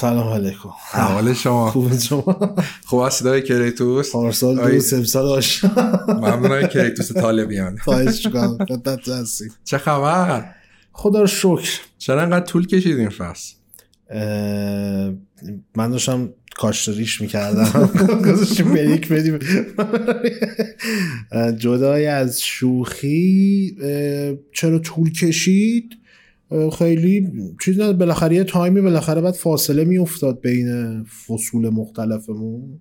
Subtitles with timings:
[0.00, 0.68] سلام علیکم.
[0.74, 1.70] حال شما.
[1.70, 4.72] خوب شما؟ خوب است صدای کریتوس؟ پارسال.
[4.72, 7.76] دو سمسال آشنا ممنون کریتوس طالبیان.
[7.76, 9.44] خواهش کنم خدمت هستی.
[9.64, 10.54] چه خبر؟
[10.92, 11.70] خدا رو شکر.
[11.98, 13.54] چرا انقدر طول کشید این فصل؟
[15.76, 17.90] من داشتم کاشتریش می‌کردم.
[18.32, 19.38] گذاشتیم بریک بدیم.
[21.58, 23.76] جدای از شوخی
[24.54, 25.90] چرا طول کشید؟
[26.78, 27.32] خیلی
[27.64, 32.80] چیز نه بالاخره یه تایمی بالاخره بعد فاصله میافتاد بین فصول مختلفمون.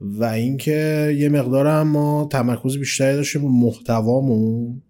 [0.00, 4.82] و اینکه یه مقدار هم ما تمرکز بیشتری داشتیم رو محتوامون.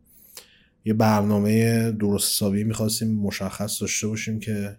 [0.84, 4.76] یه برنامه درست حسابی می‌خواستیم مشخص داشته باشیم که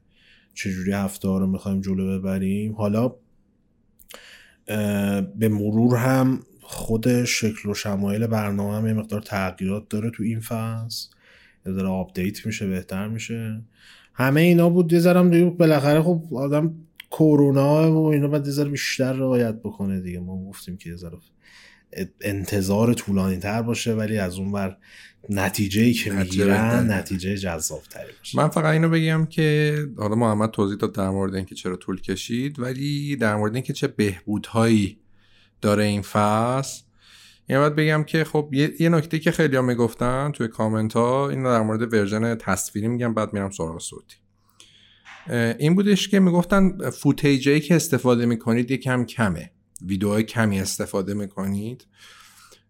[0.54, 2.74] چجوری هفته ها رو می‌خوایم جلو ببریم.
[2.74, 3.16] حالا
[5.36, 10.40] به مرور هم خود شکل و شمایل برنامه هم یه مقدار تغییرات داره تو این
[10.40, 11.15] فصل.
[11.74, 13.62] ذره update میشه بهتر میشه.
[14.14, 16.74] همه اینا بود یه ذره هم دیگه بالاخره خب آدم
[17.12, 20.20] کرونا و اینا باید یه ذره بیشتر رعایت بکنه دیگه.
[20.20, 21.18] ما گفتیم که یه ذره
[22.22, 24.78] انتظار طولانی تر باشه ولی از اون بر
[25.30, 26.92] نتیجه ای که می‌گیرن.
[26.92, 28.38] نتیجه جذاب تری باشه.
[28.38, 32.60] من فقط اینو بگم که حالا محمد توضیح داد در مورد اینکه چرا طول کشید
[32.60, 34.98] ولی در مورد اینکه چه بهبودهایی
[35.62, 36.84] داره این فصل
[37.50, 41.30] یعنی باید بگم که خب یه, یه نکته که خیلی ها می‌گفتن توی کامنت ها
[41.30, 44.16] این در مورد version تصویری میگم بعد میرم سراغ صوتی.
[45.60, 49.52] این بودش که می‌گفتن footage ی که استفاده می‌کنید یکم کمه.
[49.82, 51.88] ویدیوهای کمی استفاده می‌کنید.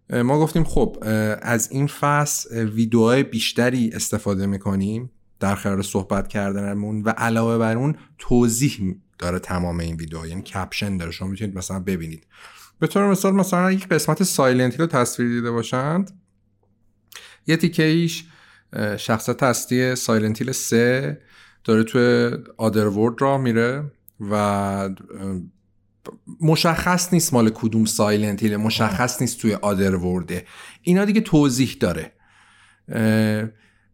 [0.09, 0.97] ما گفتیم خب
[1.41, 7.77] از این فصل اه، ویدیوهای بیشتری استفاده می‌کنیم در خلال صحبت کردنمون و علاوه بر
[7.77, 11.11] اون توضیح داره تمام این ویدیو یعنی caption داره.
[11.11, 12.27] شما می‌تونید مثلا ببینید.
[12.79, 16.21] به طور مثال مثلا یک قسمت Silent Hill رو تصویر دیده باشند.
[17.47, 18.25] یه تیکه ایش
[18.97, 21.21] شخصیت اصلی Silent Hill 3
[21.63, 24.89] داره توی Otherworld راه میره و
[26.41, 30.45] مشخص نیست مال کدوم Silent Hill مشخص نیست توی Otherworld ه
[30.81, 32.11] اینا دیگه توضیح داره.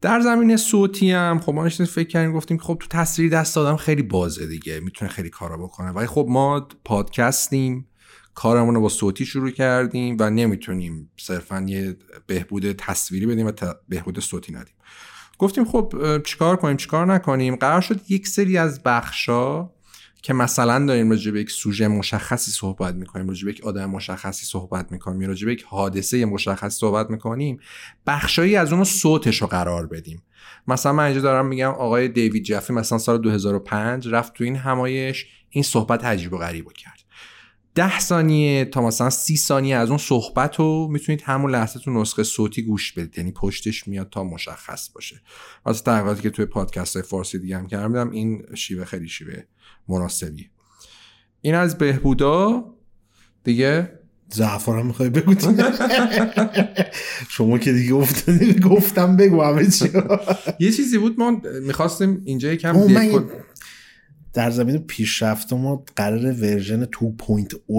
[0.02, 3.76] در زمینه صوتی هم خب ما فکر کردیم گفتیم که خب تو تصویر دست آدم
[3.76, 5.90] خیلی بازه دیگه می‌تونه خیلی کارا بکنه.
[5.90, 7.88] ولی خب ما پادکستیم.
[8.34, 11.98] کارمون رو با صوتی شروع کردیم و نمی‌تونیم صرفا یه
[12.28, 13.52] بهبود تصویری بدیم و
[13.90, 14.74] بهبود صوتی ندیم.
[15.38, 15.94] گفتیم خب
[16.24, 19.70] چیکار کنیم؟ چیکار نکنیم؟ قرار شد یک سری از بخشا
[20.24, 24.46] که مثلا داریم راجع به یک سوژه مشخصی صحبت می‌کنیم راجع به یک آدم مشخصی
[24.46, 27.60] صحبت می‌کنیم راجع به یک حادثه مشخصی صحبت می‌کنیم
[28.08, 30.24] بخشایی از اونو صوتش رو قرار بدیم.
[30.68, 35.26] مثلا من اینجا دارم میگم آقای دیوید جفی مثلا سال 2005 رفت تو این همایش
[35.50, 37.01] این صحبت عجیب و غریب کرد.
[37.76, 42.24] ده ثانیه تا مثلا سی ثانیه از اون صحبت رو می‌تونید همون لحظه تو نسخه
[42.24, 43.18] صوتی گوش بدید.
[43.18, 45.22] یعنی پشتش میاد تا مشخص باشه.
[45.66, 49.44] از تغییراتی که توی پادکست های فارسی دیگه هم کردم این شیوه خیلی شیوه
[49.90, 50.50] مناسبیه.
[51.42, 52.66] این از بهبودا.
[53.44, 54.00] دیگه؟
[54.34, 55.36] زعفر هم می‌خوای بگو
[57.30, 57.94] شما که دیگه
[58.60, 59.92] گفتم بگو همه چی.
[60.60, 63.30] یه چیزی بود ما می‌خواستیم اینجا یکم من
[64.34, 66.90] در زمینه پیشرفت ما قرار version 2.0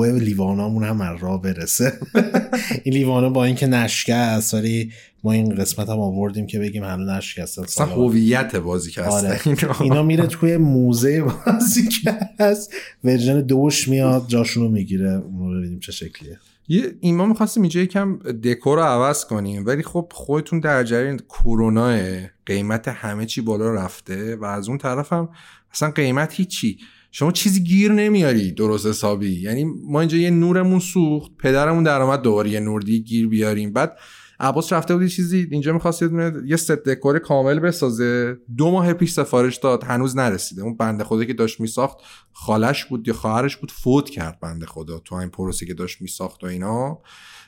[0.01, 1.93] لیوانامون هم از راه برسه.
[2.85, 4.93] این لیوانا با اینکه نشکست ولی
[5.25, 7.87] ما این قسمت هم آوردیم که بگیم هنوز نشکستن اصلا.
[7.87, 9.41] هویت بازی که آره.
[9.81, 12.75] اینا میره توی موزه بازی که هست.
[13.05, 15.19] version دوش میاد جاشونو می‌گیره.
[15.19, 16.39] ببینیم چه شکلیه.
[16.69, 21.19] یه این ما می‌خواستیم اینجا یکم دکور رو عوض کنیم ولی خب خودتون در جریان
[21.19, 21.99] کرونا
[22.47, 25.29] قیمت همه چی بالا رفته و از اون طرف هم
[25.75, 26.79] اصلا قیمت هیچی.
[27.11, 29.41] شما چیزی گیر نمیاری درست حسابی.
[29.41, 33.73] یعنی ما اینجا یه نورمون سوخت پدرمون در اومد دوباره یه نور دیگه گیر بیاریم.
[33.73, 33.99] بعد
[34.41, 36.03] عباس رفته بود چیزی اینجا می‌خواست
[36.47, 38.37] یه ست دکور کامل بسازه.
[38.57, 40.63] دو ماه پیش سفارش داد هنوز نرسیده.
[40.63, 41.99] اون بنده خدا که داشت میساخت
[42.33, 46.45] خالش بود یا خواهرش بود فوت کرد بنده خدا تو این پروسه که داشت میساخت
[46.45, 46.99] و اینا.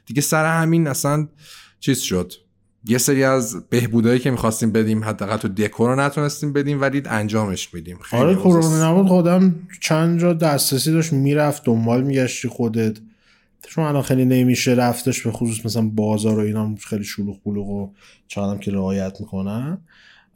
[0.06, 1.28] دیگه سر همین اصلا
[1.80, 2.32] چیز شد.
[2.86, 7.74] یه سری از بهبودایی که می‌خواستیم بدیم حداقل تو دکور رو نتونستیم بدیم ولی انجامش
[7.74, 7.98] میدیم.
[7.98, 9.08] خیلی آره کرونا نبود.
[9.08, 12.96] خودم چند جا دسترسی داشت می‌رفت دنبال میگشتی خودت.
[13.68, 17.90] چون الان خیلی نمیشه رفتش به خصوص مثلا بازار و اینا خیلی شلوغ بلوغ و
[18.28, 19.78] چقدرم که رعایت می‌کنن.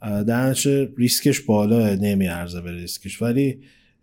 [0.01, 3.21] درنچه ریسکش بالا نمیارزه به ریسکش.
[3.21, 3.59] ولی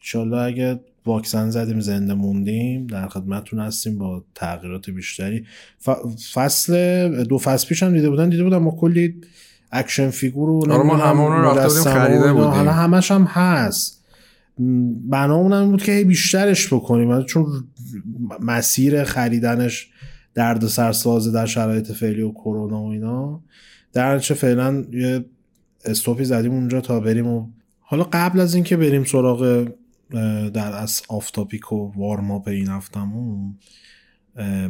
[0.06, 5.44] انشالله اگه واکسن زدیم زنده موندیم در خدمتتون هستیم با تغییرات بیشتری
[5.86, 9.14] ف- فصل دو فصل پیش هم دیده بودن دیده بودن ما کلی
[9.72, 12.32] اکشن فیگور و آره، ما اون رو رفته خریده.
[12.32, 12.48] بودیم.
[12.48, 14.04] حالا همش هم هست
[14.58, 17.46] م، بنامون هم بود که هی بیشترش بکنیم چون
[18.40, 19.90] مسیر خریدنش
[20.34, 23.40] درد سرسازه در شرایط فعلی و کرونا و اینا
[23.92, 25.24] در چه فعلا یه
[25.84, 27.46] استوپی زدیم اونجا تا بریم و
[27.80, 29.68] حالا قبل از اینکه بریم سراغ
[30.54, 33.58] در از آفتاپیک و وارماپ این هفتمون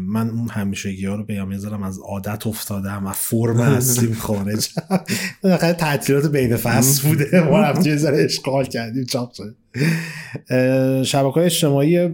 [0.01, 4.69] من اون همیشگی ها رو بگم یه از عادت افتادم و فرم هستیم خارج.
[5.45, 7.41] دقیقه تعطیلات بین فصل بوده.
[7.41, 9.57] ما رفتیم یه ذره اشغال کردیم چاپ شد.
[11.05, 12.09] شبکه های اجتماعی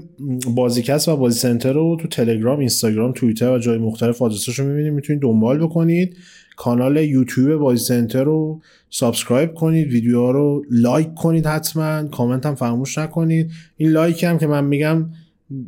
[0.54, 4.92] بازیکست و بازی سنتر رو تو تلگرام اینستاگرام توییتر و جای مختلف آدرسش رو می‌بینید.
[4.92, 6.16] می‌تونید دنبال بکنید.
[6.56, 8.60] کانال یوتیوب بازی سنتر رو
[8.90, 13.50] subscribe کنید ویدیو رو like کنید حتما کامنت هم فراموش نکنید.
[13.76, 15.10] این like هم که من میگم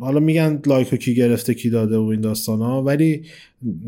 [0.01, 3.23] حالا میگن like رو کی گرفته کی داده و این داستان ها ولی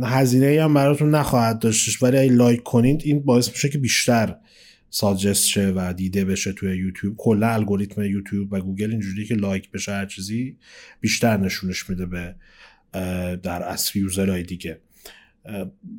[0.02, 2.02] هزینه هم براتون نخواهد داشتش.
[2.02, 4.36] ولی اگه like کنید این باعث میشه که بیشتر
[4.90, 7.14] suggest شه و دیده بشه توی یوتیوب.
[7.16, 10.56] کلا الگوریتم یوتیوب و گوگل اینجوری که like بشه هر چیزی
[11.00, 12.34] بیشتر نشونش میده به
[13.42, 14.78] در اصل user های دیگه.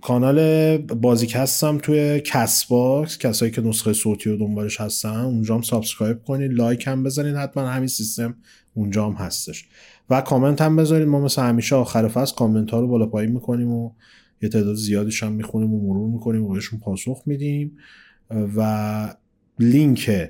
[0.02, 3.18] کانال بازیکست هم توی Castbox.
[3.18, 7.68] کسایی که نسخه صوتی رو دنبالش هستن اونجا هم subscribe کنید لایک هم بزنید حتما
[7.68, 8.36] همین سیستم
[8.74, 9.66] اونجا هم هستش.
[10.10, 13.72] و کامنت هم بذارید ما مثل همیشه آخر فصل کامنت ها رو بالا پایین می‌کنیم
[13.72, 13.92] و
[14.42, 17.78] یه تعداد زیادیش هم می‌خونیم و مرور می‌کنیم و بهشون پاسخ میدیم.
[18.56, 19.16] و
[19.60, 20.30] لینک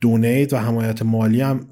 [0.00, 1.68] donate و حمایت مالی هم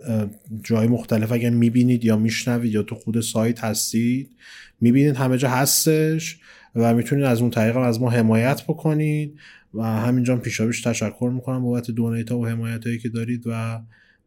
[0.64, 4.30] جای مختلف اگر می‌بینید یا میشنوید یا تو خود سایت هستید
[4.80, 6.38] می‌بینید همه جا هستش.
[6.76, 9.38] و می‌تونید از اون طریق از ما حمایت بکنید
[9.74, 13.80] و همینجا پیشابیش تشکر می‌کنم بابت دونیت ها و حمایت هایی که دارید و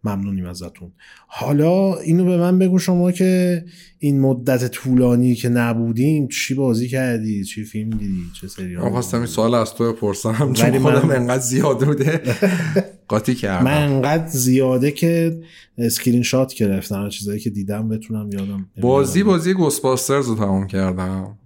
[0.04, 0.92] ممنونیم ازتون.
[1.28, 3.66] حالا اینو به من بگو شما که
[4.00, 9.18] این مدت طولانی که نبودیم چی بازی کردی؟ چی فیلم دیدی؟ چه سریال من خواستم
[9.18, 11.16] این سوال از تو بپرسم چون خودم من...
[11.16, 12.22] انقدر زیاده بوده.
[13.08, 13.66] قاطی کردم.
[13.66, 15.42] من انقدر زیاده که
[15.78, 21.39] اسکرین شات گرفتم چیزایی که دیدم بتونم یادم بازی بازی Ghostbusters رو تمام کردم.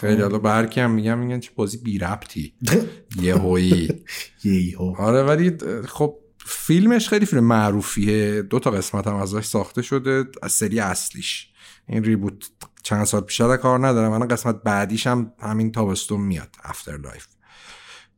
[0.00, 2.54] خیلی حالا برکی هم میگم میگن چه بازی بی ربطی.
[3.22, 3.88] یه هویی
[4.98, 5.56] آره ولی
[5.86, 8.42] خب فیلمش خیلی فیلم معروفیه.
[8.42, 11.48] دو تا قسمت هم ازش ساخته شده از سری اصلیش.
[11.88, 12.50] این reboot
[12.82, 14.18] چند سال پیش کار ندارم.
[14.18, 17.26] من قسمت بعدیش هم همین تابستون میاد Afterlife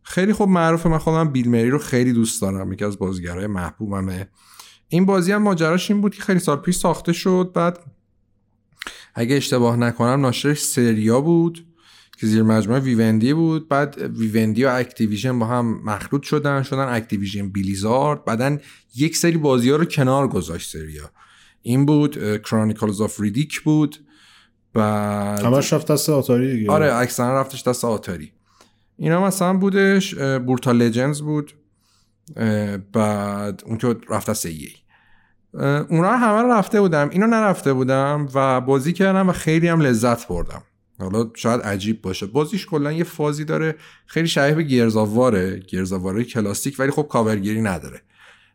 [0.02, 0.88] خیلی خوب معروفه.
[0.88, 2.72] من خودم بیل مری رو خیلی دوست دارم.
[2.72, 4.28] یکی از بازیگرای محبوبمه.
[4.88, 7.50] این بازی هم ماجراش این بود که خیلی سال پیش ساخته شد.
[7.54, 7.78] بعد
[9.14, 11.69] اگه اشتباه نکنم ناشرش Sierra بود.
[12.20, 13.68] که زیر مجموعه Vivendi بود.
[13.68, 18.24] بعد Vivendi و Activision با هم مخلوط شدن شدن Activision Blizzard.
[18.24, 18.58] بعدا
[18.96, 21.10] یک سری بازی ها رو کنار گذاشت Sierra.
[21.62, 23.96] این بود Chronicles of Riddick بود.
[24.74, 26.70] بعد همش رفت دست آتاری دیگه.
[26.70, 28.32] آره اکثرا رفتش دست آتاری.
[28.96, 31.52] اینا مثلا بودش بورتا لجنز بود.
[32.92, 34.68] بعد اون که رفت دست ای
[35.88, 37.08] اونا همه رفته بودم.
[37.10, 40.62] اینو نرفته بودم و بازی کردم و خیلی هم لذت بردم.
[41.00, 42.26] حالا شاید عجیب باشه.
[42.26, 43.74] بازیش کلا یه فازی داره.
[44.06, 48.02] خیلی شبیه به گرزاواره گرزاواره کلاسیک ولی خب کاورگیری نداره.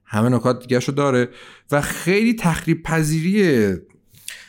[0.06, 1.30] همه نکات دیگه داره
[1.72, 3.76] و خیلی تخریب پذیری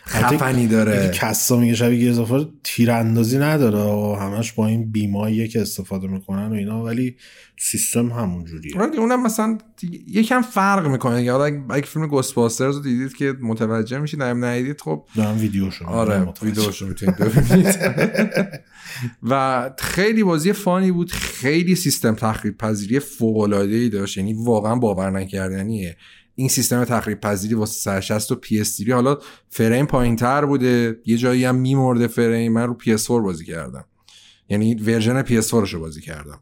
[0.06, 1.10] خفنی داره.
[1.14, 3.78] کسا میگه شبیه اضافه تیراندازی نداره.
[3.78, 7.16] و همش با این بیمایی که استفاده می‌کنن و اینا ولی
[7.58, 8.80] سیستم همون جوریه.
[8.80, 9.58] آره اونم مثلا
[10.08, 15.04] یکم فرق می‌کنه یا اگه فیلم گوسپاسترز رو دیدید که متوجه میشید نیم ندیدید خب
[15.16, 17.78] دارم ویدیوشو آره ویدیوشو می‌تونید ببینید.
[19.22, 24.16] و خیلی بازی فانی بود خیلی سیستم تخریب پذیری فوق العاده ای داشت.
[24.16, 25.96] یعنی واقعا باور نکردنیه.
[26.38, 31.00] این سیستم تخریب پذیری واسه سیصد شصت و پی اس حالا فریم پایین تر بوده.
[31.06, 32.52] یه جایی هم میمرده فریم.
[32.52, 33.84] من رو پی اس بازی کردم.
[34.48, 36.40] یعنی version پی اس رو بازی کردم.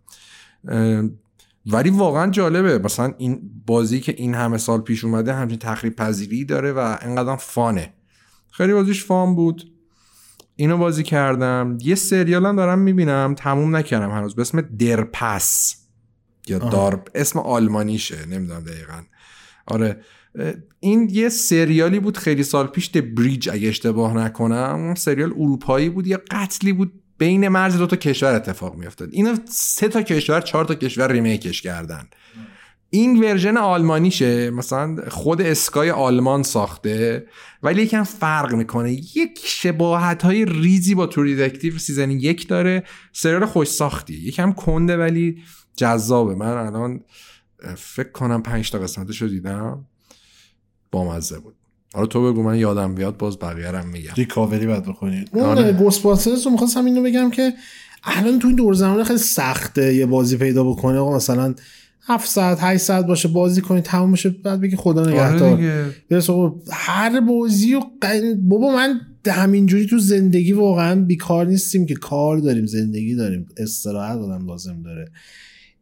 [1.67, 2.79] ولی واقعا جالبه.
[2.79, 7.37] مثلا این بازی که این همه سال پیش اومده همچین تخریب پذیری داره و انقدر
[7.37, 7.95] fun ه.
[8.51, 9.71] خیلی بازیش fun بود.
[10.57, 11.79] اینو بازی کردم.
[11.81, 13.35] یه سریال هم دارم می‌بینم.
[13.39, 14.35] تموم نکردم هنوز.
[14.35, 15.77] به اسم Der Pass
[16.49, 18.27] یا Der Pass اسم آلمانیشه.
[18.27, 19.03] نمی‌دونم دقیقا.
[19.67, 20.01] آره.
[20.81, 24.75] این یه سریالی بود خیلی سال پیش The Bridge اگه اشتباه نکنم.
[24.75, 29.09] اون سریال اروپایی بود یه قتلی بود بین مرز دو تا کشور اتفاق میافتاد.
[29.13, 32.09] اینو سه تا کشور چهار تا کشور remake ش کردن.
[32.91, 37.27] این version آلمانیشه مثلا خود Sky آلمان ساخته
[37.63, 38.93] ولی یکم فرق می‌کنه.
[38.93, 42.85] یک شباهت های ریزی با True Detective season یک داره.
[43.13, 45.43] سریال خوش ساختی یکم کنده ولی
[45.77, 46.35] جذابه.
[46.35, 47.01] من الان
[47.77, 49.85] فکر کنم پنج تا قسمتش رو دیدم.
[50.93, 51.55] بامزه بود.
[51.95, 54.13] حالا تو بگو من یادم بیاد باز بقیه میگم.
[54.17, 55.79] ریکاوری باید بکنید اون آره.
[56.45, 57.53] رو می‌خواستم اینو بگم که
[58.05, 61.55] الان تو این دور زمانه خیلی سخته یه بازی پیدا بکنه آقا مثلا
[62.07, 66.55] 7 ساعت 8 ساعت باشه بازی کنی تموم میشه بعد بگی خدا آره نگهدار.
[66.71, 67.81] هر بازی و
[68.43, 73.47] بابا من همینجوری تو زندگی واقعا بیکار نیستیم که کار داریم زندگی داریم.
[73.57, 75.11] استراحت آدم لازم داره.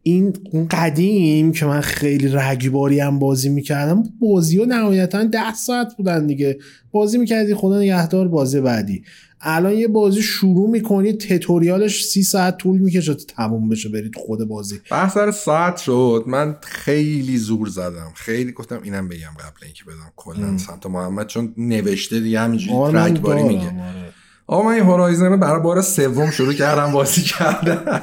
[0.02, 5.97] این اون قدیم که من خیلی رگباری هم بازی می‌کردم بازی ها نهایتا ده ساعت
[5.97, 6.59] بودن دیگه.
[6.90, 9.04] بازی می‌کردی خدا نگهدار بازی بعدی.
[9.40, 14.49] الان یه بازی شروع می‌کنی تتوریالش سی ساعت طول می‌کشه تا تموم بشه برید خود
[14.49, 14.80] بازی.
[14.90, 16.25] بحث سر ساعت شد.
[16.26, 18.12] من خیلی زور زدم.
[18.14, 23.42] خیلی گفتم اینم بگم قبل اینکه بدم کلا سمت محمد چون نوشته دیگه همینجوری رگباری
[23.42, 23.66] میگه.
[23.66, 24.21] آره.
[24.52, 28.02] آقا من این هورایزن برای بار سوم شروع کردم بازی کردن.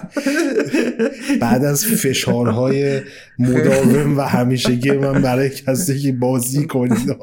[1.42, 3.02] بعد از فشارهای
[3.40, 7.16] مداوم و همیشگی من برای کسی که بازی کنید.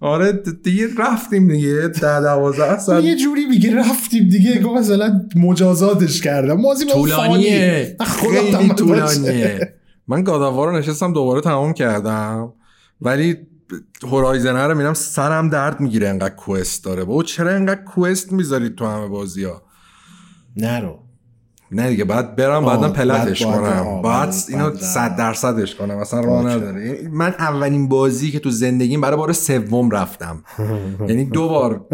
[0.00, 0.32] آره
[0.64, 1.88] دیگه رفتیم دیگه.
[1.88, 3.04] ده دوازده سال.
[3.04, 4.60] یه جوری میگه رفتیم دیگه.
[4.60, 6.62] گفت مثلا مجازاتش کردم.
[6.62, 7.96] بازی طولانیه.
[8.06, 9.74] خیلی طولانیه.
[10.08, 12.52] من گاداوار رو نشستم دوباره تمام کردم.
[13.00, 13.36] ولی
[14.02, 17.04] هورایزن رو میرم سرم درد می‌گیره انقدر کوست داره.
[17.04, 19.62] با چرا انقدر کوست می‌ذارید تو همه بازی ها
[20.56, 20.98] نرو.
[21.72, 24.02] نه دیگه بعد برم بعدا پلتش کنم.
[24.02, 25.96] بعد اینو صد درصدش کنم.
[25.96, 27.08] اصلا راه نداره.
[27.12, 30.44] من اولین بازی که تو زندگیم برای بار سوم رفتم.
[31.08, 31.86] یعنی دو بار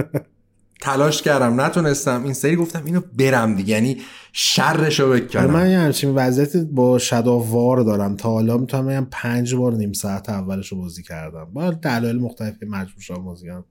[0.80, 2.24] تلاش کردم نتونستم.
[2.24, 3.96] این سری گفتم اینو برم دیگه یعنی
[4.32, 5.50] شرش رو بکنم.
[5.50, 8.16] من یه همچین وضعیت با شداوار دارم.
[8.16, 11.48] تا حالا می‌تونم بگم پنج بار نیم ساعت اولش رو بازی کردم.
[11.52, 13.64] با دلایل مختلفی مجبور شدم بازی کردم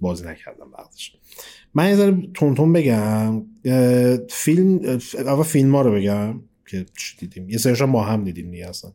[0.00, 1.16] بازی نکردم بعدش.
[1.74, 3.42] من یه تونتون بگم.
[4.30, 6.86] فیلم اول فیلم ها رو بگم که
[7.18, 7.48] دیدیم.
[7.48, 8.92] یه سریشان با هم دیدیم دیگه اصلا.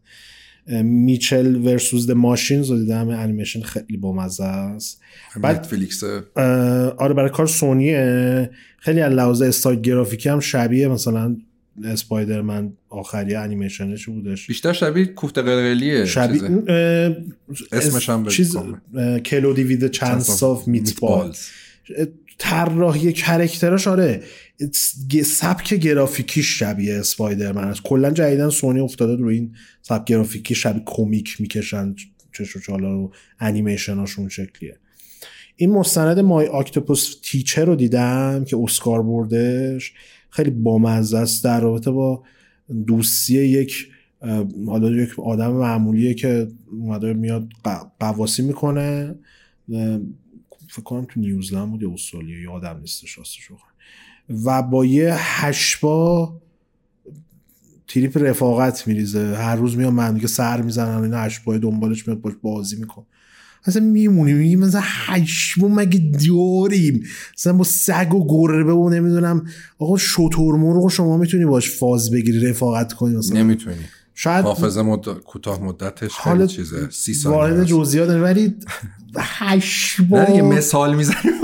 [0.72, 5.02] Mitchells versus the Machines رو دیدم انیمیشن خیلی بامزه است.
[5.42, 6.04] بعد Netflix
[6.98, 8.50] آره برای کار سونیه.
[8.78, 11.38] خیلی از لحاظ استایل گرافیکی هم شبیه مثلا
[11.84, 14.48] Spider-Man آخری انیمیشنش بودش.
[14.48, 16.42] بیشتر شبیه کوفت قلقلیه شبیه
[17.72, 18.58] اسمش هم چیز
[19.26, 21.34] Cloudy with a Chance of Meatballs
[22.38, 24.24] طراحی character اش آره.
[25.24, 27.82] سبک گرافیکیش شبیه Spider-Man است.
[27.84, 31.96] کلا جدیدن سونی افتاده رو این سبک گرافیکی شبیه کمیک می‌کشن
[32.34, 34.78] چش و چالا رو انیمیشناشون شکلیه.
[35.56, 39.94] این مستند My Octopus Teacher رو دیدم که اسکار بردش.
[40.30, 41.44] خیلی بامزه است.
[41.44, 42.24] در رابطه با
[42.88, 43.88] دوستی یک
[44.68, 47.50] حالا یک آدم معمولیه که اومده میاد
[48.00, 49.16] قواسی می‌کنه.
[50.70, 53.52] فکر کنم تو نیوزلند بود یا استرالیا یادم نیستش راستش
[54.46, 56.34] و با یه هشبا
[57.88, 59.36] تریپ رفاقت میریزه.
[59.36, 63.06] هر روز میاد من دیگه سر می‌زنن این هشبای دنبالش میاد باش بازی میکن
[63.66, 67.04] اصلا میمونیم میگیم مثلا هشبا مگه داریم؟
[67.38, 69.46] مثلا با سگ و گربه و نمی‌دونم.
[69.80, 73.40] آقا شطور مرغ شما می‌تونی باش فاز بگیری رفاقت کنی مثلا.
[73.40, 73.76] نمی‌تونی.
[74.14, 75.06] شاید حافظه مد...
[75.10, 78.56] کوتاه مدتش خیلی چیزه سی سال وارد جزئیات ولی
[79.16, 81.41] هشبا یه مثال می‌زنیم.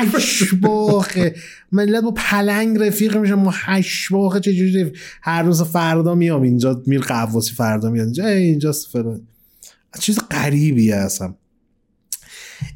[0.00, 1.34] هشباخه
[1.72, 4.92] ملت با پلنگ رفیق میشن ما هشباخه چجوری
[5.22, 8.26] هر روز فردا میام اینجا میر قواسی فردا میاد اینجا.
[8.26, 9.20] اینجا فلان.
[9.98, 11.34] چیز غریبی هستم.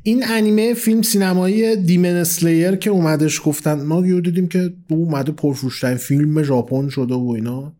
[0.02, 5.96] این انیمه فیلم سینمایی دیمن اسلیر که اومدش گفتن ما یه دیدیم که اومده پرفروشترین
[5.96, 7.72] فیلم ژاپن شده و اینا.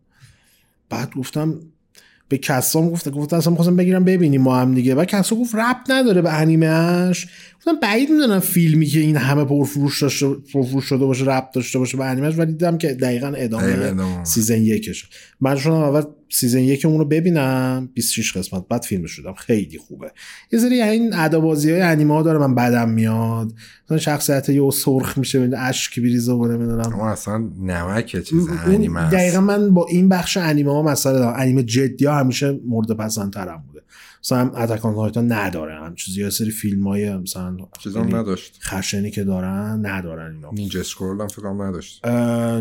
[0.89, 1.59] بعد گفتم
[2.29, 4.95] به کسام گفته گفت اصلا می‌خواستم بگیرم ببینیم ما هم دیگه.
[4.95, 7.27] و کسا گفت رپ نداره به انیمهش
[7.57, 11.97] گفتم بعید می‌دونم فیلمی که این همه پرفروش داشته پرفروش شده باشه رپ داشته باشه
[11.97, 15.09] به انیمهش ولی دیدم که دقیقا ادامه سیزن یکش
[15.41, 20.11] من شدم اول سیزن یک اون رو ببینم 26 قسمت بعد فیلم شدم خیلی خوبه.
[20.51, 23.53] یه سری این ادابازی های انیمه ها داره من بدم میاد.
[23.85, 26.93] مثلا شخصیت یه سرخ میشه ببین اشک بریزه و نمی‌دونم.
[26.93, 31.39] اما اصلا نمک چیز انیمه دقیقا من با این بخش انیمه ها مسئله دارم.
[31.39, 33.81] انیمه جدی ها همیشه مورد پسندترم بوده.
[34.23, 35.75] مثلا Attack on Titan نداره.
[35.75, 38.59] هم چیزی یه سری فیلم های مثلا چیزام نداشت.
[38.63, 40.51] خشنی که دارن ندارن اینا.
[40.51, 42.07] Ninja Scroll هم فکرم نداشت.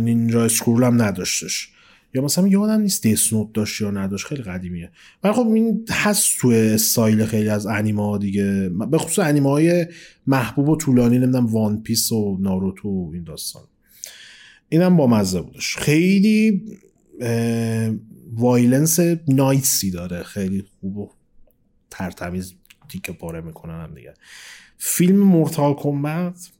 [0.00, 1.73] Ninja Scroll هم نداشتش.
[2.14, 4.90] یا مثلا یادم نیست Death Note داشت یا نداشت خیلی قدیمیه.
[5.22, 8.68] ولی خب این هست تو استایل خیلی از انیمه دیگه.
[8.90, 9.86] به خصوص انیمه های
[10.26, 13.62] محبوب و طولانی نمی‌دونم One Piece و ناروتو و این داستان.
[14.68, 15.76] اینم با مزه بودش.
[15.76, 16.62] خیلی
[18.32, 20.22] violence nice ی داره.
[20.22, 21.10] خیلی خوب و
[21.90, 22.54] ترتمیز
[22.88, 24.14] تیکه پاره می‌کنن هم دیگه.
[24.78, 26.50] فیلم Mortal Kombat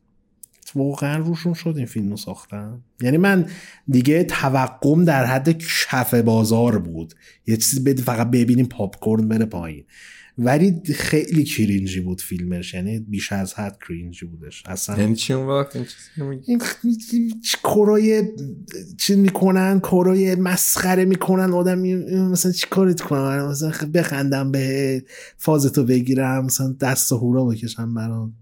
[0.75, 2.81] واقعا روشون شد این فیلم رو ساختن.
[3.01, 3.47] یعنی من
[3.89, 7.15] دیگه توقعم در حد کف بازار بود.
[7.47, 9.85] یه چیزی بدی فقط ببینیم پاپ کورن بره پایین.
[10.39, 12.75] ولی خیلی کرینجی بود فیلمش.
[12.75, 14.63] یعنی بیش از حد کرینجی بودش.
[14.67, 15.77] اصلا یعنی چی اون وقت؟
[16.47, 16.61] این
[17.65, 18.23] کروی
[18.99, 21.53] چی می‌کنن کروی مسخره می‌کنن.
[21.53, 21.79] آدم
[22.31, 25.05] مثلا چی کارت کنن مثلا بخندم به
[25.39, 28.35] فازتو بگیرم مثلا دست و هورا بکشم برام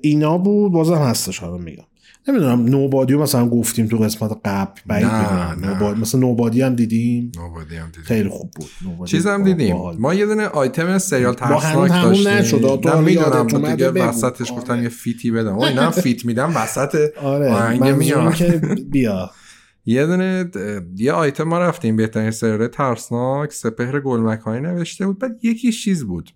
[0.00, 1.84] اینا بود بازم هستش حالا میگم
[2.28, 5.54] نمی‌دونم نوبادی رو مثلا گفتیم تو قسمت قبل بعید نه،.
[5.54, 5.68] نه.
[5.68, 9.76] نوبادی مثلا نوبادی هم دیدیم نوبادی هم دیدیم خیلی خوب بود چیز هم دیدیم.
[9.98, 12.80] ما یه دونه آیتم سریال ترسناک داشتیم نشد.
[12.80, 14.08] تو نه می‌دونم اومده دیگه.
[14.08, 14.82] وسطش گفتن آره.
[14.82, 18.60] یه fade ی بدم اینا هم fade میدم وسط آره آهنگ میاد که
[18.90, 19.30] بیا
[19.86, 20.50] یه دونه
[20.96, 26.30] یه آیتم ما رفتیم بهترین سریال ترسناک سپهر گلمکانی نوشته بود بعد یکیش چیز بود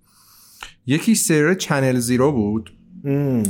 [0.87, 2.76] یکی سریال Channel Zero بود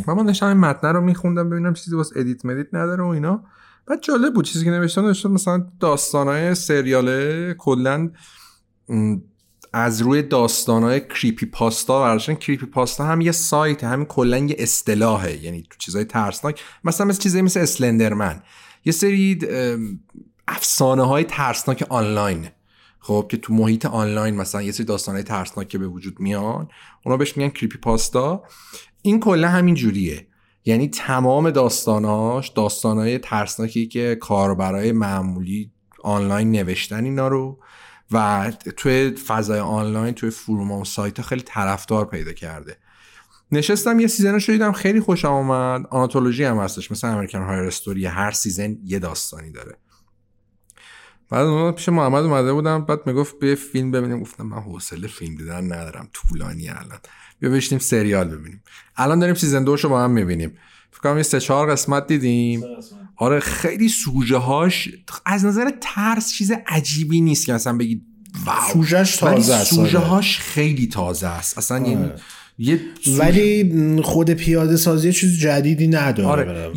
[0.06, 3.44] و من داشتم این متن رو میخوندم ببینم چیزی واسه edit مدیت نداره و اینا.
[3.86, 8.10] بعد جالب بود چیزی که نوشتم نوشته مثلا داستانهای سریاله کلا
[9.72, 15.76] از روی داستانهای creepypasta version creepypasta هم یه سایت همین کلا یه اصطلاحه یعنی تو
[15.78, 16.62] چیزای ترسناک.
[16.84, 18.42] مثلا مثل چیزایی مثل Slender Man.
[18.84, 19.38] یه سری
[20.48, 22.48] افسانه های ترسناک آنلاین.
[23.00, 26.68] خب که تو محیط آنلاین مثلا یه سری داستانهای ترسناک که به وجود میان
[27.04, 28.42] اونا بهش میگن creepypasta
[29.02, 30.26] این کلا همین جوریه.
[30.64, 37.58] یعنی تمام داستاناش داستانهای ترسناکی که کاربرای معمولی آنلاین نوشتن اینا رو
[38.10, 42.76] و توی فضای آنلاین توی forum و سایت خیلی طرفدار پیدا کرده.
[43.52, 48.06] نشستم یه season شو دیدم خیلی خوشم آمد آناتولوژی هم هستش مثل American Horror Story
[48.06, 49.76] هر season یه داستانی داره.
[51.30, 54.20] بعد اون پیش محمد اومده بودم بعد می‌گفت به فیلم ببینیم.
[54.20, 56.98] گفتم من حوصله فیلم دیدن ندارم طولانی الان.
[57.40, 58.62] بیا بشینیم سریال ببینیم.
[58.96, 60.58] الان داریم season دوشو با هم می‌بینیم.
[60.90, 62.64] فکر کنم یه سه چهار قسمت دیدیم.
[63.16, 64.88] آره خیلی سوژه هاش
[65.26, 68.02] از نظر ترس چیز عجیبی نیست که مثلا بگید
[68.44, 68.72] واو.
[68.72, 70.06] سوژهش ولی تازه است سوژه آره.
[70.06, 71.58] هاش خیلی تازه است.
[71.58, 72.12] اصلا یعنی.
[72.62, 72.80] یه
[73.18, 76.72] ولی خود پیاده سازی چیز جدیدی نداره آره.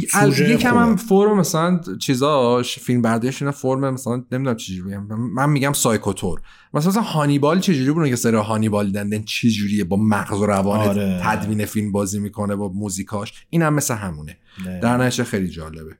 [0.49, 0.77] یکم.
[0.77, 6.41] هم فرم مثلا چیزاش فیلم برداشت اینا فرم مثلا نمی‌دونم چجوری بگم من میگم سایکوتور.
[6.73, 11.21] مثلا مثلا هانیبال چجوری بونه که سری هانیبال دیدن چجوریه با مغز و روان آره.
[11.23, 13.33] تدوین فیلم بازی می‌کنه با موزیکاش.
[13.49, 14.37] این هم مثل همونه.
[14.65, 14.79] نه.
[14.79, 15.95] در نتیجه خیلی جالبه.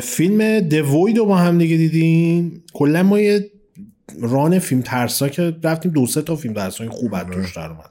[0.00, 3.50] فیلم دوید رو با هم دیگه دیدیم کلا ما یه
[4.20, 7.90] run فیلم ترسا که رفتیم دو سه تا فیلم ترسا خوب از توش در اومد.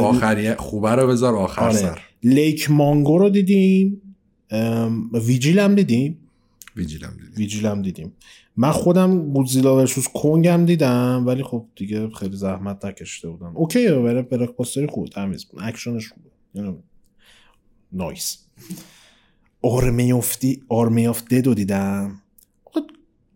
[0.00, 0.56] آخریه.
[0.58, 1.72] خوبه رو بذار آخر آره.
[1.72, 2.00] سر.
[2.22, 4.02] Lake Mungo رو دیدیم.
[5.12, 6.18] ویجیل هم دیدیم.
[6.76, 8.12] ویجیلم دیدی ویجیل هم دیدیم.
[8.56, 13.56] من خودم Godzilla versus Kong هم دیدم ولی خب دیگه خیلی زحمت نکشته بودم.
[13.56, 15.06] OK برای blockbuster ی خوب.
[15.06, 15.44] تمیز.
[15.44, 16.74] بود اکشنش خوبه
[17.92, 18.38] nice
[19.62, 22.22] Army of the Army of the Dead رو دیدم.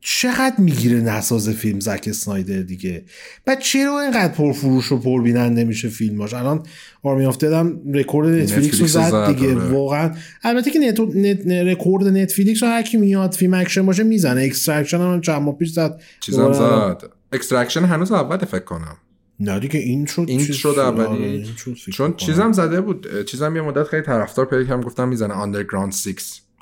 [0.04, 3.04] چقدر می‌گیره نساز فیلم زک اسنایدر دیگه؟
[3.44, 6.62] بعد چرا اینقدر پرفروش و پربیننده میشه فیلماش؟ الان
[7.02, 9.68] Army of the Dead هم رکورد نتفلیکس رو زد دیگه آره.
[9.68, 10.14] واقعا.
[10.42, 11.00] البته که نت...
[11.00, 11.46] نت...
[11.46, 14.42] رکورد نتفلیکس رو هر کی میاد فیلم اکشن باشه می‌زنه.
[14.42, 16.00] Extraction هم چند ماه پیش زد.
[16.20, 17.02] چیزم زد.
[17.32, 18.96] Extraction هنوز اول فکر کنم.
[19.40, 21.44] نه دیگه این شد این چیز شد آره، اولی.
[21.44, 22.16] فکر چون.
[22.16, 26.14] چیزم زده بود چیزم یه مدت خیلی طرفدار پیدا کردم گفتم می‌زنه Underground 6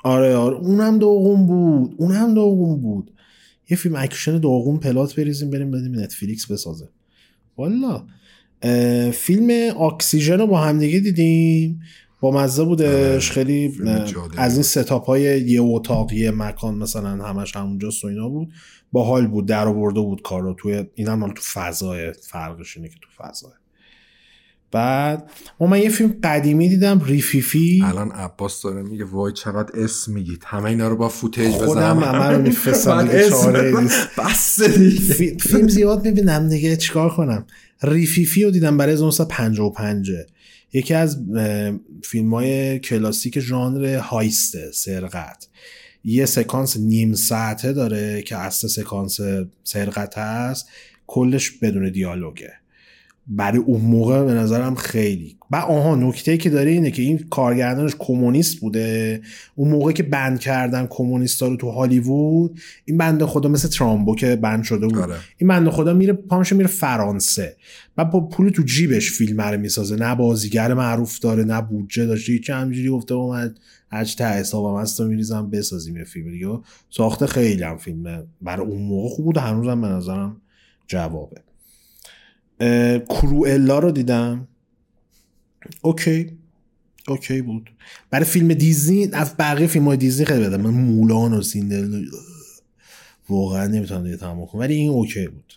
[0.03, 0.55] آره آره.
[0.55, 1.95] اونم داغون بود.
[1.97, 3.11] اونم داغون بود.
[3.71, 6.89] یه فیلم اکشن داغون plot بریزیم بریم بدیم نتفلیکس بسازه.
[7.57, 8.05] والا
[9.11, 11.81] فیلم اکسیژن رو با همدیگه دیدیم.
[12.19, 12.85] با مزه بودش.
[12.85, 13.73] آره، خیلی
[14.37, 14.63] از این.
[14.63, 18.49] setup های یه اتاق یه مکان مثلا همش همونجاست و اینا بود.
[18.91, 22.95] باحال بود در آورده بود کار رو توی این هم تو فضای فرقش اینه که
[23.01, 23.51] تو فضای.
[24.71, 25.29] بعد
[25.59, 27.81] ما من یه فیلم قدیمی دیدم ریفیفی.
[27.85, 30.43] الان عباس داره میگه وای چقدر اسم میگید.
[30.45, 32.03] همه اینا رو با footage خودم بزنم.
[32.03, 33.71] همه رو می‌فرستم دیگه، چاره.
[34.17, 35.37] بس دیگه.
[35.37, 37.45] فیلم زیاد می‌بینم دیگه چیکار کنم؟
[37.83, 40.11] ریفیفی رو دیدم برای 1955
[40.73, 41.19] یکی از
[42.03, 45.47] فیلم های کلاسیک ژانر heist ه سرقت.
[46.03, 49.19] یه سکانس نیم ساعته داره که اصل سکانس
[49.63, 50.67] سرقت هست.
[51.07, 52.53] کلش بدون دیالوگه.
[53.27, 55.37] برای اون موقع به نظرم خیلی.
[55.51, 59.21] و آها نکته که داره اینه که این کارگردانش کمونیست بوده.
[59.55, 64.35] اون موقع که بند کردن کمونیستا رو تو هالیوود این بنده خدا مثل ترامبو که
[64.35, 64.97] بند شده بود.
[64.97, 65.15] آره.
[65.37, 67.55] این بنده خدا میره پامش میره فرانسه.
[67.97, 69.95] و با پول تو جیبش فیلم رو می‌سازه.
[69.95, 72.33] نه بازیگر معروف داره نه بودجه داشته.
[72.33, 73.55] هیچ همجوری گفته با من
[73.91, 76.59] هرچی ته حسابم هست میریزم بسازیم یه فیلم دیگه.
[76.89, 78.23] ساخته خیلی هم فیلمه.
[78.41, 80.37] برای اون موقع خوب بود هنوزم به نظرم
[80.87, 81.41] جوابه.
[83.09, 84.47] کروئلا رو دیدم.
[85.81, 86.37] OK.
[87.07, 87.71] OK بود.
[88.09, 92.05] برای فیلم دیزنی از بقیه فیلم های دیزنی خیلی بدم من مولان و سیندرلا
[93.29, 94.61] واقعا نمی‌تونم دیگه تمام کنم.
[94.61, 95.53] ولی این OK بود.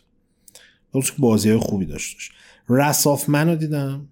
[1.18, 2.30] بازی های خوبی داشتش
[2.68, 4.08] Wrath of Man رو دیدم.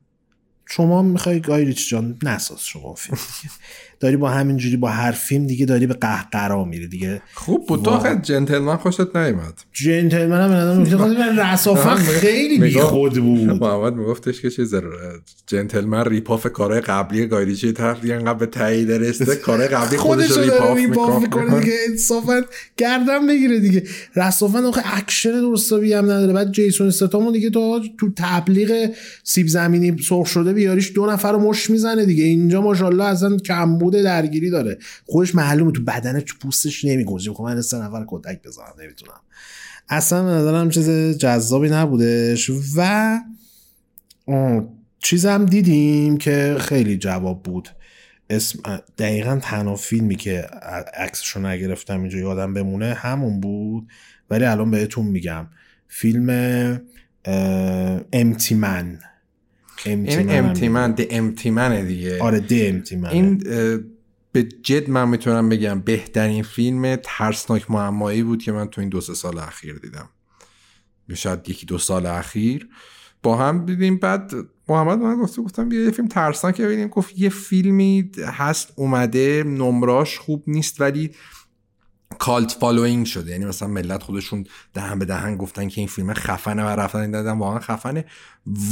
[0.67, 3.19] شما می‌خوای گای ریچی جان؟ نساز شما فیلم.
[4.03, 7.23] داری با همینجوری با هر فیلم دیگه داری به قهقرا میری دیگه.
[7.35, 7.83] خوب بود.
[7.85, 9.55] تو خیلی Gentlemen خوشت نیومد.
[9.73, 11.41] Gentlemen هم.
[11.53, 13.63] Wrath of خیلی بی خود بود.
[13.63, 14.75] محمد میگفتش که چیز
[15.47, 20.31] Gentlemen rip-off کارهای قبلی گای ریچی دیگه انقدر به ته دیگ رسیده کارهای قبلی خودش
[20.31, 20.43] رو
[20.75, 21.61] rip-off می‌کنه.
[21.61, 22.43] دیگه انصافا
[22.77, 23.83] گردن بگیره دیگه.
[24.17, 26.33] Wrath of آخه اکشن درستابی هم نداره.
[26.33, 28.91] بعد جیسون استاتامو دیگه تو تو تبلیغ
[29.25, 32.25] سیب زمینی سرخ شده بیاریش دو نفر رو مش می‌زنه دیگه.
[32.25, 33.37] اینجا ماشاءالله اصلا
[33.93, 34.79] کمبود درگیری داره.
[35.07, 37.33] خودش معلومه تو بدنه تو پوستش نمیگنجه.
[37.33, 39.21] خب من سه نفر کتک بزنم نمی‌تونم.
[39.89, 43.19] اصلا نظرم چیز جذابی نبودش و
[44.99, 47.69] چیزم دیدیم که خیلی جواب بود.
[48.31, 48.59] اسم
[48.99, 50.47] دقیقا تنها فیلمی که
[50.95, 53.89] عکسشو نگرفتم اینجا یادم بمونه همون بود
[54.31, 55.47] ولی الان بهتون میگم.
[55.89, 56.29] فیلم
[58.13, 58.99] امتیمن این
[59.87, 62.23] امتیمن ده امتیمنه دیگه.
[62.23, 63.39] آره ده امتیمنه این
[64.33, 69.01] به جد من می‌تونم بگم بهترین فیلم ترسناک معمایی بود که من تو این دو
[69.01, 70.09] سه سال اخیر دیدم.
[71.15, 72.69] شاید یکی دو سال اخیر.
[73.23, 74.33] با هم دیدیم بعد
[74.69, 76.89] محمد من گفته گفتم بیا یه فیلم ترسناک ببینیم.
[76.89, 81.11] گفت یه فیلمی هست اومده نمراش خوب نیست ولی
[82.19, 83.31] cult following شده.
[83.31, 87.11] یعنی مثلا ملت خودشون دهن به دهن گفتن که این فیلم خفنه و رفتن این
[87.11, 88.05] دادن واقعا خفنه.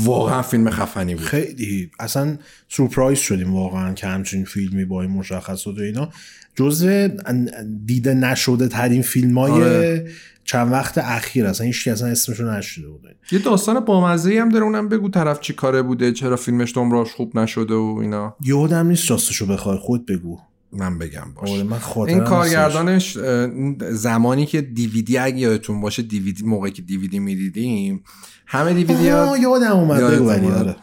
[0.03, 1.25] واقعا فیلم خفنی بود.
[1.25, 1.91] خیلی.
[2.01, 6.09] اصلا سورپرایز شدیم واقعا که همچین فیلمی با این مشخصات و اینا.
[6.55, 7.09] جزو
[7.87, 10.11] دیده نشده ترین فیلم های آره.
[10.45, 11.47] چند وقت اخیر.
[11.47, 14.65] اصلا هیچ اصلا اسمشو نشده بوده یه داستان بامزه هم داره.
[14.65, 18.37] اونم بگو طرف چی کاره بوده چرا فیلمش نمراش خوب نشده و اینا.
[18.41, 19.79] یادم نیست راستشو بخوای.
[19.79, 20.39] خود بگو.
[20.73, 21.79] من بگم باش آره، من
[22.09, 23.19] این کارگردانش
[23.91, 28.05] زمانی که دیویدی اگه یادتون باشه دیویدی موقعی که دیویدی می‌دیدیم
[28.47, 30.03] همه دیویدی ها یادم اومد.
[30.03, 30.77] آره.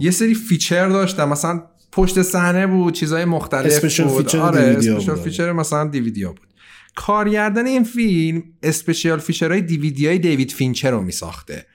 [0.00, 4.24] یه سری feature داشتم مثلا پشت صحنه بود چیزای مختلف special بود.
[4.24, 6.48] feature آره special feature مثلا دیویدی ها بود.
[6.96, 11.66] کارگردان این فیلم special feature های دیویدی های دیوید فینچر رو میساخته.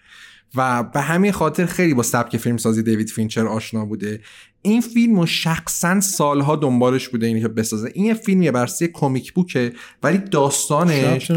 [0.56, 4.22] و به همین خاطر خیلی با سبک فیلم سازی دیوید فینچر آشنا بوده.
[4.62, 7.92] این فیلم و شخصا سالها دنبالش بوده اینی که بسازه.
[7.94, 11.32] این فیلم یه بر اساس comic book ه ولی داستانش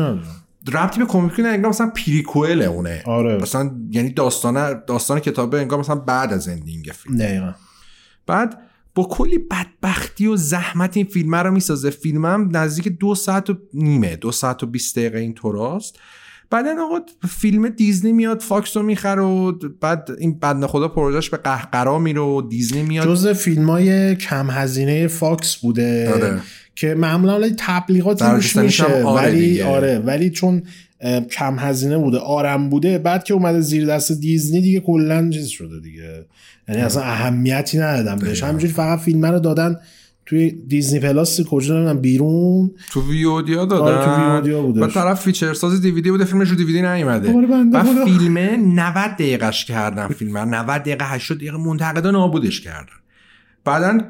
[0.72, 3.03] ربطی به comic نه انگار مثلا prequel اونه.
[3.07, 3.37] آره.
[3.37, 7.16] مثلا یعنی داستان داستان کتابه انگار مثلا بعد از ending فیلم.
[7.16, 7.55] دقیقا.
[8.27, 8.59] بعد
[8.94, 11.90] با کلی بدبختی و زحمت این فیلم رو می‌سازه.
[11.90, 15.98] فیلم هم نزدیک دو ساعت و نیمه دو ساعت و بیست دقیقه این طوراست
[16.53, 21.37] بعدا آقا فیلم دیزنی میاد فاکس رو می‌خره و بعد این بند خدا پروژش به
[21.37, 23.07] قهقرا میره و دیزنی میاد.
[23.07, 26.41] جز فیلم های کم هزینه فاکس بوده آره.
[26.77, 28.85] که معمولا تبلیغات روش میشه.
[28.85, 29.65] آره ولی دیگه.
[29.67, 30.62] آره ولی چون
[31.31, 35.47] کم هزینه بوده R هم بوده بعد که اومده زیر دست دیزنی دیگه کلا چیز
[35.47, 36.25] شده دیگه.
[36.69, 38.43] یعنی اصلا اهمیتی ندادم بهش.
[38.43, 39.77] همینجوری فقط فیلم رو دادن
[40.33, 44.81] توی دیزنی پلاس کجا نمی‌دونم بیرون؟ تو VOD یا دادن آره تو VOD یا بودش.
[44.81, 47.37] بعد طرف feature ساز دیویدی بوده فیلمش رو دیویدی نیومده.
[47.37, 48.05] آره و.
[48.05, 53.02] فیلم 90 دقیقش کردن فیلم 90 دقیقه 80 دقیقه منتقدا نابودش کردن.
[53.64, 54.01] بعدا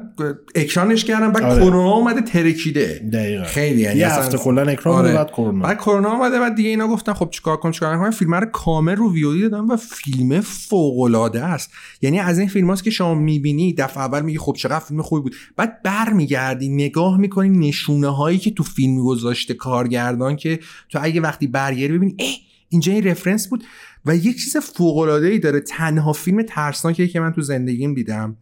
[0.55, 1.61] اکرانش کردن بعد آره.
[1.61, 3.09] کرونا اومده ترکیده.
[3.13, 3.43] دقیقا.
[3.43, 5.13] خیلی یعنی یه هفته کلا اکران آره.
[5.13, 5.63] بعد کرونا.
[5.63, 8.95] بعد کرونا اومده بعد دیگه اینا گفتن خب چیکار کنیم چیکار کنیم فیلم رو کامل
[8.95, 11.71] رو VOD دادن و فیلم فوق العاده است.
[12.01, 15.21] یعنی از این فیلم هاست که شما می‌بینی دفعه اول میگی خب چقدر فیلم خوبی
[15.21, 15.35] بود.
[15.55, 21.47] بعد برمیگردی نگاه می‌کنی نشونه هایی که تو فیلم گذاشته کارگردان که تو اگه وقتی
[21.47, 22.35] برگردی ببینی اه
[22.69, 23.63] اینجا این رفرنس بود.
[24.05, 28.37] و یک چیز فوق العاده ای داره تنها فیلم ترسناکی که من تو زندگیم دیدم.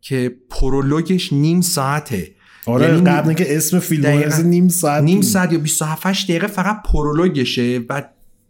[0.00, 2.34] که پرولوگش نیم ساعته
[2.66, 4.06] آره یعنی قبل اینکه اسم فیلم
[4.44, 5.22] نیم ساعت نیم.
[5.22, 8.02] ساعت یا 27 دقیقه فقط پرولوگشه و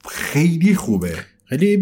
[0.08, 1.14] خیلی خوبه
[1.48, 1.76] خیلی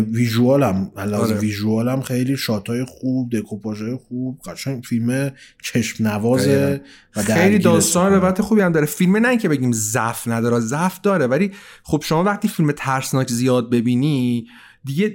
[0.00, 1.38] ویژوال هم آره.
[1.38, 5.32] ویژوال هم خیلی شاتای خوب دکوپاژ خوب قشنگ فیلم
[5.62, 6.80] چشم نوازه.
[7.16, 8.12] و خیلی داستان.
[8.12, 11.50] روایت خوبی هم داره فیلم نه که بگیم ضعف نداره ضعف داره ولی
[11.82, 14.46] خب شما وقتی فیلم ترسناک زیاد ببینی
[14.84, 15.14] دیگه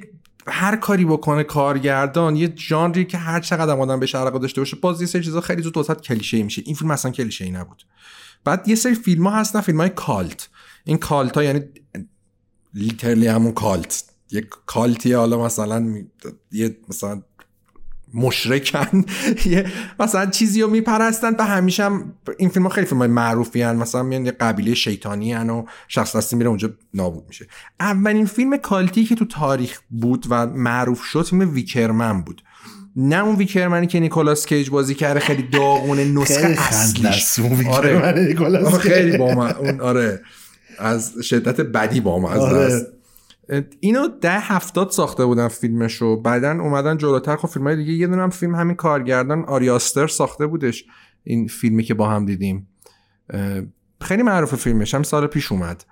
[0.50, 5.02] هر کاری بکنه کارگردان یه ژانری که هر چقدر آدم بهش علاقه داشته باشه باز
[5.02, 6.62] یه سری چیزا خیلی زود وسط کلیشه میشه.
[6.66, 7.84] این فیلم اصلا کلیشه ای نبود.
[8.44, 10.50] بعد یه سری فیلم ها هستن فیلم های کالت.
[10.84, 11.62] این کالت ها یعنی
[12.74, 14.04] لیترلی همون کالت.
[14.32, 16.04] یه کالتی حالا مثلا
[16.52, 17.22] یه مثلا
[18.13, 19.06] مشرکن.
[19.46, 19.65] یه
[20.00, 23.76] مثلا چیزی رو میپرستن و همیشه هم این فیلم ها خیلی فیلم های معروفی هن.
[23.76, 27.48] مثلا میان یه قبیله شیطانی هن و شخص دستی میره اونجا نابود میشه.
[27.80, 32.41] اولین فیلم کالتی که تو تاریخ بود و معروف شد فیلم ویکرمن بود.
[32.96, 37.39] نه اون ویکرمنی که نیکولاس کیج بازی کرده خیلی داغونه نسخه اصلیش.
[37.70, 38.17] آره.
[38.65, 40.22] آه، خیلی با اون آره.
[40.80, 42.88] از شدت بدی با آره.
[43.80, 46.22] اینو ده هفتاد ساخته بودن فیلمشو.
[46.22, 47.36] بعدا اومدن جلوتر.
[47.36, 50.86] خب فیلم های دیگه یه دونم فیلم همین کارگردان آریاستر ساخته بودش.
[51.24, 52.68] این فیلمی که با هم دیدیم.
[54.02, 54.96] خیلی معروف فیلمش.
[54.96, 55.86] هم سال پیش اومد.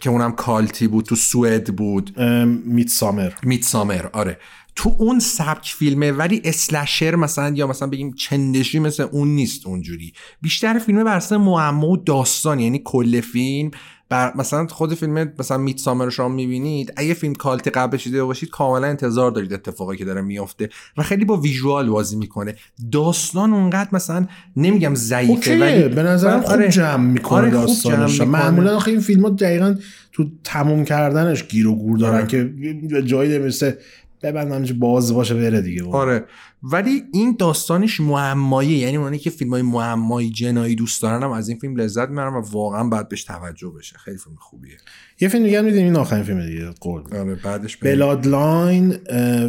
[0.00, 2.20] که اونم کالتی بود تو سوئد بود.
[2.64, 4.38] میت سامر میت سامر آره.
[4.78, 10.12] تو اون سبک فیلمه ولی اسلشر مثلا یا مثلا بگیم چندشی مثل اون نیست اونجوری.
[10.42, 13.70] بیشتر فیلمه بر معما و داستان یعنی کل فیلم.
[14.08, 18.24] بر مثلا خود فیلم مثلا میت سامر رو شما می‌بینید اگه فیلم کالتی قبل دیده
[18.24, 22.54] باشید کاملا انتظار دارید اتفاقی که داره میافته و خیلی با ویژوال بازی می‌کنه.
[22.92, 28.20] داستان اونقدر مثلا نمیگم ضعیفه ولی به نظرم خوب آره جمع می‌کنه آره داستانش.
[28.20, 29.74] معمولا آخه این فیلم ها دقیقا
[30.12, 32.26] تو تموم کردنش گیر و گور دارن آره.
[32.26, 33.78] که جایی نمیسته
[34.22, 36.24] ببندم باز باشه بره دیگه آره.
[36.62, 41.48] ولی این داستانش معمایی یعنی اونایی که فیلم های معمایی جنایی دوست دارن هم از
[41.48, 43.98] این فیلم لذت می‌برن و واقعا باید بهش توجه بشه.
[43.98, 44.76] خیلی فیلم خوبیه.
[45.20, 48.96] یه فیلم دیگه میدیم این آخرین فیلم دیگه قول آره بعدش Bloodline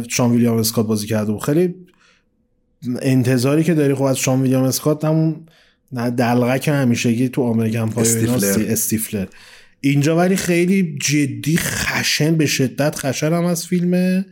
[0.08, 1.42] شان ویلیام اسکات بازی کرده بود.
[1.42, 1.74] خیلی
[3.02, 5.46] انتظاری که داری خب از شان ویلیام اسکات همون
[5.92, 8.72] دلقکه همیشگی تو American Pie Stifler.
[8.72, 9.26] Stifler.
[9.80, 14.26] اینجا ولی خیلی جدی خشن به شدت خشن هم از فیلمه.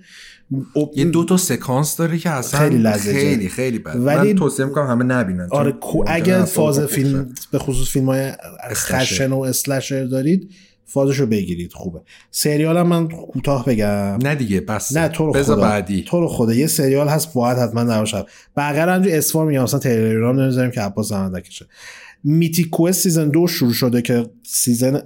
[0.95, 3.97] یه دو تا سکانس داره که اصلا خیلی لزجه خیلی خیلی بد.
[3.97, 5.49] ولی من توصیه می‌کنم همه نبینن.
[5.51, 5.75] آره
[6.07, 8.33] اگر فاز فیلم به خصوص فیلم های
[8.73, 10.51] خشن و اسلشر دارید
[10.85, 12.01] فازشو بگیرید خوبه.
[12.31, 14.19] سریال هم من کوتاه بگم.
[14.23, 14.97] نه دیگه بس.
[14.97, 15.57] نه تو رو خدا.
[15.57, 16.03] بعدی.
[16.03, 16.55] تو رو خدا.
[16.55, 18.25] یه سریال هست باید حتما نباشه.
[18.57, 21.67] بقیه همجوری اسفار میگم مثلا تلگرام نمی‌ذاریم که عباس زمان کشه
[22.25, 25.03] میتی سیزن دو شروع شده که سیزن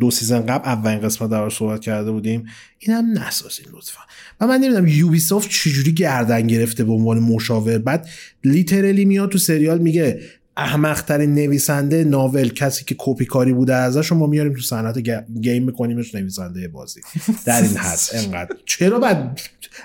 [0.00, 2.44] دو سیزن قبل اولین قسمت در صحبت کرده بودیم.
[2.78, 4.00] این هم نسازین لطفا.
[4.40, 7.78] و من نمی‌دونم یوبیسافت چجوری گردن گرفته به عنوان مشاور.
[7.78, 8.08] بعد
[8.44, 10.20] literally میاد تو سریال میگه
[10.56, 14.98] احمقترین نویسنده novel کسی که کپی کاری بوده ازش ما میاریم تو صنعت
[15.40, 17.00] game میکنیمش نویسنده بازی.
[17.46, 18.56] در این حد انقدر.
[18.64, 19.40] چرا بعد؟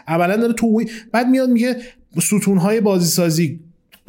[0.07, 1.75] اولا داره تو بعد میاد میگه
[2.21, 3.59] ستونهای بازی سازی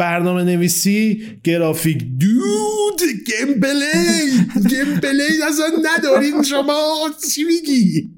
[0.00, 4.30] برنامه نویسی گرافیک دود gameplay
[4.68, 7.10] gameplay اصلا ندارین شما.
[7.34, 8.10] چی میگی؟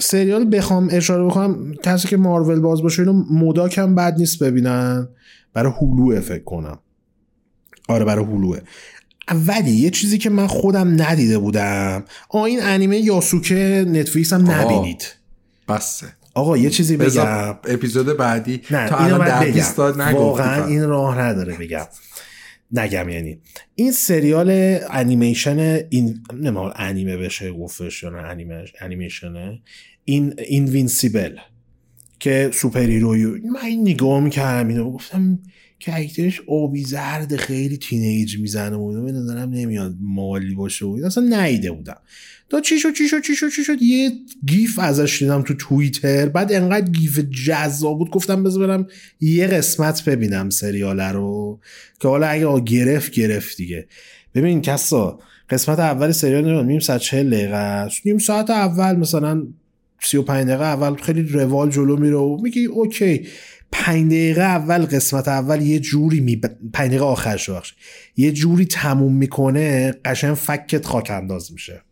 [0.00, 1.74] سریال بخوام اشاره بکنم.
[1.74, 5.08] کسی که مارول باز باشه اینو مداک هم بد نیست ببینن.
[5.54, 6.78] برای هلوه فکر کنم.
[7.88, 8.58] آره برای هلوه
[9.46, 12.04] ولی یه چیزی که من خودم ندیده بودم.
[12.28, 15.14] آ این انیمه یاسوکه نتفلیکس هم نبینید.
[15.68, 16.06] بسه.
[16.34, 17.58] آقا یه چیزی بگم.
[17.64, 18.60] اپیزود بعدی.
[18.70, 21.86] نه تا الان واقعا این راه نداره بگم
[22.72, 23.38] نگم یعنی.
[23.74, 28.48] این سریال انیمیشن این نمی‌دونم انیمه بشه گفتش یا نه
[28.80, 29.62] انیمیشنه
[30.04, 31.36] این Invincible
[32.20, 35.38] که superhero ی من این نگاه می‌کردم اینو گفتم
[35.80, 41.44] character ش آبی زرد خیلی teenage می‌زنه و به نظرم نمیاد مالی باشه و اصلا
[41.44, 42.00] ندیده بودم.
[42.52, 44.12] تا چی شد چی شد چی شد چی شد؟ یه
[44.46, 46.28] GIF ازش دیدم تو توییتر.
[46.28, 48.86] بعد انقدر GIF جذاب بود گفتم بذار برم
[49.20, 51.60] یه قسمت ببینم سریال رو
[52.00, 53.86] که حالا اگه گرفت گرفت دیگه.
[54.34, 55.18] ببین کسا
[55.50, 59.46] قسمت اول سریال نمیم نیم ساعت چهل دقیقه نیم ساعت اول مثلا
[60.00, 63.26] 35 دقیقه اول خیلی روال جلو میره و میگی اوکی.
[63.72, 66.36] پنج دقیقه اول قسمت اول یه جوری می
[66.72, 67.50] پنج دقیقه آخرش
[68.16, 71.82] یه جوری تموم می‌کنه قشن فکت خاک انداز میشه.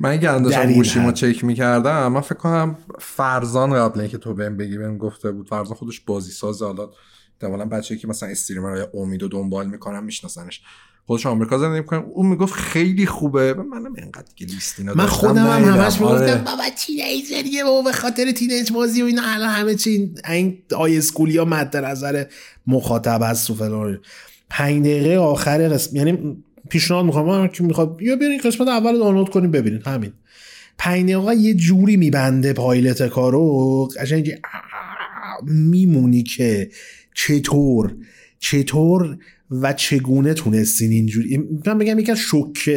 [0.00, 4.78] من اگه اندازم گوشیمو چک می‌کردم من فکر کنم فرزان قبل اینکه تو بهم بگی
[4.78, 5.48] بهم گفته بود.
[5.48, 6.90] فرزان خودش بازی ساز حالا
[7.34, 10.62] احتمالاً بچه‌ای که مثلا استریمر یا امید و دنبال می‌کنن میشناسنش.
[11.06, 11.98] خودش آمریکا زندگی می‌کنه.
[11.98, 13.54] اون می‌گفت خیلی خوبه.
[13.54, 16.34] منم اینقدر که لیست اینا من خودم هم همش می‌گفتم آره.
[16.36, 21.36] بابا تینیجریه بابا به خاطر تینیج بازی و اینا الان همه چی این آی اسکولی
[21.36, 22.24] ها مد نظر
[22.66, 24.00] مخاطب هست و فلان.
[24.50, 29.50] پنج دقیقه آخر قسم یعنی پیشنهاد می‌کنم که می‌خواد یا برین قسمت اول دانلود کنیم
[29.50, 30.12] ببینید همین.
[30.78, 33.88] پنج دقیقه یه جوری میبنده پایلت کارو.
[34.00, 34.30] قشنگ
[35.46, 36.70] میمونی که
[37.14, 37.94] چطور
[38.38, 39.18] چطور
[39.50, 42.70] و چگونه تونستین اینجوری من بگم یکی از شوک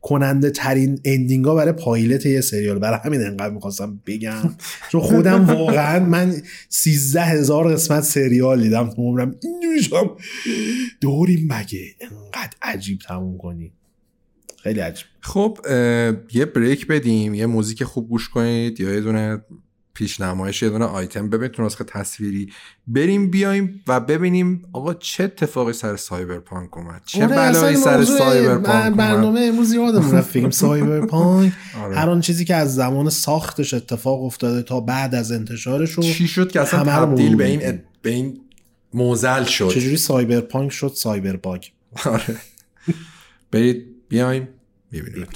[0.00, 2.78] کننده ترین اندینگ ها برای پایلت یه سریال.
[2.78, 4.54] برای همین انقدر می‌خواستم بگم.
[4.92, 9.34] چون خودم واقعا من سیزده هزار قسمت سریال دیدم تو عمرم.
[9.42, 9.88] اینجوری
[11.00, 13.72] دوریم مگه انقدر عجیب تموم کنی.
[14.62, 15.06] خیلی عجیب.
[15.20, 15.58] خب
[16.32, 19.42] یه بریک بدیم یه موزیک خوب گوش کنید یا یه دونه
[19.96, 21.30] پیشنمایش یه دونه آیتم.
[21.30, 22.52] ببینید تو نسخه تصویری
[22.86, 27.02] بریم بیایم و ببینیم آقا چه اتفاقی سر Cyberpunk اومد.
[27.06, 31.52] چه آره بلایی سر Cyberpunk برنامه امروز یادمون رفت فیلم Cyberpunk
[31.84, 31.96] آره.
[31.96, 36.50] هر آن چیزی که از زمان ساختش اتفاق افتاده تا بعد از انتشارش چی شد
[36.50, 38.40] که اصلا تبدیل به این به این
[38.94, 41.64] معضل شد؟ چجوری Cyberpunk شد؟ cyber bug
[42.04, 42.36] آره.
[43.50, 44.48] برید بیایم
[44.92, 45.26] می‌بینیم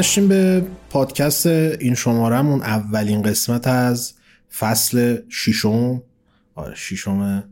[0.00, 4.12] برگشتیم به پادکست این شمارمون اولین قسمت از
[4.58, 6.02] فصل ششم.
[6.54, 7.44] آره ششم.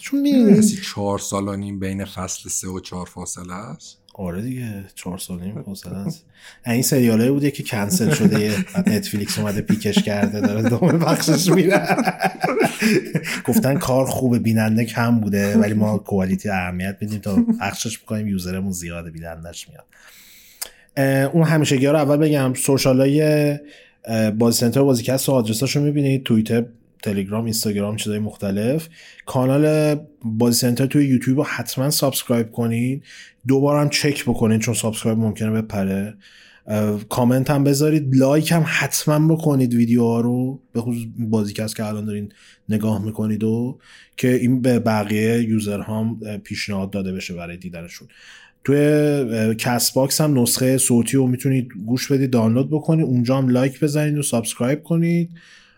[0.00, 5.18] چون می‌دونی چهار سال نیم بین فصل سه و چهار فاصله است؟ آره دیگه چهار
[5.18, 6.24] سال نیم فاصله است.
[6.66, 11.96] این سریاله بوده که کنسل شده نتفلیکس اومده پیکش کرده داره دوم بخشش میره
[13.44, 18.72] گفتن کار خوبه بیننده کم بوده ولی ما کوالیتی اهمیت میدیم تا پخشش می‌کنیم یوزرمون
[18.72, 19.84] زیاده بینندش میاد.
[21.32, 23.58] اون همیشگی رو اول بگم social های
[24.38, 26.64] بازی سنتر بازیکست و آدرساش رو می‌بینید توییتر
[27.02, 28.88] تلگرام اینستاگرام چیزای مختلف.
[29.26, 32.48] کانال بازی سنتر توی یوتیوب رو حتما subscribe
[33.46, 36.14] دوبار هم چک بکنید چون subscribe ممکنه بپره.
[37.08, 42.32] کامنت هم بذارید like هم حتما بکنید ویدیوها رو به خصوص بازیکست که الان دارین
[42.68, 43.78] نگاه می‌کنید و
[44.16, 48.08] که این به بقیه user هم پیشنهاد داده بشه برای دیدنشون.
[48.64, 54.18] توی Castbox هم نسخه صوتی رو می‌تونید گوش بدید دانلود بکنید اونجا هم like بزنید
[54.18, 55.30] و subscribe کنید.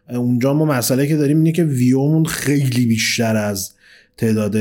[0.09, 3.75] اونجا ما مسئله که داریم اینه که ویومون خیلی بیشتر از
[4.23, 4.57] تعداد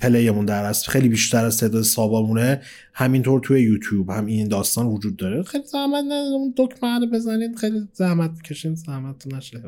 [0.00, 0.44] play مون.
[0.44, 2.60] در است خیلی بیشتر از تعداد sub امونه
[2.94, 5.42] همینطور توی یوتیوب هم این داستان وجود داره.
[5.42, 9.60] خیلی زحمت اون دکمه بزنید خیلی زحمت کشین زحمت نشه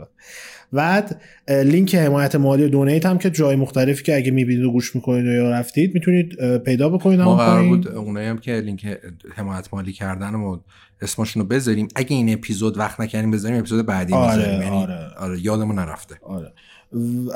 [0.73, 5.27] بعد لینک حمایت مالی donate هم که جای مختلفی که اگه می‌بینید و گوش می‌کنید
[5.27, 8.99] یا رفتید می‌تونید پیدا بکنید ما قرار بود اونایی هم که لینک
[9.35, 10.59] حمایت مالی کردن و
[11.01, 11.89] اسمشون رو بذاریم.
[11.95, 15.11] اگه این اپیزود وقت نکردیم بذاریم اپیزود بعدی آره یعنی آره.
[15.19, 16.15] آره یادمون نرفته.
[16.23, 16.53] آره.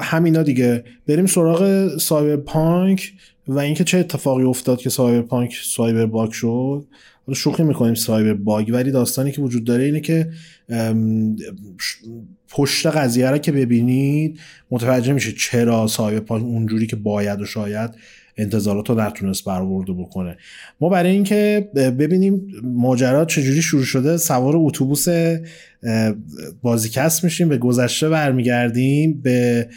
[0.00, 0.84] همینا دیگه.
[1.06, 3.12] بریم سراغ سایبر پانک
[3.48, 6.86] و اینکه چه اتفاقی افتاد که سایبر پانک سایبر باگ شد
[7.34, 10.30] شوخی می‌کنیم سایبر باگ ولی داستانی که وجود داره اینه که
[12.48, 14.40] پشت قضیه رو که ببینید
[14.70, 17.90] متوجه میشه چرا سایبر پانک اونجوری که باید و شاید
[18.36, 20.36] انتظارات رو نتونست برآورده بکنه.
[20.80, 25.06] ما برای اینکه ببینیم ماجرا چجوری شروع شده سوار اتوبوس
[26.62, 29.68] بازیکست میشیم به گذشته برمیگردیم به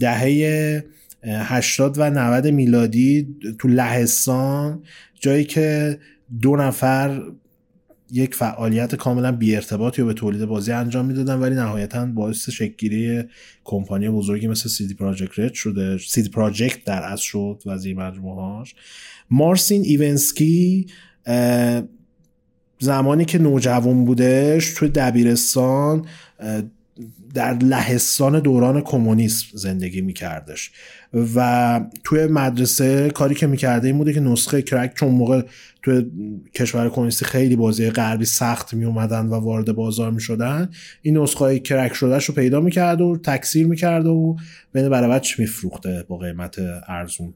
[0.00, 0.84] دهه
[1.24, 4.82] 80 و 90 میلادی تو لهستان
[5.20, 5.98] جایی که
[6.42, 7.22] دو نفر
[8.12, 13.22] یک فعالیت کاملا بی ارتباطی رو به تولید بازی انجام می‌دادن ولی نهایتا باعث شکلگیری
[13.64, 15.98] کمپانی بزرگی مثل سیدی پراجکت رد شده.
[15.98, 18.74] سیدی پراجکت در اصل شد وزیر مجموعهاش
[19.30, 20.86] مارسین ایونسکی
[22.78, 26.06] زمانی که نوجوان بودش توی دبیرستان
[27.34, 30.70] در لهستان دوران کمونیسم زندگی میکردش.
[31.36, 35.42] و توی مدرسه کاری که می‌کرده این بوده که نسخه کرک چون موقع
[35.82, 36.06] توی
[36.54, 40.70] کشور کمونیستی خیلی بازی غربی سخت می اومدن و وارد بازار می شدن
[41.02, 44.36] این نسخه های crack شدهش رو پیدا می‌کرد و تکثیر می‌کرد و
[44.72, 46.56] بین برای بچه میفروخته با قیمت
[46.88, 47.34] ارزون؟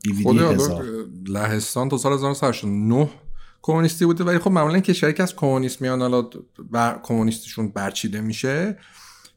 [0.53, 0.85] هزار.
[1.29, 3.09] لهستان تا سال 1989
[3.63, 6.31] کمونیستی بوده ولی خب معمولا کشوری که از کمونیست میان حالا
[6.71, 8.77] بر کمونیستشون برچیده میشه.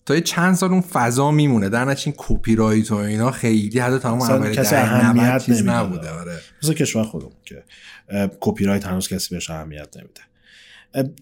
[0.07, 1.69] تا یه چند سال اون فضا میمونه.
[1.69, 6.39] در نتیجه کپی رایت و اینا خیلی حتی تمام عمل کسی اهمیت چیز نبوده آره.
[6.63, 7.63] مثل کشور خودمون که
[8.39, 10.21] کپی رایت هنوز کسی بهش اهمیت نمیده.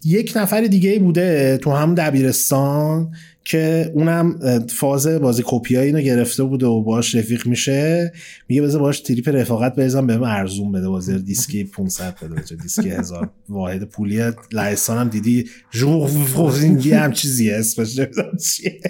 [0.06, 3.12] یک نفر دیگه بوده تو هم دبیرستان
[3.44, 4.40] که اونم
[4.70, 8.14] فاز بازی کپی اینو گرفته بوده و باش رفیق میشه.
[8.48, 13.30] میگه بذار باش تریپ رفاقت بریزم بهم ارزون بده بازی دیسکی 500 بده دیسکی هزار.
[13.50, 14.32] واحد پولی.
[14.52, 18.82] لهستان هم دیدی؟ ژوغینگی هم چیزی اسمش نمی‌دونم چیه.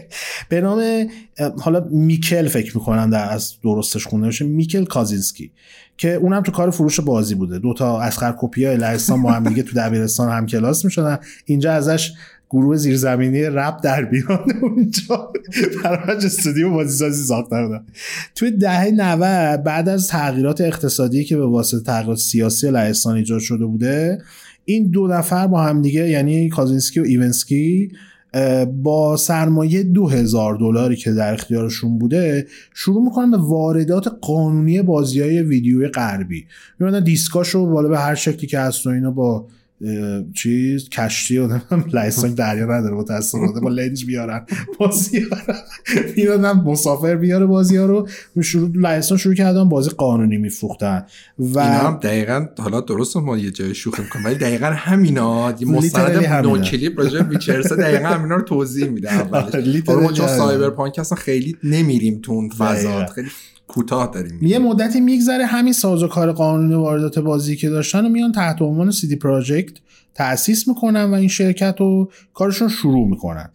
[0.50, 1.10] به نام
[1.62, 4.46] حالا میکل فکر می‌کنم در از درستش خونده باشه.
[4.46, 5.52] میکل کازینسکی.
[5.98, 7.60] که اونم تو کار فروش بازی بوده.
[7.60, 11.18] دو تا اسخر کپی های لهستان با هم دیگه تو دبیرستان هم کلاس می‌شدن.
[11.46, 12.12] اینجا ازش
[12.50, 15.34] گروه زیرزمینی رپ در بیان اونجا.
[15.84, 17.86] براش استودیو بازیسازی ساخته بودن.
[18.36, 23.66] توی دهه 90 بعد از تغییرات اقتصادی که به واسطه تغییرات سیاسی لهستان ایجاد شده
[23.66, 24.22] بوده
[24.66, 27.92] این دو نفر با هم دیگه یعنی کازینسکی و ایونسکی
[28.84, 35.22] با سرمایه دو هزار دلاری که در اختیارشون بوده شروع می‌کنن به واردات قانونی بازی
[35.22, 36.46] های ویدیوی غربی.
[36.80, 39.48] می‌بینن دیسکاشو بالا به هر شکلی که هست و اینو با
[40.34, 41.60] چیز کشتی و
[41.94, 43.60] license دریا نداره متاسفانه.
[43.62, 44.46] با لنج بیارن
[44.80, 45.26] بازی
[46.18, 48.08] میادن مسافر بیاره بازی ها رو.
[48.44, 51.06] شروع license شروع کردن بازی قانونی میفروختن.
[51.40, 56.24] و اینا هم دقیقا حالا درست ما یه جای شوخی می‌کنم ولی دقیقا همینا مستند
[56.46, 59.56] Noclip راجع ویچرز دقیقا همینا رو توضیح میده اولش.
[59.90, 63.06] ما چون Cyberpunk اصلا خیلی نمیریم تو اون فضا.
[63.06, 63.28] خیلی
[63.68, 68.62] کوتاه داریم یه مدتی میگذره همین سازوکار قانونی واردات بازی که داشتن و میان تحت
[68.62, 69.74] عنوان CD Projekt
[70.14, 73.50] تأسیس می‌کنن و این شرکت رو کارشون شروع می‌کنن.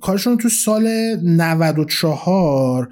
[0.00, 0.88] کارشون تو سال
[1.22, 2.88] 94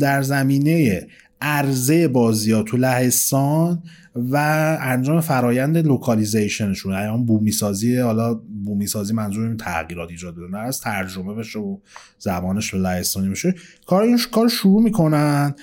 [0.00, 1.06] در زمینه
[1.40, 3.82] عرضه بازی ها تو لهستان
[4.14, 4.36] و
[4.80, 6.92] انجام فرایند localization شون.
[6.92, 8.34] یعنی اون بومی سازی حالا
[8.64, 11.78] بومی سازی منظور این تغییرات ایجاد بده از ترجمه بشه و
[12.18, 13.54] زبانش به لهستانی بشه.
[13.86, 15.54] کار این کار شروع می‌کنن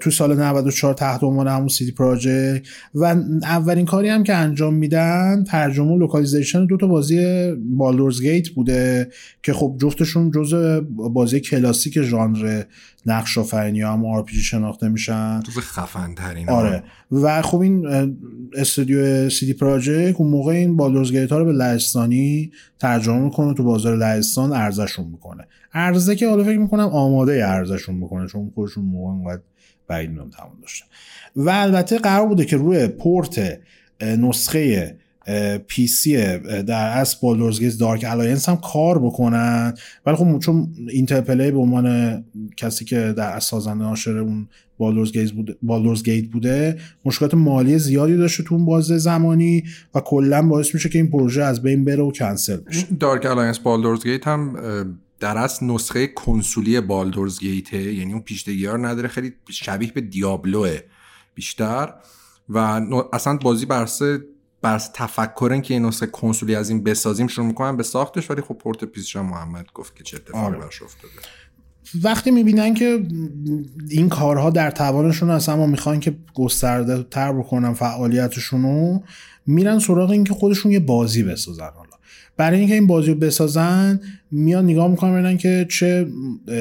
[0.00, 2.62] تو سال 94 تحت عنوان همون CD Projekt.
[2.94, 8.48] و اولین کاری هم که انجام میدن ترجمه و localization دو تا بازی Baldur's Gate
[8.48, 9.10] بوده
[9.42, 12.62] که خب جفتشون جزء بازی کلاسیک ژانر
[13.06, 15.40] نقش آفرینی هم آر شناخته میشن.
[15.40, 16.82] جزء خفن ترین آره.
[17.12, 17.86] و خب این
[18.56, 23.64] استودیو CD Projekt اون موقع این Baldur's Gate ها رو به لهستانی ترجمه می‌کنه تو
[23.64, 25.46] بازار لهستان عرضشون می‌کنه.
[25.74, 29.42] عرضه که حالا فکر می‌کنم آماده عرضشون می‌کنه چون خودشون موقع انقدر
[29.88, 30.86] بعید می‌دونم تمام داشتن
[31.36, 33.58] و البته قرار بوده که روی پورت
[34.00, 34.96] نسخه
[35.66, 39.74] PC در اصل Baldur's Dark Alliance هم کار بکنن.
[40.06, 42.24] ولی خب چون Interplay به عنوان
[42.56, 44.48] کسی که در اصل سازنده ناشر اون
[44.78, 45.56] Baldur's Gate بوده
[46.04, 49.64] گیت بوده مشکلات مالی زیادی داشته تو اون بازه زمانی
[49.94, 52.86] و کلا باعث میشه که این پروژه از بین بره و کنسل بشه.
[53.00, 54.56] Dark Alliance Baldur's Gate هم
[55.20, 60.00] در اصل نسخه کنسولی Baldur's Gate ه یعنی اون پیچیدگی ها نداره خیلی شبیه به
[60.00, 60.78] Diablo ه
[61.34, 61.94] بیشتر.
[62.48, 62.58] و
[63.12, 64.20] اصلا بازی برسه
[64.62, 68.54] بر تفکرن که این نسخه کنسولی از این بسازیم شروع می‌کنن به ساختش ولی خب
[68.54, 70.58] port PC ش محمد گفت که چه اتفاقی آره.
[70.58, 71.12] براش افتاده
[72.02, 73.06] وقتی می‌بینن که
[73.90, 79.02] این کارها در توانشون هست اما می‌خوان که گسترده تر بکنن فعالیتشون
[79.46, 81.90] میرن سراغ این که خودشون یه بازی بسازن حالا
[82.36, 84.00] برای اینکه این بازی رو بسازن
[84.30, 86.06] میان نگاه می‌کنن ببینن که چه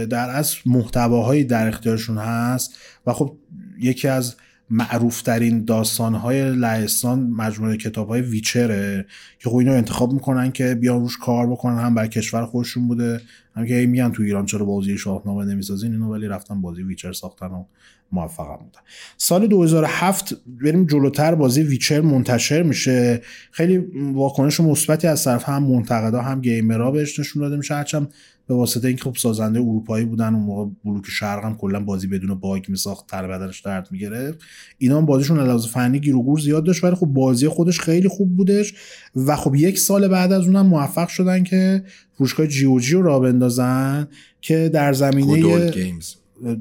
[0.10, 3.38] در اصل محتواهایی در اختیارشون هست و خب
[3.80, 4.36] یکی از
[4.70, 9.06] معروفترین داستانهای لهستان مجموعه کتاب های ویچره
[9.40, 13.22] که خب انتخاب می‌کنن که بیان روش کار بکنن هم بر کشور خودشون بوده
[13.56, 17.48] هم که میگن تو ایران چرا بازی شاهنامه نمی‌سازین اینو ولی رفتن بازی ویچر ساختن
[17.48, 17.64] و
[18.12, 18.80] موفق بودن.
[19.18, 23.22] سال 2007 بریم جلوتر بازی ویچر منتشر میشه.
[23.52, 23.78] خیلی
[24.14, 27.76] واکنش مثبتی از طرف هم منتقدا هم گیمرها بهش نشون داده میشه.
[27.76, 28.14] هرچند
[28.50, 32.36] به واسطه اینکه خب سازنده اروپایی بودن اون موقع بلوک شرق هم کلا بازی بدون
[32.36, 34.40] باگ میساخت تر بدنش درد می‌گرفت.
[34.78, 38.08] اینا هم بازیشون علاوه فنی گیر و گور زیاد داشت ولی خب بازی خودش خیلی
[38.08, 38.74] خوب بودش
[39.16, 41.84] و خب یک سال بعد از اونم موفق شدن که
[42.14, 44.08] فروشگاه جی او جی رو را بندازن
[44.42, 45.72] که در زمینه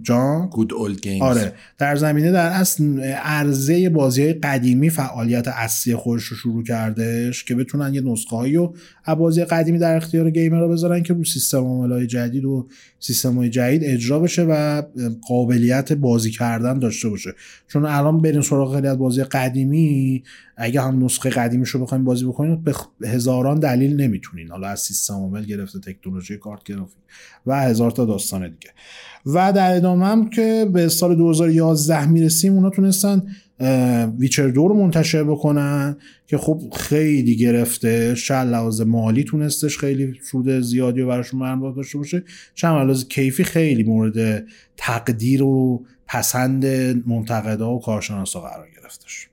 [0.02, 1.52] جان؟ گود اولد گیمز آره.
[1.78, 7.54] در زمینه در اصل عرضه بازی های قدیمی فعالیت اصلی خودش رو شروع کردش که
[7.54, 8.72] بتونن یه نسخه هایی و
[9.18, 12.66] بازی قدیمی در اختیار گیمر رو بذارن که رو سیستم عامل جدید و
[13.00, 14.82] سیستم های جدید اجرا بشه و
[15.28, 17.34] قابلیت بازی کردن داشته باشه.
[17.68, 20.22] چون الان برین سراغ خیلی از بازی قدیمی
[20.56, 22.58] اگه هم نسخه قدیمیش رو بخوایم بازی بکنید
[23.00, 24.50] به هزاران دلیل نمی‌تونین.
[24.50, 26.98] حالا از سیستم عامل گرفته تکنولوژی کارت گرافیک
[27.46, 28.70] و هزار تا داستان دیگه.
[29.26, 33.22] و در ادامه هم که به سال 2011 می‌رسیم اونا تونستن
[34.18, 35.96] ویچر دو رو منتشر بکنن
[36.26, 38.14] که خب خیلی گرفته.
[38.14, 42.24] شل لحاظ مالی تونستش خیلی سود زیادی و براشون مرمت داشته باشه.
[42.54, 44.46] چند لحاظ کیفی خیلی مورد
[44.76, 46.66] تقدیر و پسند
[47.08, 49.27] منتقدا و کارشناسا قرار گرفتش.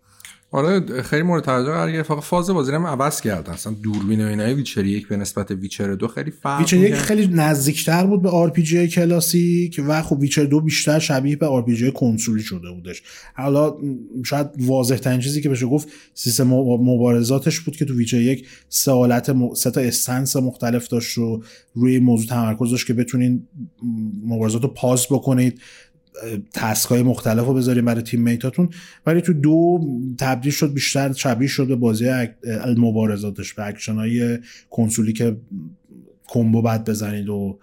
[0.55, 2.07] آره خیلی مورد توجه قرار گرفت.
[2.07, 3.53] فقط فاز بازی هم عوض کردن.
[3.53, 7.27] اصلا دوربین و اینای Witcher یک به نسبت Witcher دو خیلی فرق Witcher یک خیلی
[7.27, 12.71] نزدیکتر بود به RPG کلاسیک و خب Witcher دو بیشتر شبیه به RPG کنسولی شده
[12.71, 13.03] بودش.
[13.35, 13.77] حالا
[14.25, 18.91] شاید واضح ترین چیزی که بشه گفت سیستم مبارزاتش بود که تو Witcher یک سه
[18.91, 19.53] حالت م...
[19.53, 21.43] سه تا stance مختلف داشت و
[21.73, 23.47] روی موضوع تمرکز داشت که بتونین
[24.25, 25.61] مبارزات رو پاس بکنید.
[26.53, 28.69] task های مختلف رو بذاریم برای teammate اتون.
[29.05, 29.79] ولی تو دو
[30.19, 32.27] تبدیل شد بیشتر شبیه شد به بازی
[32.77, 34.39] مبارزاتش به اکشن های
[34.69, 35.37] کنسولی که
[36.27, 37.59] combo بعد بزنید و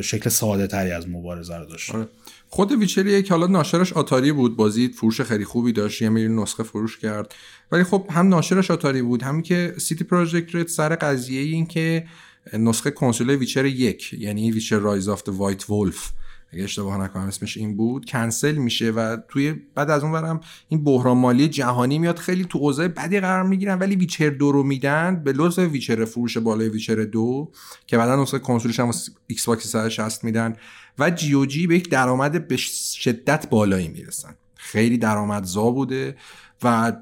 [0.00, 1.94] شکل ساده تری از مبارزه رو داشت.
[1.94, 2.08] آره.
[2.48, 6.62] خود Witcher یک حالا ناشرش Atari بود بازی فروش خیلی خوبی داشت یه میلیون نسخه
[6.62, 7.34] فروش کرد.
[7.72, 12.06] ولی خب هم ناشرش Atari بود هم که CD Projekt Red سر قضیه این که
[12.52, 16.12] نسخه کنسول Witcher یک یعنی Witcher Rise of White Wolf
[16.52, 20.84] اگه اشتباه نکنم اسمش این بود کنسل میشه و توی بعد از اون برم این
[20.84, 22.18] بحران مالی جهانی میاد.
[22.18, 26.38] خیلی تو اوضاع بدی قرار می‌گیرن ولی Witcher دو رو میدن به لطف Witcher فروش
[26.38, 27.50] بالای Witcher دو
[27.86, 28.90] که بعدا نسخه کنسولش هم
[29.26, 30.56] Xbox 360 میدن
[30.98, 34.34] و GOG به یک درآمد به شدت بالایی می‌رسن.
[34.54, 36.16] خیلی درآمدزا بوده
[36.62, 36.92] و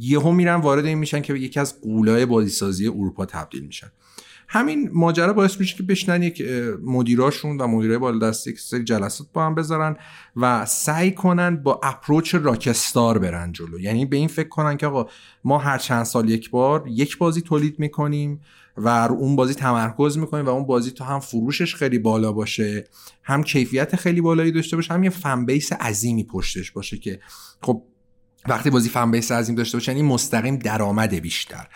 [0.00, 3.90] یهو میرن وارد این میشن که یکی از غولای بازیسازی اروپا تبدیل میشن.
[4.48, 6.42] همین ماجرا باعث میشه که بشنن یک
[6.82, 9.96] مدیراشون و مدیرای بالا دستی یک سری جلسات با هم بذارن
[10.36, 13.80] و سعی کنن با اپروچ راکستار برن جلو.
[13.80, 15.10] یعنی به این فکر کنن که آقا
[15.44, 18.40] ما هر چند سال یک بار یک بازی تولید می‌کنیم
[18.76, 22.84] و اون بازی تمرکز می‌کنیم و اون بازی تو هم فروشش خیلی بالا باشه
[23.22, 27.20] هم کیفیت خیلی بالایی داشته باشه هم یه فن بیس عظیمی پشتش باشه که
[27.62, 27.82] خب
[28.48, 31.66] وقتی بازی فن بیس عظیم داشته باشن این مستقیم درآمد بیشتر.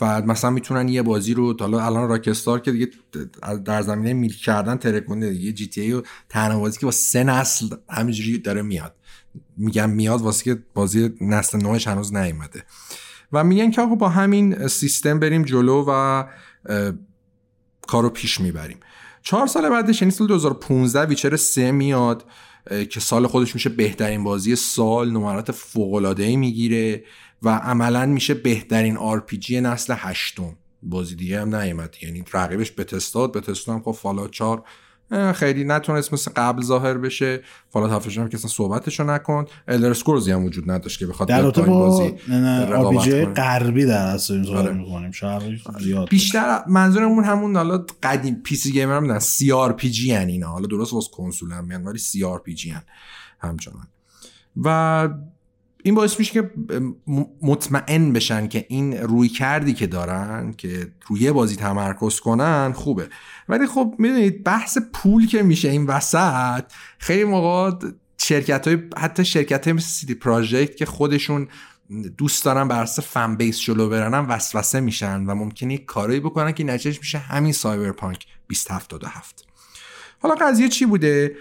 [0.00, 2.88] و مثلا می‌تونن یه بازی رو حالا الان راکستار که دیگه
[3.64, 6.02] در زمینه میل کردن ترکونده دیگه جی تی ای و
[6.58, 8.94] بازی که با سه نسل همینجوری داره میاد.
[9.56, 12.64] میگم میاد واسه که بازی نسل نوش هنوز نیومده.
[13.32, 16.24] و میگن که آقا با همین سیستم بریم جلو و
[17.86, 18.80] کارو پیش می‌بریم.
[19.22, 22.24] چهار سال بعدش یعنی سال 2015 ویچر سه میاد.
[22.90, 27.04] که سال خودش میشه بهترین بازی سال نمرات فوق العاده ای می‌گیره
[27.42, 30.56] و عملا میشه بهترین RPG نسل هشتم.
[30.82, 31.96] بازی دیگه هم نیومد.
[32.02, 34.64] یعنی رقیبش به تستاد به تستاد هم خب Fallout 4
[35.34, 37.40] خیلی نتونست مثل قبل ظاهر بشه.
[37.68, 39.44] Fallout هفتش هم که اصلا صحبتشو نکن.
[39.68, 42.14] Elder Scrolls ی هم وجود نداشت که بخواد در با بازی
[42.74, 44.72] RPG غربی در اصل آره.
[44.72, 45.12] می‌کنیم.
[45.80, 50.48] زیاد بیشتر منظورمون همون حالا قدیم PC gamer هم CRPG ان اینا.
[50.48, 52.82] حالا درست واسه کنسول هم میان ولی CRPG ان
[53.40, 53.86] همچنان.
[54.64, 55.08] و
[55.82, 56.50] این باعث میشه که
[57.42, 63.08] مطمئن بشن که این رویکردی که دارن که روی بازی تمرکز کنن خوبه.
[63.48, 66.64] ولی خب می‌دونید بحث پول که میشه این وسط
[66.98, 71.48] خیلی موقع شرکت های حتی شرکت های مثل CD Projekt که خودشون
[72.18, 76.52] دوست دارن بر اساس fan base جلو برنن وسوسه میشن و ممکنه یک کاری بکنن
[76.52, 79.46] که نتیجهش میشه همین Cyberpunk 2077
[80.22, 81.36] حالا قضیه چی بوده؟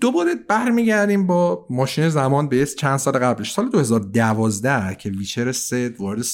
[0.00, 3.52] دوباره برمیگردیم با ماشین زمان به چند سال قبلش.
[3.52, 6.24] سال 2012 که Witcher 3 وارد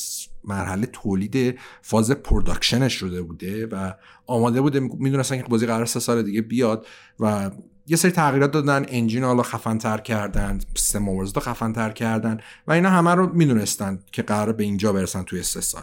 [0.45, 3.93] مرحله تولید فاز production ش شده بوده و
[4.27, 4.81] آماده بوده.
[4.81, 6.87] می‌دونستن که بازی قرار سه سال دیگه بیاد
[7.21, 7.51] و
[7.87, 8.87] یه سری تغییرات دادن.
[8.89, 13.99] engine حالا خفن تر کردن سیستم رو خفن تر کردن و اینا همه رو می‌دونستن
[14.13, 15.83] که قرار به اینجا برسن توی سه سال.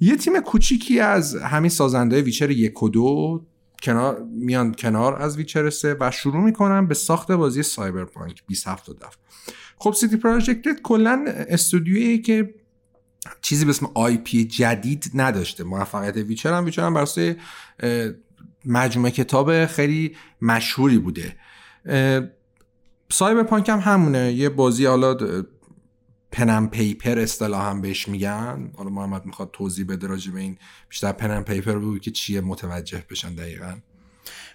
[0.00, 3.44] یه تیم کوچیکی از همین سازنده ویچر یک و دو
[3.82, 9.18] کنار میان کنار از Witcher 3 و شروع می‌کنن به ساخت بازی Cyberpunk 2077
[9.78, 12.54] خب CD Projekt کلا استودیویی که
[13.42, 15.64] چیزی به اسم IP جدید نداشته.
[15.64, 17.34] موفقیت Witcher هم Witcher هم برای
[18.64, 21.36] مجموعه کتاب خیلی مشهوری بوده.
[23.10, 24.32] Cyberpunk هم همونه.
[24.32, 25.16] یه بازی حالا
[26.32, 28.70] pen and paper اصطلاح هم بهش میگن.
[28.76, 30.56] حالا محمد می‌خواد توضیح بده راجع به این
[30.88, 33.74] بیشتر pen and paper بود که چیه متوجه بشن دقیقا.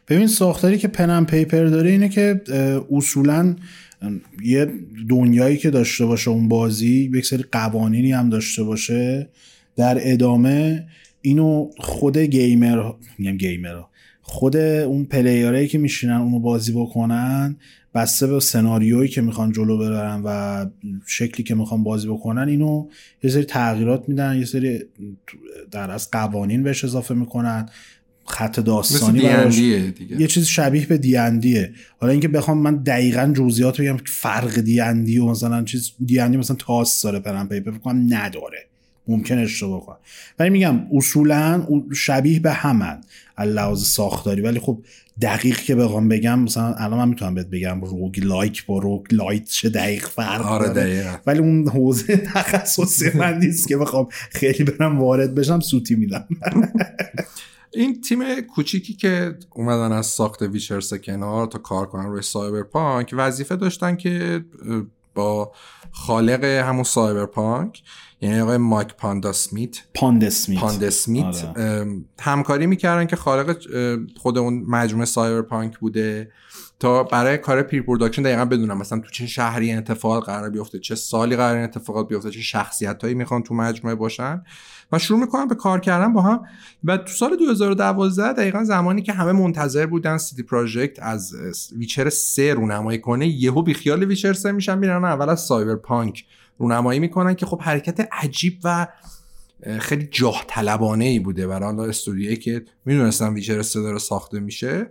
[0.08, 2.42] ببین ساختاری که pen and paper داره اینه که
[2.92, 3.56] اصولا
[4.44, 4.74] یه
[5.10, 9.30] دنیایی که داشته باشه اون بازی یک سری قوانینی هم داشته باشه
[9.76, 10.88] در ادامه
[11.22, 13.82] اینو خود gamer میگم gamer
[14.22, 17.56] خود اون player هایی که میشینن اونو بازی بکنن
[17.94, 20.66] بسته به سناریویی که می‌خوان جلو ببرن و
[21.06, 22.88] شکلی که می‌خوان بازی بکنن اینو
[23.24, 24.80] یه سری تغییرات میدن یه سری
[25.72, 27.70] در از قوانین بهش اضافه می‌کنن
[28.26, 29.58] خط داستانی براش.
[30.20, 35.26] یه چیز شبیه به دیندیه حالا اینکه بخوام من دقیقا جزئیات بگم فرق دیندی و
[35.26, 38.68] مثلا چیز دیندی مثلا تاس داره pen and paper بکنم نداره.
[39.08, 39.98] ممکن اشتباه کنم.
[40.40, 43.02] ولی میگم اصولا شبیه به همن.
[43.40, 44.42] لحاظ ساختاری.
[44.42, 44.80] ولی خب
[45.22, 50.08] دقیق که بخوام بگم مثلا الان من می‌تونم بهت بگم roguelike با roguelite چه دقیق
[50.08, 55.96] فرق آره ولی اون حوزه تخصصی من نیست که بخوام خیلی برم وارد بشم سوتی
[55.96, 56.28] میدم.
[57.74, 63.14] این تیم کوچیکی که اومدن از ساخت Witcher سه کنار تا کار کنن روی Cyberpunk
[63.18, 64.46] وظیفه داشتن که
[65.14, 65.52] با
[65.94, 67.84] خالق همون Cyberpunk
[68.22, 71.86] یعنی آقای Mike Pondsmith Pondsmith Pondsmith آره.
[72.20, 73.58] همکاری می‌کردن که خالق
[74.18, 76.32] خود اون مجموعه Cyberpunk بوده
[76.80, 81.36] تا برای کار pre-production دقیقا بدونن مثلا تو چه شهری اتفاق قرار بیفته چه سالی
[81.36, 84.44] قرار اتفاقات بیفته چه شخصیت هایی می‌خوان تو مجموعه باشن.
[84.94, 86.46] و شروع می‌کنن به کار کردن با هم.
[86.84, 91.36] و تو سال 2012 دقیقا زمانی که همه منتظر بودن CD Projekt از
[91.78, 96.26] Witcher 3 رونمایی کنه یهو بیخیال Witcher 3 میشن میرن اول از Cyberpunk
[96.58, 98.88] رونمایی می‌کنن که خب حرکت عجیب و
[99.80, 101.48] خیلی جاه طلبانه ای بوده.
[101.48, 104.90] برای استودیویی که می‌دونستن Witcher 3 داره ساخته میشه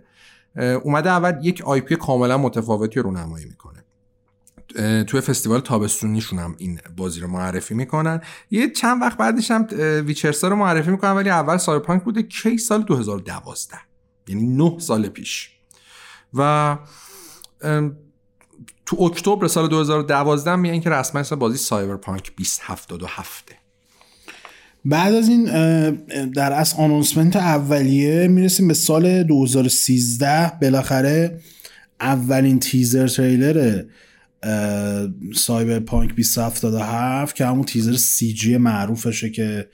[0.83, 3.72] اومده اول یک IP کاملا متفاوتی رو نمایی می‌کنه.
[5.07, 8.21] توی فستیوال تابستونیشون هم این بازی رو معرفی می‌کنن.
[8.51, 9.67] یه چند وقت بعدش هم
[10.05, 13.77] ویچرسا رو معرفی می‌کنن ولی اول سایبرپانک بوده کی سال 2012
[14.27, 15.49] یعنی 9 سال پیش.
[16.33, 16.77] و
[18.85, 23.51] تو اکتبر سال 2012 میگن که رسما بازی سایبرپانک 2077
[24.85, 25.45] بعد از این
[26.25, 31.41] در از آنونسمنت اولیه می‌رسیم به سال 2013 بالاخره
[32.01, 33.83] اولین تیزر تریلر
[35.35, 39.67] سایبر پانک 2077 که همون تیزر سی جی معروفشه که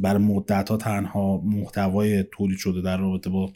[0.00, 3.52] برای مدت ها تنها محتوای تولید شده در رابطه با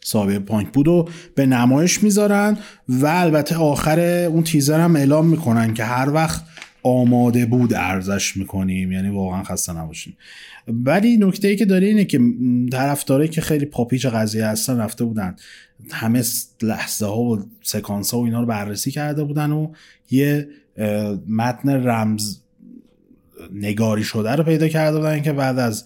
[0.00, 5.74] سایبر پانک بود و به نمایش می‌ذارن و البته آخر اون تیزر هم اعلام می‌کنن
[5.74, 6.44] که هر وقت
[6.82, 8.92] آماده بود ارزش می‌کنیم.
[8.92, 10.16] یعنی واقعا خسته نباشیم
[10.68, 12.20] ولی نکته ای که داره اینه که
[12.72, 15.36] طرفدارایی که خیلی پاپیچ قضیه هستن رفته بودن.
[15.90, 16.22] همه
[16.62, 19.72] لحظه ها و سکانس ها و اینا رو بررسی کرده بودن و
[20.10, 20.48] یه
[21.28, 22.38] متن رمز
[23.52, 25.84] نگاری شده رو پیدا کرده بودن که بعد از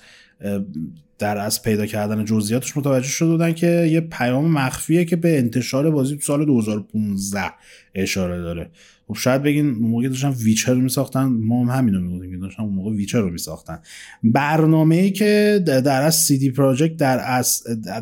[1.19, 5.91] در از پیدا کردن جزئیاتش متوجه شده بودن که یه پیام مخفیه که به انتشار
[5.91, 7.41] بازی تو سال 2015
[7.95, 8.71] اشاره داره.
[9.11, 12.63] خب شاید بگین اون موقع داشتن ویچر رو میساختن ما هم همین رو می‌گفتیم داشتن
[12.63, 13.79] موقع ویچر رو میساختن.
[14.25, 17.43] برنامه ای که در از CD Projekt در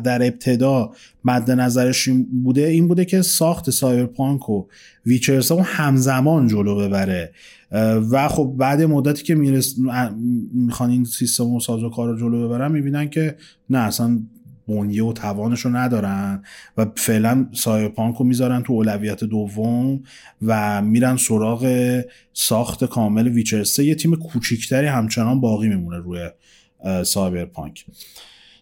[0.03, 0.91] در ابتدا
[1.25, 2.09] مد نظرش
[2.43, 4.65] بوده این بوده که ساخت Cyberpunk و
[5.05, 7.31] Witcher رو همزمان جلو ببره.
[8.11, 9.35] و خب بعد مدتی که
[10.53, 13.35] می‌خوان این سیستم و ساز و کار رو جلو ببرن می‌بینن که
[13.69, 14.19] نه اصلا
[14.69, 16.43] بنیه و توانش رو ندارن
[16.77, 20.03] و فعلا Cyberpunk رو می‌ذارن تو اولویت دوم
[20.41, 22.01] و میرن سراغ
[22.33, 26.29] ساخت کامل ویچرسته یه تیم کوچیکتری همچنان باقی میمونه روی
[27.03, 27.85] Cyberpunk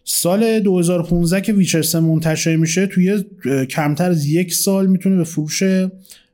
[0.04, 3.24] سال 2015 که ویچرسه منتشر میشه توی
[3.70, 5.62] کمتر از یک سال می‌تونه به فروش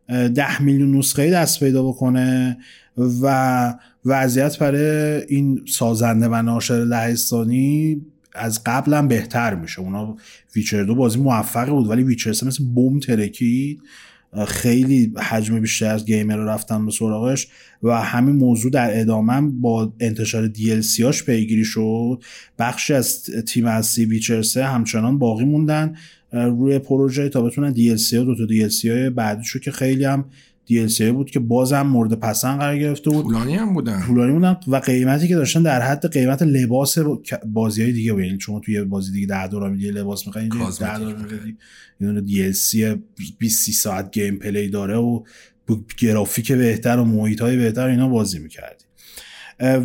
[0.08, 2.58] ده میلیون نسخه دست پیدا بکنه
[3.22, 8.02] و وضعیت برای این سازنده و ناشر لهستانی
[8.34, 9.80] از قبل بهتر میشه.
[9.80, 10.16] اونا
[10.56, 13.80] Witcher دو بازی موفقی بود ولی Witcher 3 مثل بمب ترکید
[14.48, 17.48] خیلی حجم بیشتر از گیمر رو رفتن به سراغش
[17.82, 22.22] و همین موضوع در ادامه با انتشار DLC هاش پیگیری شد.
[22.58, 25.96] بخشی از تیم اصلی ویچر همچنان باقی موندن.
[26.32, 30.24] روی پروژه تا بتونن DLC ها دو تا DLC های بعدیشو که خیلی هم
[30.70, 33.24] DLC بود که بازم مورد پسند قرار گرفته بود.
[33.24, 34.00] پولانی هم بودن.
[34.00, 36.98] پولانی بودن و قیمتی که داشتن در حد قیمت لباس
[37.46, 38.22] بازی های دیگه بود.
[38.22, 41.56] یعنی شما توی بازی دیگه 10 دلار میدی لباس می‌خواین 10 دلار میدی
[42.00, 42.98] یعنی DLC
[43.38, 45.22] 20 ساعت gameplay داره و
[45.98, 48.84] گرافیک بهتر و محیط های بهتر اینا بازی می‌کردی.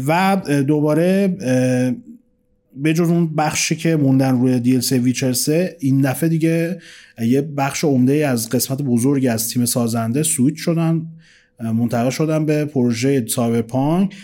[0.08, 1.38] و دوباره
[2.76, 6.80] به جز اون بخشی که موندن روی DLC Witcher 3 این دفعه دیگه
[7.22, 11.06] یه بخش عمده از قسمت بزرگی از تیم سازنده سویت شدن
[11.60, 14.16] منتقل شدن به پروژه Cyberpunk.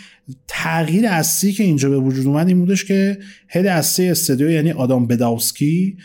[0.48, 3.18] تغییر اصلی که اینجا به وجود اومد این بودش که
[3.48, 5.96] هد اصلی استودیو یعنی آدام بداوسکی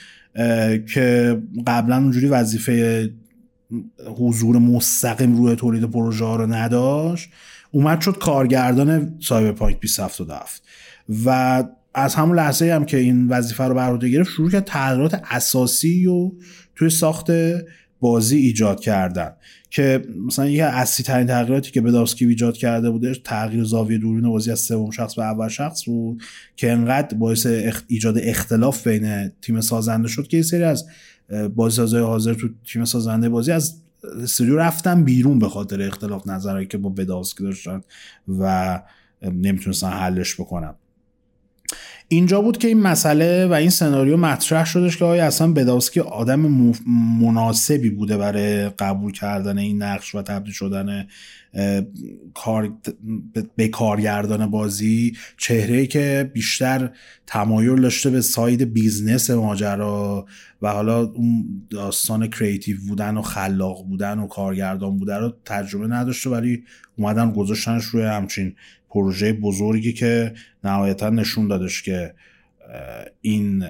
[0.93, 1.37] که
[1.67, 3.09] قبلا اونجوری وظیفه
[4.17, 7.29] حضور مستقیم روی تولید پروژه ها رو نداشت
[7.71, 10.63] اومد شد کارگردان سایبرپانک 2077
[11.25, 11.63] و
[11.93, 16.07] از همون لحظه هم که این وظیفه رو بر عهده گرفت شروع کرد تغییرات اساسی
[16.07, 16.31] و
[16.75, 17.31] توی ساخت
[17.99, 19.31] بازی ایجاد کردن.
[19.69, 24.29] که مثلا یکی از اصلی ترین تغییراتی که بدارسکی ایجاد کرده بوده تغییر زاویه دوربین
[24.29, 26.23] بازی از سوم شخص به اول شخص بود
[26.55, 27.47] که انقدر باعث
[27.87, 30.85] ایجاد اختلاف بین تیم سازنده شد که یه سری از
[31.55, 33.81] بازیسازهای حاضر تو تیم سازنده بازی از
[34.23, 37.81] استودیو رفتن بیرون به خاطر اختلاف نظرهایی که با بدارسکی داشتن
[38.39, 38.81] و
[39.21, 40.75] نمی‌تونستن حلش بکنن.
[42.13, 46.39] اینجا بود که این مسئله و این سناریو مطرح شدش که آیا اصلا بداوسکی آدم
[47.21, 51.07] مناسبی بوده برای قبول کردن این نقش و تبدیل شدن
[52.33, 52.73] کار
[53.55, 56.89] به کارگردان بازی؟ چهره که بیشتر
[57.27, 60.25] تمایل داشته به ساید بیزنس ماجرا
[60.61, 66.29] و حالا اون داستان کریتیو بودن و خلاق بودن و کارگردان بودن رو تجربه نداشته
[66.29, 66.63] ولی
[66.97, 68.55] اومدن گذاشتنش روی همچین
[68.91, 70.33] پروژه بزرگی که
[70.63, 72.13] نهایتا نشون دادش که
[73.21, 73.65] این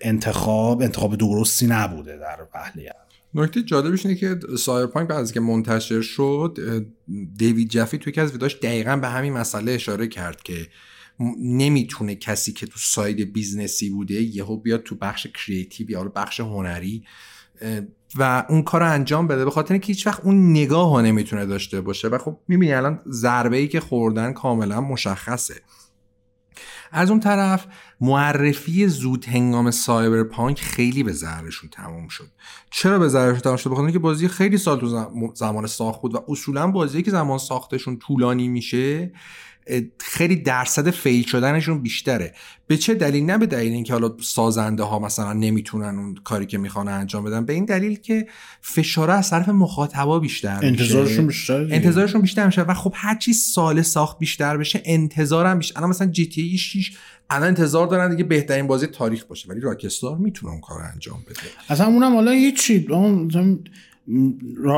[0.00, 2.92] انتخاب انتخاب درستی نبوده در پهلیه
[3.34, 6.58] نکته جالبش اینه که Cyberpunk بعد از که منتشر شد
[7.36, 10.66] دیوید جفی توی یکی از ویدیوهاش دقیقا به همین مسئله اشاره کرد که
[11.38, 16.40] نمی‌تونه کسی که تو side business ی بوده یهو بیاد تو بخش creative یا بخش
[16.40, 17.04] هنری
[18.16, 19.44] و اون کار رو انجام بده.
[19.44, 22.08] به خاطر اینکه هیچ وقت اون نگاه ها نمی‌تونه داشته باشه.
[22.08, 25.54] و خب می‌بینی الان ضربه ای که خوردن کاملا مشخصه.
[26.92, 27.66] از اون طرف
[28.00, 32.28] معرفی زود هنگام Cyberpunk خیلی به ضررشون تموم شد.
[32.70, 36.24] چرا به ضررشون تموم شد؟ بخاطر که بازی خیلی سال تو زمان ساخت بود و
[36.28, 39.12] اصولا بازی که زمان ساختشون طولانی میشه
[39.98, 42.34] خیلی درصد فیل شدنشون بیشتره.
[42.66, 46.58] به چه دلیل؟ نه به دلیل اینکه حالا سازنده ها مثلا نمی‌تونن اون کاری که
[46.58, 48.26] می‌خوان انجام بدن به این دلیل که
[48.60, 53.82] فشار از طرف مخاطبا بیشتر انتظارشون بیشتر انتظارشون بیشتر میشه و خب هر چی سال
[53.82, 56.92] ساخت بیشتر بشه انتظارم بیشتر الان مثلا جی تی 6
[57.30, 61.40] الان انتظار دارن دیگه بهترین بازی تاریخ باشه ولی راکستار می‌تونه اون کار انجام بده.
[61.68, 62.86] اصلا اونم حالا هیچی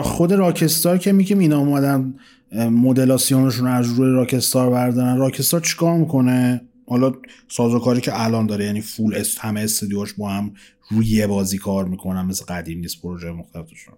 [0.02, 2.14] خود راکستار که میگیم اینا اومدن
[2.52, 5.16] مدلاسیونشون از روی راکستار بردارن.
[5.16, 7.12] راکستار چیکار می‌کنه؟ حالا
[7.48, 10.52] سازوکاری که الان داره یعنی فول است همه استودیوش با هم
[10.90, 13.94] روی یه بازی کار می‌کنن مثل قدیم نیست پروژه مختلفشون.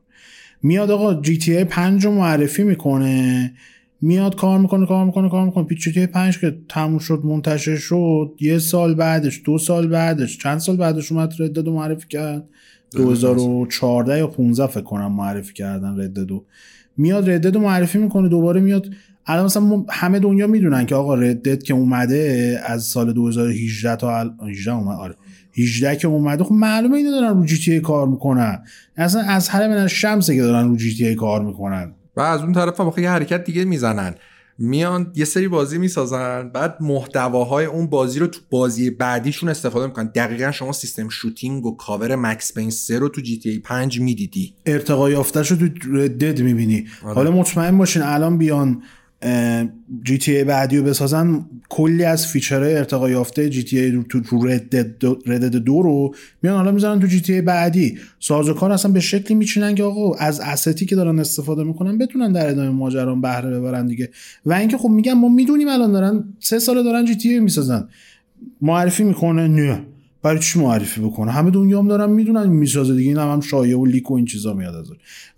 [0.63, 3.53] میاد آقا جی تی ای 5 رو معرفی می‌کنه.
[4.01, 5.65] میاد کار می‌کنه کار می‌کنه کار می‌کنه.
[5.65, 10.59] پیچ جی 5 که تموم شد منتشر شد یه سال بعدش دو سال بعدش چند
[10.59, 12.45] سال بعدش اومد ردد معرفی کرد؟
[12.93, 16.45] 2014 یا 15 فکر کنم معرفی کردن رددو
[16.97, 18.87] میاد ردد معرفی می‌کنه دوباره میاد.
[19.27, 24.31] الان مثلا همه دنیا می‌دونن که آقا ردد که اومده از سال 2018 تا ال...
[24.51, 25.15] 18 اومد آره.
[25.59, 28.63] 18 که اومده خب معلومه اینا دارن رو جی تی ای کار می‌کنن.
[28.97, 31.93] اصلا از هر من شمسه که دارن رو جی تی ای کار می‌کنن.
[32.17, 34.15] و از اون طرف هم یه حرکت دیگه می‌زنن.
[34.59, 40.07] میان یه سری بازی می‌سازن بعد محتواهای اون بازی رو تو بازی بعدیشون استفاده می‌کنن.
[40.15, 44.01] دقیقا شما سیستم شوتینگ و کاور مکس پین 3 رو تو جی تی ای 5
[44.01, 44.55] می‌دیدی.
[44.67, 46.87] ارتقای یافتهش رو تو Red Dead می‌بینی.
[47.05, 47.15] آره.
[47.15, 48.83] حالا مطمئن باشین الان بیان
[50.05, 54.47] GTA بعدی رو بسازن کلی از feature های ارتقا یافته GTA تو
[55.27, 57.99] Red Dead دو رو میان حالا می‌زنن تو GTA بعدی.
[58.21, 62.33] سازوکار اصلا به شکلی میچینن که آقا از asset ی که دارن استفاده می‌کنن بتونن
[62.33, 64.11] در ادامه ماجرا بهره ببرن دیگه.
[64.47, 67.89] و اینکه خب میگن ما می‌دونیم الان دارن سه ساله دارن GTA می‌سازن.
[68.61, 69.81] معرفی می‌کنه نه.
[70.27, 73.09] برای چی معرفی بکنه؟ همه دنیا هم دارن می‌دونن می‌سازه دیگه.
[73.09, 74.87] این هم, هم شایعه و لیک و این چیزا میاد از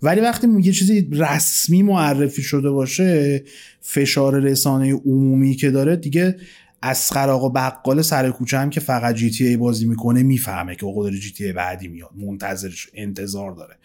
[0.01, 3.43] ولی وقتی یه چیزی رسمی معرفی شده باشه
[3.81, 6.35] فشار رسانه عمومی که داره دیگه
[6.81, 10.85] از آقا بقال سر کوچه هم که فقط جی تی ای بازی می‌کنه می‌فهمه که
[10.85, 13.75] آقا جی تی ای بعدی میاد منتظرش انتظار داره.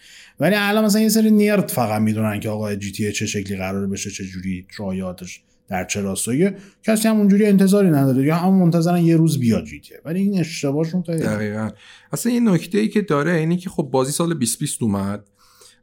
[0.41, 3.57] ولی الان مثلا یه سری نیرد فقط می‌دونن که آقا جی تی ای چه شکلی
[3.57, 6.51] قراره بشه چه جوری رایاتش در چه راستایی؟
[6.83, 8.25] کسی هم اونجوری انتظاری نداره.
[8.25, 11.71] یا هم منتظرن یه روز بیاد GTA ولی این اشتباهشون خیلی دقیقا.
[12.13, 15.25] اصلا یه نکته ای که داره اینی که خب بازی سال 2020 اومد.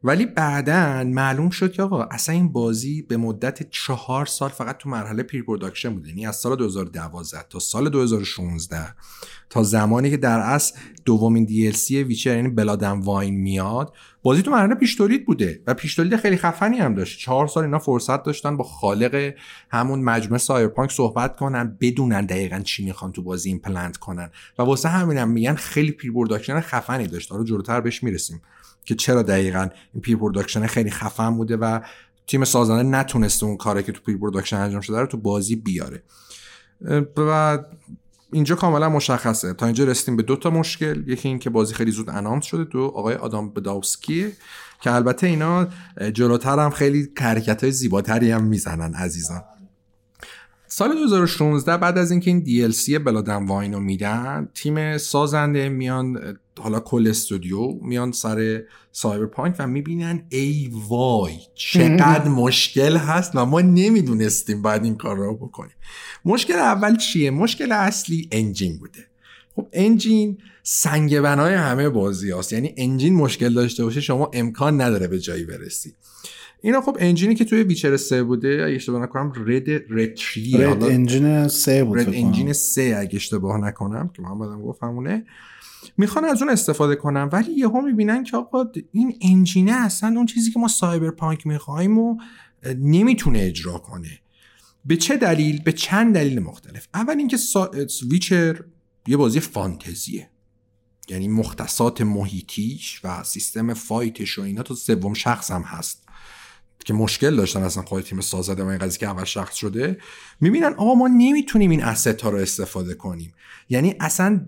[0.03, 4.89] ولی بعدا معلوم شد که آقا اصلا این بازی به مدت چهار سال فقط تو
[4.89, 6.09] مرحله pre-production بوده.
[6.09, 8.77] یعنی از سال 2012 تا سال 2016
[9.49, 14.51] تا زمانی که در اصل دومین DLC Witcher یعنی Blood and Wine میاد بازی تو
[14.51, 17.19] مرحله پیش بوده و پیش خیلی خفنی هم داشت.
[17.19, 19.33] چهار سال اینا فرصت داشتن با خالق
[19.71, 24.29] همون مجموعه Cyberpunk صحبت کنن بدونن دقیقا چی می‌خوان تو بازی implement کنن.
[24.59, 27.31] و واسه همینم هم میگن خیلی pre-production خفنی داشت.
[27.31, 28.41] حالا جلوتر بهش می‌رسیم.
[28.85, 31.79] که چرا دقیقا این pre-production خیلی خفن بوده و
[32.27, 36.03] تیم سازنده نتونسته اون کاری که تو pre-production انجام شده رو تو بازی بیاره.
[37.17, 37.59] و
[38.33, 39.53] اینجا کاملا مشخصه.
[39.53, 41.03] تا اینجا رسیدیم به دو تا مشکل.
[41.07, 44.31] یکی این که بازی خیلی زود announce شده دو آقای آدام بداوسکی
[44.81, 45.67] که البته اینا
[46.13, 49.41] جلوتر هم خیلی حرکت های زیباتری هم می‌زنن عزیزان.
[50.73, 56.79] سال 2016 بعد از اینکه این DLC بلادن واین رو میدن تیم سازنده میان حالا
[56.79, 64.61] کل استودیو میان سر سایبرپانک و می‌بینن ای وای چقدر مشکل هست و ما نمی‌دونستیم
[64.61, 65.75] بعد این کار رو بکنیم.
[66.25, 69.07] مشکل اول چیه؟ مشکل اصلی انجین بوده.
[69.55, 75.07] خب انجین سنگ بنای همه بازی هست یعنی انجین مشکل داشته باشه شما امکان نداره
[75.07, 75.95] به جایی برسی.
[76.61, 81.47] اینا خب انجینی که توی ویچر 3 بوده اگه اشتباه نکنم رد رتری رد انجین
[81.47, 85.25] 3 بود رد انجین 3 اگه اشتباه نکنم که محمدم گفت همونه.
[85.97, 90.51] می‌خوان از اون استفاده کنم ولی یهو می‌بینن که آقا این انجینه اصلا اون چیزی
[90.51, 92.17] که ما سایبرپانک می‌خوایم و
[92.77, 94.19] نمی‌تونه اجرا کنه.
[94.85, 96.87] به چه دلیل؟ به چند دلیل مختلف.
[96.93, 97.71] اول اینکه سا...
[98.09, 98.63] Witcher
[99.07, 100.29] یه بازی فانتزیه.
[101.09, 106.07] یعنی مختصات محیطیش و سیستم fight ش و اینا تو سوم شخص هم هست.
[106.83, 109.97] که مشکل داشتن اصلا خود تیم سازنده و این قضیه که اول شخص شده
[110.41, 113.33] می‌بینن آقا ما نمی‌تونیم این asset ها رو استفاده کنیم.
[113.69, 114.45] یعنی اصلا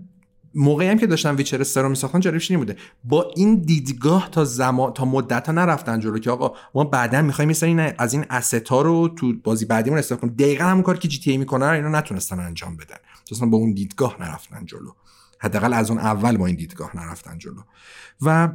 [0.56, 2.78] موقعی هم که داشتن Witcher 3 رو میساختن جالبش این بوده.
[3.04, 7.50] با این دیدگاه تا زمان تا مدت ها نرفتن جلو که آقا ما بعدا می‌خوایم
[7.50, 10.34] مثلا از این asset ها رو تو بازی بعدیمون استفاده کنیم.
[10.34, 12.98] دقیقا همون کاری که GTA می‌کنن اینا نتونستن انجام بدن.
[13.32, 14.92] اصلا با اون دیدگاه نرفتن جلو.
[15.40, 17.62] حداقل از اون اول با این دیدگاه نرفتن جلو.
[18.22, 18.50] و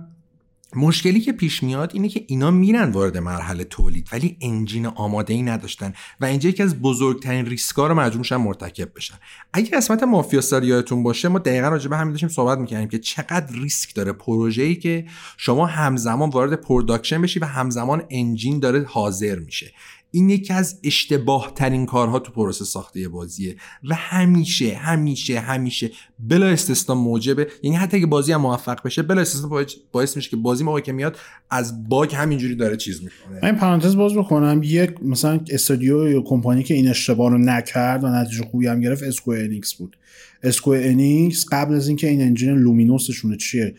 [0.77, 5.43] مشکلی که پیش میاد اینه که اینا میرن وارد مرحله تولید ولی engine آماده ای
[5.43, 9.15] نداشتن و اینجا یکی از بزرگترین ریسکا رو مجبور میشن مرتکب بشن.
[9.53, 13.53] اگه قسمت Mafia یادتون باشه ما دقیقا راجع به همین داشتیم صحبت می‌کردیم که چقدر
[13.53, 15.07] ریسک داره پروژه‌ای که
[15.37, 19.73] شما همزمان وارد production بشی و همزمان engine داره حاضر میشه.
[20.11, 26.47] این یکی از اشتباه ترین کارها تو پروسه ساخت بازیه و همیشه همیشه همیشه بلا
[26.47, 27.49] استثنا موجبه.
[27.63, 30.93] یعنی حتی اگه بازی هم موفق بشه بلا استثنا باعث میشه که بازی موقعی که
[30.93, 31.17] میاد
[31.51, 33.41] از bug همینجوری داره چیز می‌کنه.
[33.43, 38.09] من پرانتز باز بکنم یک مثلا استودیو یا کمپانی که این اشتباه رو نکرد و
[38.09, 39.97] نتیجه خوبی هم گرفت Square Enix بود.
[40.43, 43.75] Square Enix قبل از اینکه این engine Luminous شون چیه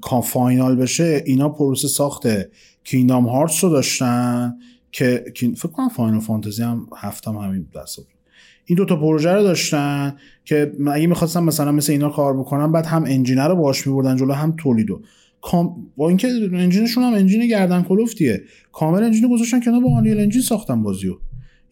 [0.00, 2.22] کامل final بشه اینا پروسه ساخت
[2.84, 4.54] Kingdom Hearts رو داشتن.
[4.92, 5.24] که
[5.56, 7.98] فکر کنم Final Fantasy هم هفتم همین دست
[8.64, 13.04] این دوتا پروژه رو داشتن که اگه می‌خواستم مثلا مثل اینا کار بکنم بعد هم
[13.04, 15.02] engine رو باش میبردن جلو هم تولیدو
[15.96, 18.42] با اینکه engine شون هم engine گردن کلفتیه.
[18.72, 21.16] کامل engine گذاشتن کنار با Unreal Engine ساختن بازیو.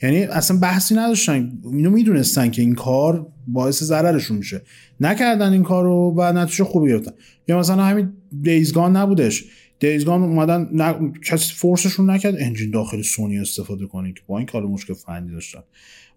[0.03, 1.53] یعنی اصلا بحثی نداشتن.
[1.73, 4.63] اینو می‌دونستن که این کار باعث ضررشون میشه.
[5.01, 7.13] نکردن این کار رو و نتیجه خوبی گرفتن.
[7.49, 8.13] یا مثلا همین
[8.43, 9.45] Days Gone نبودش.
[9.79, 11.13] Days Gone اومدن ن...
[11.13, 15.31] کسی force شون نکرد engine داخل سونی استفاده کنید که با این کار مشکل فنی
[15.31, 15.63] داشتن.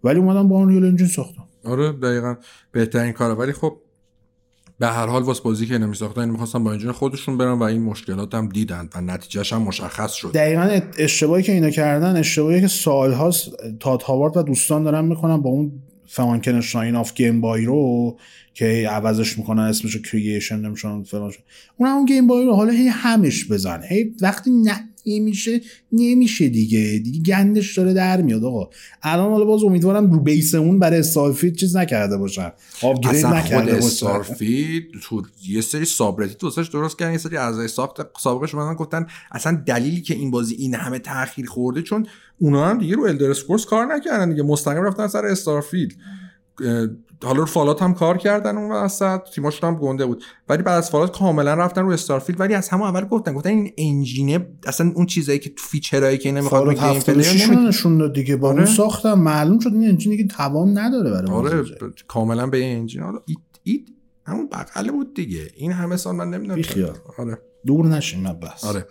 [0.03, 1.43] ولی اومدن با اون engine ساختن.
[1.63, 2.35] آره دقیقا.
[2.71, 3.33] بهترین کاره.
[3.33, 3.77] ولی خب
[4.79, 7.63] به هر حال واسه بازی که نمی ساختن این می‌خواستن با engine خودشون برن و
[7.63, 10.31] این مشکلات هم دیدن و نتیجهش هم مشخص شد.
[10.31, 13.49] دقیقا اشتباهی که اینا کردن اشتباهی که سالهاست
[13.79, 15.71] تاد هاوارد و دوستان دارن می‌کنن با اون
[16.13, 18.17] فمانکن شاین آف Gamebryo
[18.53, 21.31] که عوضش می‌کنن اسمشو کریشن نمیشون فلان
[21.77, 27.01] اون همون گیم بای رو حالا هی همش بزن هی وقتی نه نمیشه نمیشه دیگه.
[27.03, 28.69] دیگه گندش داره در میاد آقا.
[29.03, 32.51] الان حالا باز امیدوارم رو بیس اون برای استارفید چیز نکرده باشن.
[32.81, 33.85] آپگرید نکرده باشن.
[33.85, 39.07] استارفید تو یه سری سابرتی دوستش درست کردن یه سری اعضای ساخت سابقش مثلا گفتن
[39.31, 42.07] اصلا دلیلی که این بازی این همه تاخیر خورده چون
[42.39, 43.33] اونا هم دیگه رو الدر
[43.69, 44.43] کار نکردن دیگه.
[44.43, 45.93] مستقیم رفتن سر Starfield.
[47.23, 50.23] حالا رو Fallout هم کار کردن اون وسط تیماشون هم گنده بود.
[50.49, 53.71] ولی بعد از Fallout کاملا رفتن رو Starfield ولی از همون اول گفتن گفتن این
[53.77, 58.13] engine ه اصلا اون چیزایی که تو feature ایی که نمی‌خواد به gameplay نشون داد
[58.13, 58.65] دیگه با آره.
[58.65, 61.63] ساختم معلوم شد این engine ی که توان نداره برای آره
[62.07, 63.81] کاملا به این engine حالا id, id
[64.25, 65.47] همون بغله بود دیگه.
[65.55, 66.61] این همه سال من نمی‌دونم
[67.17, 67.37] آره.
[67.65, 68.63] دور نشین بس.
[68.63, 68.87] آره.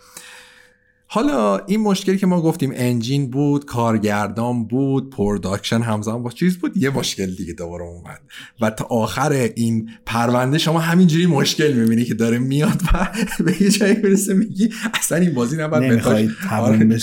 [1.13, 6.77] حالا این مشکلی که ما گفتیم engine بود کارگردان بود production همزمان با چیز بود
[6.77, 8.21] یه مشکل دیگه دوباره اومد.
[8.61, 13.09] و تا آخر این پرونده شما همینجوری مشکل می‌بینی که داره میاد و
[13.45, 16.03] به یه جایی برسه میگی اصلا این بازی نباید
[16.51, 16.99] آره.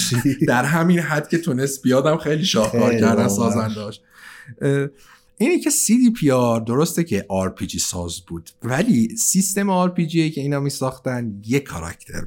[0.48, 4.00] در همین حد که تونست بیادم خیلی شاهکار کردن سازنداش
[5.38, 11.42] اینی که CDPR درسته که RPG ساز بود ولی سیستم RPG که اینا می ساختن
[11.46, 12.24] یه کاراکتر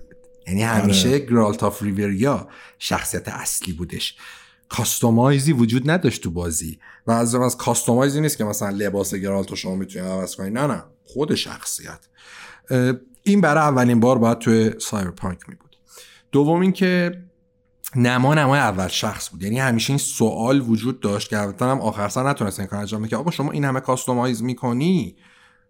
[0.48, 1.20] یعنی همیشه آره.
[1.20, 2.48] Geralt of Rivia
[2.80, 4.16] شخصیت اصلی بودش.
[4.70, 6.80] customize ی وجود نداشت تو بازی.
[7.08, 10.54] و از از customize ی نیست که مثلا لباس گرالت رو شما می‌تونید عوض کنید
[10.54, 10.84] نه نه.
[11.04, 12.00] خود شخصیت.
[13.24, 15.78] این برای اولین بار باید توی Cyberpunk می بود.
[16.32, 17.24] دوم اینکه
[17.96, 19.44] نما نمای اول شخص بود.
[19.44, 23.08] یعنی همیشه این سوال وجود داشت که البته هم آخر سر نتونست این کار انجام
[23.08, 25.16] که آقا شما این همه customize می‌کنی؟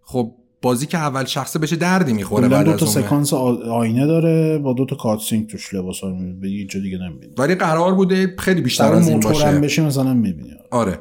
[0.01, 4.73] خب بازی که اول شخصه بشه دردی می‌خوره بعد دو تا سکانس آینه داره با
[4.73, 6.01] دو تا cutscene توش لباس
[6.41, 7.33] به یه جا دیگه نمی‌بینی.
[7.37, 9.59] ولی قرار بوده خیلی بیشتر از این باشه.
[9.59, 10.51] بشه مثلا می‌بینی.
[10.71, 10.99] آره.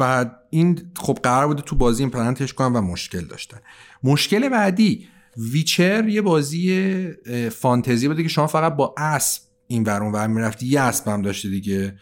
[0.00, 3.58] و این خب قرار بوده تو بازی implement ش کنن و مشکل داشتن.
[4.02, 7.08] مشکل بعدی Witcher یه بازی
[7.50, 10.66] فانتزی بوده که شما فقط با اسب این ورون ور می‌رفتی.
[10.66, 11.94] یه اسب هم داشتی دیگه.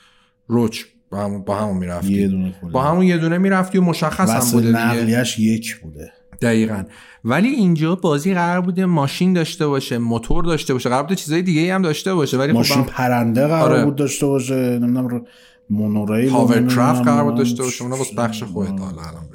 [0.46, 2.52] Roach با همون با همون می‌رفتی.
[2.72, 5.40] با همون یه دونه می‌رفتی و مشخص هم بوده دیگه.
[5.40, 6.12] یک بوده.
[6.42, 6.84] دقیقا.
[7.24, 10.88] ولی اینجا بازی قرار بوده ماشین داشته باشه موتور داشته باشه.
[10.88, 13.84] قرار بوده چیزای دیگه هم داشته باشه ولی خب ماشین پرنده قرار آره.
[13.84, 15.24] بود داشته باشه نمی‌دونم
[15.70, 17.84] مونوریل هاورکرافت قرار بود داشته باشه.
[17.84, 18.80] اونا واسه بخش خودت.
[18.80, 19.30] حالا الان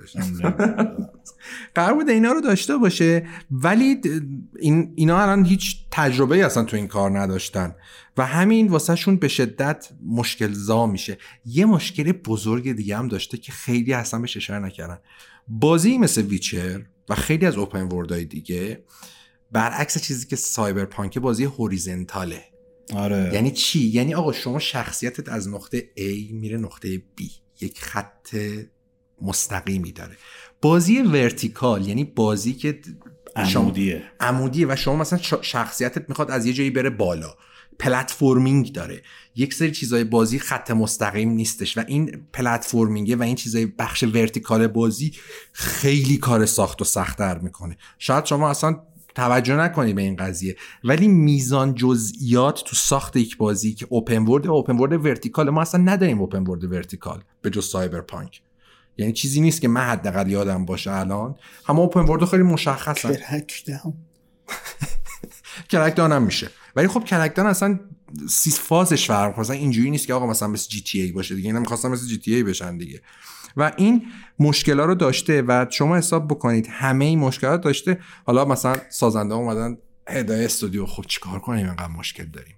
[1.76, 4.02] قرار بود اینا رو داشته باشه ولی
[4.60, 7.76] این اینا الان هیچ تجربه اصلا تو این کار نداشتن.
[8.18, 11.18] و همین واسه شون به شدت مشکل زا میشه.
[11.46, 14.98] یه مشکل بزرگ دیگه هم داشته که خیلی اصلا بهش اشاره نکردن.
[15.48, 18.84] بازی مثل Witcher و خیلی از open world های دیگه
[19.52, 22.44] برعکس چیزی که Cyberpunk بازی horizontal ه.
[22.94, 23.30] آره.
[23.34, 27.24] یعنی چی؟ یعنی آقا شما شخصیتت از نقطه A میره نقطه B.
[27.62, 28.36] یک خط
[29.22, 30.18] مستقیمی داره.
[30.62, 32.80] بازی vertical یعنی بازی که
[33.36, 34.04] عمودیه.
[34.20, 37.36] عمودیه و شما مثلا شخصیتت می‌خواد از یه جایی بره بالا.
[37.80, 39.02] platforming داره.
[39.36, 44.04] یک سری چیزای بازی خط مستقیم نیستش و این platforming ه و این چیزای بخش
[44.04, 45.14] vertical بازی
[45.52, 47.78] خیلی کار ساخت و سختتر می‌کنه.
[48.00, 48.80] شاید شما اصلا
[49.16, 54.46] توجه نکنی به این قضیه ولی میزان جزئیات تو ساخت یک بازی که open world
[54.46, 58.42] و open world vertical ما اصلا نداریم open world vertical به جز Cyberpunk.
[58.98, 61.36] یعنی چیزی نیست که من حداقل یادم باشه الان.
[61.66, 63.10] همه open world خیلی مشخصن.
[65.70, 66.50] Crackdown میشه.
[66.76, 67.80] ولی خب Crackdown اصلا
[68.30, 71.48] سیس فازش فرق مثلا اینجوری نیست که آقا مثلا مثل GTA باشه دیگه.
[71.48, 73.02] اینا می‌خواستن مثل GTA بشن دیگه.
[73.58, 74.06] و این
[74.40, 78.00] مشکلات رو داشته و شما حساب بکنید همه این مشکلات داشته.
[78.26, 79.78] حالا مثلا سازنده اومدن
[80.10, 82.56] هدای استودیو خب چیکار کنیم؟ اینقدر مشکل داریم.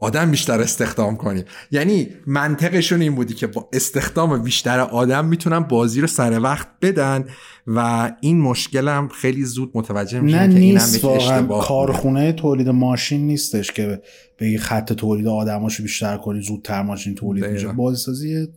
[0.00, 6.00] آدم بیشتر استخدام کنیم یعنی منطقشون این بودی که با استخدام بیشتر آدم می‌تونن بازی
[6.00, 7.24] رو سر وقت بدن
[7.66, 14.02] و این مشکلم خیلی زود متوجه میشن که نیست اینم کارخونه تولید ماشین نیستش که
[14.36, 17.68] به خط تولید آدماشو بیشتر کنی زودتر ماشین تولید میشه.
[17.68, 18.48] بازی سازی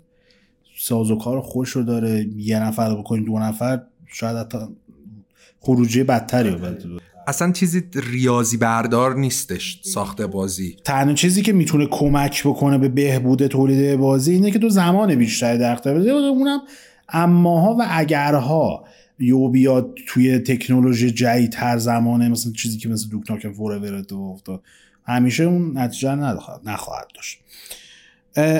[0.79, 2.27] ساز و کار خوش رو داره.
[2.35, 3.81] یه نفر بکنی دو نفر
[4.13, 4.57] شاید حتی
[5.59, 6.49] خروجی بدتری.
[6.49, 6.57] رو
[7.27, 10.77] اصلا چیزی ریاضی بردار نیستش ساخت بازی.
[10.85, 15.57] تنها چیزی که می‌تونه کمک بکنه به بهبود تولید بازی اینه که تو زمان بیشتری
[15.57, 16.59] در اختیار بده اونم
[17.09, 18.85] اماها و اگرها
[19.19, 24.61] یو بیاد توی تکنولوژی جدیدتر زمانه مثلا چیزی که مثل دوک ناکن فور افتاد.
[25.05, 26.15] همیشه اون نتیجه
[26.65, 27.39] نخواهد داشت.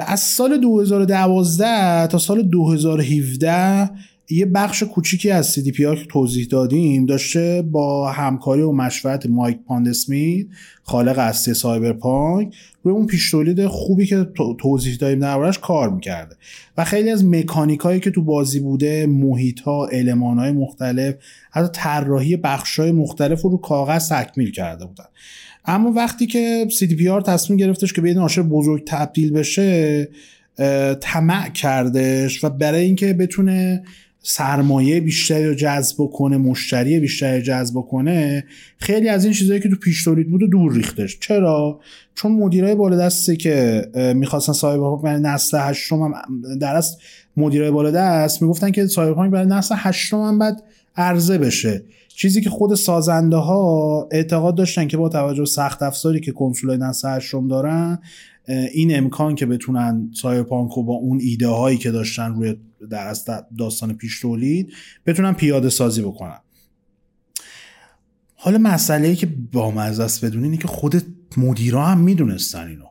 [0.07, 3.89] از سال 2012 تا سال 2017
[4.31, 10.47] یه بخش کوچیکی از سی که توضیح دادیم داشته با همکاری و مشورت مایک پاندسمیت
[10.83, 14.27] خالق اصلی سایبرپانک روی اون پیش تولید خوبی که
[14.59, 16.35] توضیح دادیم دربارش کار می‌کرده.
[16.77, 21.15] و خیلی از مکانیک هایی که تو بازی بوده محیط ها علمان های مختلف
[21.51, 25.05] حتی طراحی بخش های مختلف رو رو کاغذ تکمیل کرده بودن.
[25.65, 30.07] اما وقتی که CDPR تصمیم گرفتش که به ناشر بزرگ تبدیل بشه
[31.01, 33.83] طمع کردش و برای اینکه بتونه
[34.23, 38.43] سرمایه بیشتری رو جذب کنه مشتری بیشتری جذب کنه
[38.77, 41.19] خیلی از این چیزهایی که تو پیش تولید بود دور ریختش.
[41.19, 41.79] چرا؟
[42.15, 46.13] چون مدیرای بالا دستی که می‌خواستن سایبرپانک برای نسل هشتم هم
[46.59, 46.95] در اصل
[47.37, 50.63] مدیرای بالا دست می‌گفتن که سایبرپانک برای نسل هشتم هم بعد
[50.95, 51.83] عرضه بشه.
[52.07, 57.09] چیزی که خود سازنده ها اعتقاد داشتن که با توجه سخت افزاری که کنسول نسل
[57.09, 57.99] هشتم دارن
[58.73, 62.55] این امکان که بتونن سایبرپانک با اون ایده هایی که داشتن روی
[62.89, 63.13] در
[63.57, 64.73] داستان پیش تولید
[65.05, 66.39] بتونن پیاده سازی بکنن.
[68.35, 71.01] حالا مسئله ای که با است بدون اینه که خود
[71.37, 72.85] مدیرا هم می‌دونستن اینو.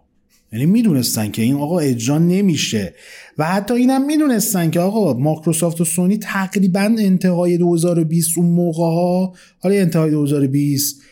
[0.53, 2.95] یعنی می‌دونستن که این آقا اجرا نمیشه
[3.39, 9.35] و حتی اینم می‌دونستن که آقا مایکروسافت و سونی تقریبا انتهای 2020 اون موقع ها
[9.59, 11.03] حالا انتهای 2020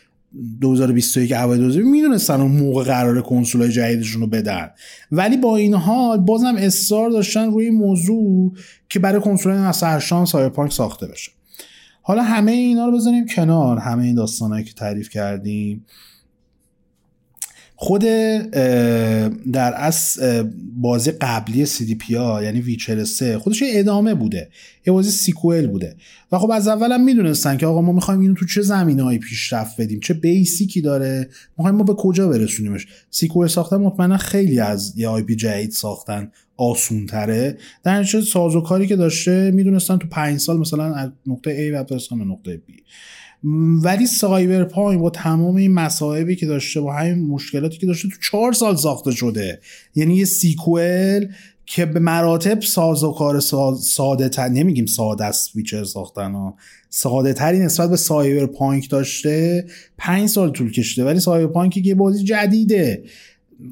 [0.61, 4.71] 2021 اوایل 2020 می‌دونستن اون موقع قرار کنسول جدیدشون رو بدن.
[5.13, 8.53] ولی با این حال بازم اصرار داشتن روی موضوع
[8.89, 11.31] که برای کنسول نسل 8 سایبرپانک ساخته بشه.
[12.03, 13.79] حالا همه اینا رو بزنیم کنار.
[13.79, 15.85] همه این داستانهایی که تعریف کردیم.
[17.81, 18.01] خود
[19.53, 20.19] در از
[20.77, 24.51] بازی قبلی سی یعنی Witcher 3 خودش یه ادامه بوده.
[24.87, 25.97] یه بازی sequel بوده.
[26.33, 29.81] و خب از اول هم می‌دونستن که آقا ما می‌خوایم اینو تو چه زمینه‌ای پیشرفت
[29.81, 34.93] بدیم؟ چه basic ی داره؟ می‌خوایم ما به کجا برسونیمش؟ sequel ساختن مطمئنا خیلی از
[34.97, 36.31] یه IP جدید ساختن.
[36.57, 41.85] آسون تره در سازوکاری که داشته می‌دونستن تو پنج سال مثلا از نقطه A و
[41.85, 42.73] به نقطه B.
[43.83, 48.53] ولی Cyberpunk با تمام این مصائبی که داشته با همین مشکلاتی که داشته تو چهار
[48.53, 49.61] سال ساخته شده.
[49.95, 51.27] یعنی یه sequel
[51.67, 53.41] که به مراتب ساز و کار
[53.81, 56.55] ساده تر نمیگیم ساده است Witcher ساختن ها
[56.91, 59.67] ساده تری نسبت به Cyberpunk داشته
[59.99, 61.07] پنج سال طول کشیده.
[61.07, 63.05] ولی Cyberpunk یه بازی جدیده.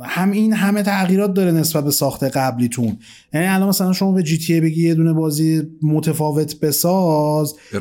[0.00, 2.98] هم این همه تغییرات داره نسبت به ساخت قبلیتون.
[3.34, 7.54] یعنی الان مثلا شما به GTA بگی یه دونه بازی متفاوت بساز.
[7.72, 7.78] به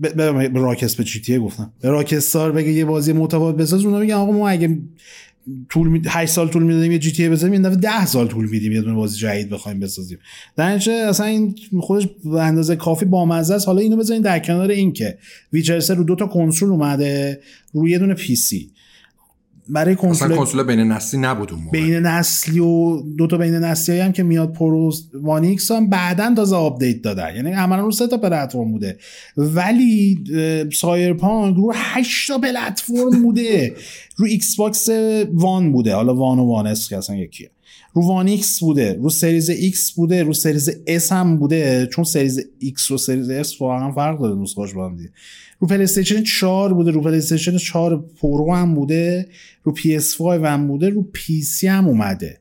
[0.00, 1.72] به, Rocks به GTA گفتم.
[1.80, 4.78] به Rockstar بگه یه بازی متفاوت بساز اونا میگن آقا ما اگه
[5.68, 6.02] طول می...
[6.06, 8.94] 8 سال طول می‌دادیم یه GTA بزنیم این دفعه 10 سال طول میدیم یه دونه
[8.94, 10.18] بازی جدید بخوایم بسازیم.
[10.56, 13.66] در اصلا این خودش به اندازه کافی بامزه است.
[13.66, 15.18] حالا اینو بزنید در کنار این که
[15.52, 17.40] Witcher رو دو تا کنسول اومده
[17.72, 18.70] روی یه دونه PC.
[19.68, 24.12] برای کنسول کنسول بین نسلی نبود اون بین نسلی و دو تا بین نسلی هم
[24.12, 27.36] که میاد Pro و One X هم بعدا تازه update دادن.
[27.36, 28.98] یعنی عملا رو سه تا پلتفرم بوده.
[29.36, 30.24] ولی
[30.72, 33.74] Cyberpunk رو 8 تا پلتفرم بوده.
[34.16, 34.88] رو Xbox
[35.32, 35.94] One بوده.
[35.94, 37.50] حالا One و One S که اصلا یکیه.
[37.92, 38.98] رو One X بوده.
[39.02, 40.22] رو Series X بوده.
[40.22, 41.88] رو Series S هم بوده.
[41.92, 44.96] چون Series X و Series S واقعا فرق داره نسخه‌اش با هم
[45.58, 49.28] رو PlayStation 4 بوده رو PlayStation 4 Pro هم بوده
[49.62, 51.02] رو PS 5 هم بوده رو
[51.42, 52.40] PC هم اومده.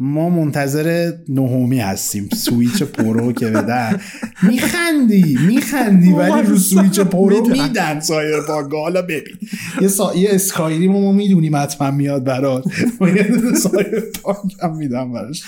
[0.00, 2.28] ما منتظر نهمی هستیم.
[2.34, 4.00] Switch Pro که بدن
[4.42, 8.00] میخندی میخندی ولی رو سویچ پرو میدن.
[8.00, 8.40] سایر
[8.70, 9.38] با حالا ببین.
[9.80, 10.14] یه, سا...
[10.16, 12.64] یه اسکایریم ما می‌دونیم حتما میاد برات.
[13.62, 15.44] سایر پاک هم میدم براش.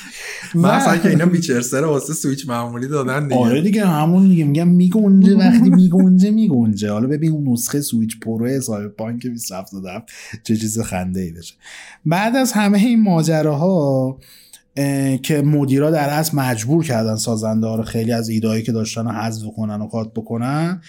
[0.55, 3.41] مثلا که اینا بیچرسر واسه سویچ معمولی دادن دیگه.
[3.41, 4.45] آره دیگه همون دیگه.
[4.45, 6.91] میگم میگنجه وقتی میگنجه میگنجه.
[6.93, 10.03] حالا ببین اون نسخه سویچ پرو سایر پانک 27 دادم
[10.45, 11.55] چه چیز خنده ای بشه
[12.07, 14.19] بعد از همه این ماجراها
[15.23, 19.11] که مدیرا در اصل مجبور کردن سازنده ها رو خیلی از ایدهایی که داشتن رو
[19.11, 20.83] حذف کنن و کات بکنن.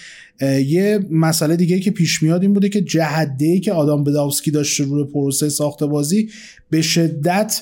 [0.66, 5.04] یه مسئله دیگه که پیش میاد این بوده که جهده که آدام بداوسکی داشته روی
[5.04, 6.30] پروسه ساخت بازی
[6.70, 7.62] به شدت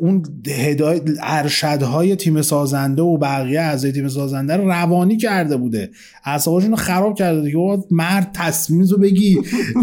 [0.00, 5.90] اون هدایت ارشدهای تیم سازنده و بقیه اعضای تیم سازنده رو روانی کرده بوده.
[6.24, 7.58] اعصابشون رو خراب کرده که
[7.90, 9.38] مرد تصمیم رو بگی.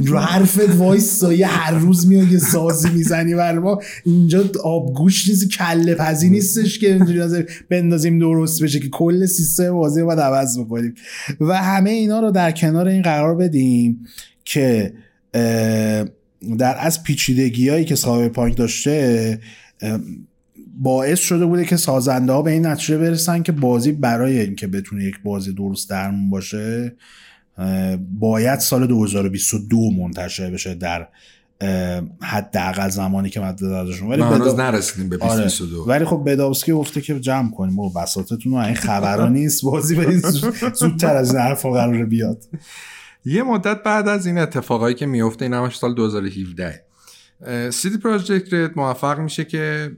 [0.06, 3.80] رو حرفت وایس هر روز میاد یه سازی می‌زنی بر ما.
[4.06, 10.00] اینجا آبگوش نیست کله پزی نیستش که اینجوری بندازیم درست بشه که کل سیستم بازی
[10.00, 10.94] رو باید عوض بکنیم.
[11.40, 14.00] و همه اینا رو در کنار این قرار بدیم
[14.46, 14.94] که
[16.58, 19.40] در از پیچیدگی هایی که سایبرپانک داشته
[20.80, 25.04] باعث شده بوده که سازنده ها به این نتیجه برسن که بازی برای اینکه بتونه
[25.04, 26.96] یک بازی درست درمون باشه
[28.20, 31.08] باید سال 2022 منتشر بشه در
[32.22, 34.54] حداقل زمانی که مد نظرشون ولی بدا...
[34.54, 35.90] نرسیدیم به 2022 آره.
[35.90, 37.80] ولی خب بداوسکی گفته که جمع کنیم.
[37.80, 39.64] و بساطتون این خبرا نیست.
[39.64, 40.26] بازی برید
[40.74, 42.44] زودتر از این حرفا قرار بیاد.
[43.28, 46.84] یه مدت بعد از این اتفاقایی که میفته این همش سال 2017
[47.72, 49.92] سیتی پروژکت رد موفق میشه که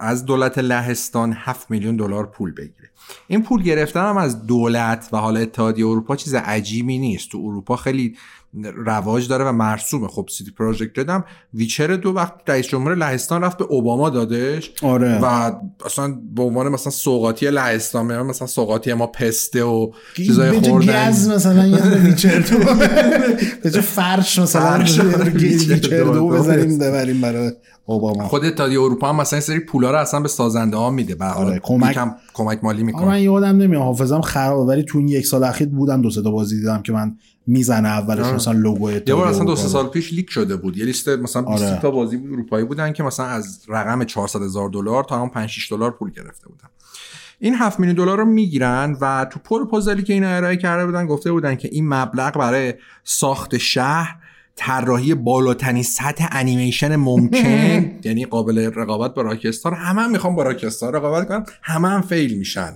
[0.00, 2.90] از دولت لهستان 7 میلیون دلار پول بگیره.
[3.26, 7.30] این پول گرفتن هم از دولت و حالا اتحادیه اروپا چیز عجیبی نیست.
[7.30, 8.16] تو اروپا خیلی
[8.86, 10.08] رواج داره و مرسومه.
[10.08, 11.24] خب سی دی پراجکت هم
[11.54, 14.72] ویچر دو وقت رئیس جمهور لهستان رفت به اوباما دادش.
[14.82, 15.18] آره.
[15.22, 15.52] و
[15.84, 21.66] اصلا به عنوان مثلا سوقاتی لهستان مثلا سوقاتی ما پسته و چیزای خوردن گز مثلا
[21.66, 21.76] یه
[22.06, 22.58] ویچر تو
[23.62, 24.84] به فرش مثلا
[25.34, 27.52] ویچر دو بزنیم ببریم برای
[27.86, 28.28] اوباما.
[28.28, 31.14] خود اتحادیه اروپا هم مثلا سری پولا رو اصلا به سازنده ها میده.
[31.14, 31.60] به آره.
[31.62, 31.98] کمک
[32.34, 33.02] کمک مالی می‌کنه.
[33.02, 36.22] آره من یادم نمیاد حافظم خرابه ولی تو این یک سال اخیر بودن دو سه
[36.22, 37.16] تا بازی دیدم که من
[37.50, 40.76] می‌زنه اولش مثلا لوگو یه بار اصلا دو سه سال پیش leak شده بود.
[40.76, 41.80] یه لیست مثلا 20 آره.
[41.80, 45.72] تا بازی اروپایی بودن که مثلا از رقم 400 هزار دلار تا هم 5 6
[45.72, 46.68] دلار پول گرفته بودن.
[47.38, 51.32] این 7 میلیون دلار رو می‌گیرن و تو پروپوزالی که اینا ارائه کرده بودن گفته
[51.32, 52.74] بودن که این مبلغ برای
[53.04, 54.16] ساخت شهر
[54.56, 59.74] طراحی بالاترین سطح انیمیشن ممکن یعنی قابل رقابت با راکستار.
[59.74, 62.72] همه هم می‌خوام با راکستار رقابت کنن همه هم fail میشن.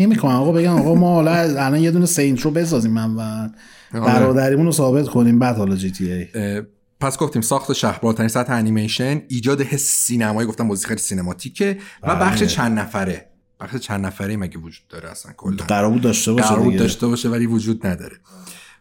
[0.00, 3.48] نمی‌خوام آقا بگم آقا ما حالا الان یه دونه سی دی رو بسازیم من و.
[3.92, 6.62] برادریمون رو ثابت کنیم بعد حالا جی تی ای.
[7.00, 12.16] پس گفتیم ساخت شهر بالاترین سطح انیمیشن ایجاد حس سینمایی گفتم بازی خیلی سینماتیکه و
[12.16, 12.48] بخش بله.
[12.48, 13.28] چند نفره.
[13.60, 15.64] بخش چند نفره مگه وجود داره اصلا؟ کلا.
[15.68, 18.16] قرار بود داشته باشه قرار بود داشته باشه ولی وجود نداره.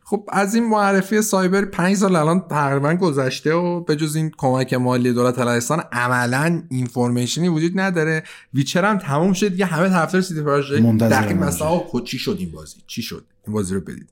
[0.03, 4.73] خب از این معرفی سایبر پنج سال الان تقریبا گذشته و به جز این کمک
[4.73, 8.23] مالی دولت لهستان عملا information ی وجود نداره.
[8.53, 9.59] ویچر هم تموم شد.
[9.59, 13.53] یه همه طرفدار سی دی پراجکت مثلا خود چی شد این بازی؟ چی شد؟ این
[13.53, 14.09] بازی رو بدید.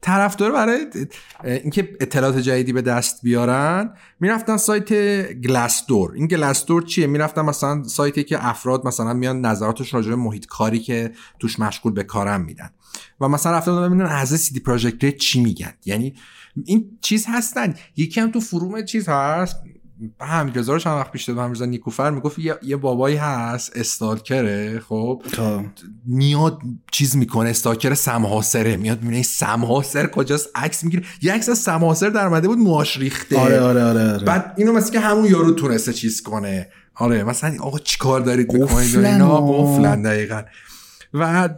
[0.00, 0.86] طرفدار برای
[1.44, 4.92] اینکه اطلاعات جدیدی به دست بیارن می‌رفتن سایت
[5.32, 6.12] گلاسدور.
[6.12, 10.78] این گلاسدور چیه؟ می‌رفتن مثلا سایتی که افراد مثلا میان نظراتش راجع به محیط کاری
[10.78, 12.70] که توش مشغول به کارم میدن.
[13.20, 15.72] و مثلا بودن ببینن از سی دی پراجکت چی میگن.
[15.84, 16.14] یعنی
[16.64, 17.74] این چیز هستن.
[17.96, 19.56] یکی هم تو فروم چیز هست؟
[20.20, 25.22] هم رضا چند وقت پیش دادم همیرزا نیکوفر می‌گفت یه, یه بابایی هست استالکره خب.
[26.06, 26.60] میاد
[26.92, 31.02] چیز می‌کنه استالکر سمحاسره میاد می‌بینه سمحاسر کجاست؟ عکس می‌گیره.
[31.22, 33.38] یه عکس از سمحاسر در اومده بود ماش ریخته.
[33.38, 34.24] آره آره آره, آره.
[34.24, 36.68] بعد اینو مثل که همون یارو تونسته چیز کنه.
[36.94, 40.42] آره مثلا آقا چیکار دارید می‌کنید اینا؟ قفلن دقیقا.
[41.14, 41.48] و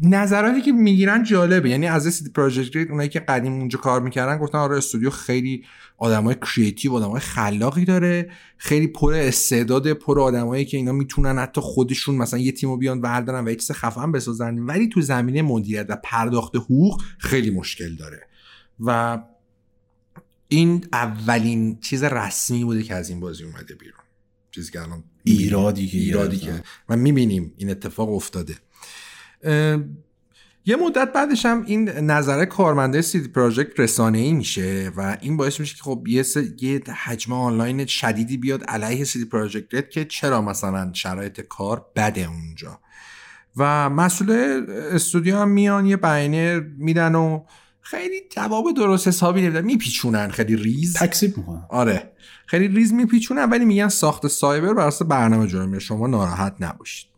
[0.00, 1.70] نظراتی که می‌گیرن جالبه.
[1.70, 5.64] یعنی از سیتی پروژکت اونایی که قدیم اونجا کار می‌کردن گفتن آره استودیو خیلی
[5.98, 8.30] آدمای creative آدمای خلاقی داره.
[8.56, 13.44] خیلی پر استعداد پر آدمایی که اینا می‌تونن حتی خودشون مثلا یه تیمو بیان بردارن
[13.44, 14.58] و یه چیز خفن بسازن.
[14.58, 18.20] ولی تو زمینه مدیریت و پرداخت حقوق خیلی مشکل داره.
[18.80, 19.18] و
[20.48, 24.00] این اولین چیز رسمی بوده که از این بازی اومده بیرون.
[24.50, 28.54] چیزی که الان ایرادی که ایرادی که و می‌بینیم این اتفاق افتاده.
[30.68, 35.36] یه مدت بعدش هم این نظر کارمنده سی دی پراجکت رسانه ای میشه و این
[35.36, 36.24] باعث میشه که خب یه,
[36.60, 42.28] یه حجم آنلاین شدیدی بیاد علیه سی دی پراجکت که چرا مثلا شرایط کار بده
[42.28, 42.80] اونجا.
[43.56, 44.30] و مسئول
[44.70, 47.44] استودیو هم میان یه بیانیه میدن و
[47.80, 49.64] خیلی جواب درست حسابی نمیدن.
[49.64, 50.96] میپیچونن خیلی ریز.
[50.96, 51.66] تکذیب می‌کنن.
[51.70, 52.12] آره.
[52.46, 57.08] خیلی ریز میپیچونن ولی میگن ساخت سایبر بر برنامه جلو میره شما ناراحت نباشید.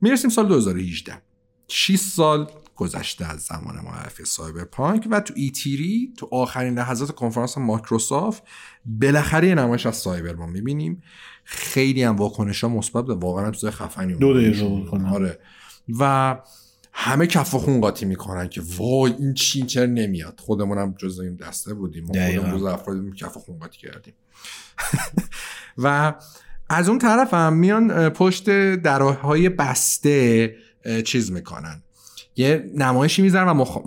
[0.00, 1.27] می‌رسیم سال 2018
[1.68, 7.58] 6 سال گذشته از زمان معرفی سایبرپانک و تو ای تری تو آخرین لحظات کنفرانس
[7.58, 8.42] مایکروسافت
[8.84, 11.02] بالاخره یه نمایش از سایبر ما می‌بینیم.
[11.44, 15.38] خیلی هم واکنش ها مثبت و واقعا چیز خفنی دو دقیقه آره.
[15.98, 16.36] و
[16.92, 21.20] همه کف و خون قاطی می‌کنن که وای این چین چرا نمیاد؟ خودمون هم جز
[21.20, 22.04] این دسته بودیم.
[22.04, 24.14] ما خودمون روز افرادی کف و خون قاطی کردیم.
[25.78, 26.14] و
[26.70, 30.54] از اون طرف هم میان پشت درهای بسته
[31.04, 31.82] چیز می‌کنن.
[32.36, 33.78] یه نمایشی می‌ذارن و مخ...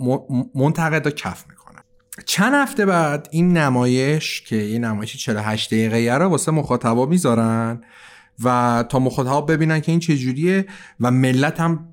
[0.54, 1.82] منتقدا کف می‌کنن.
[2.26, 7.82] چند هفته بعد این نمایش که یه نمایش 48 دقیقه رو واسه مخاطبا می‌ذارن
[8.44, 10.66] و تا مخاطب ببینن که این چجوریه
[11.00, 11.88] و ملت هم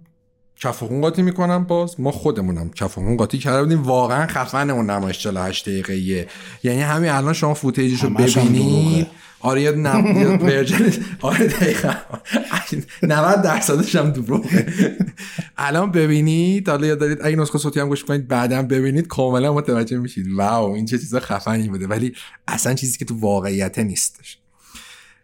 [0.56, 2.00] کف قاطی می‌کنن باز.
[2.00, 6.28] ما خودمونم کف قاطی کرده بودیم واقعا خفنمون نمایش 48 دقیقه
[6.64, 9.08] یعنی همین الان شما فوتیجشو ببینید.
[9.40, 11.94] آره یاد نم ورژن آره دقیقا.
[13.04, 14.74] 90 درصدش هم دروغه.
[15.58, 19.98] الان ببینید حالا یاد دارید اگه نسخه صوتی هم گوش کنید بعدم ببینید کاملا متوجه
[19.98, 20.34] میشید.
[20.34, 21.88] واو این چه چیز خفنی بوده.
[21.88, 22.14] ولی
[22.48, 24.38] اصلا چیزی که تو واقعیت نیستش.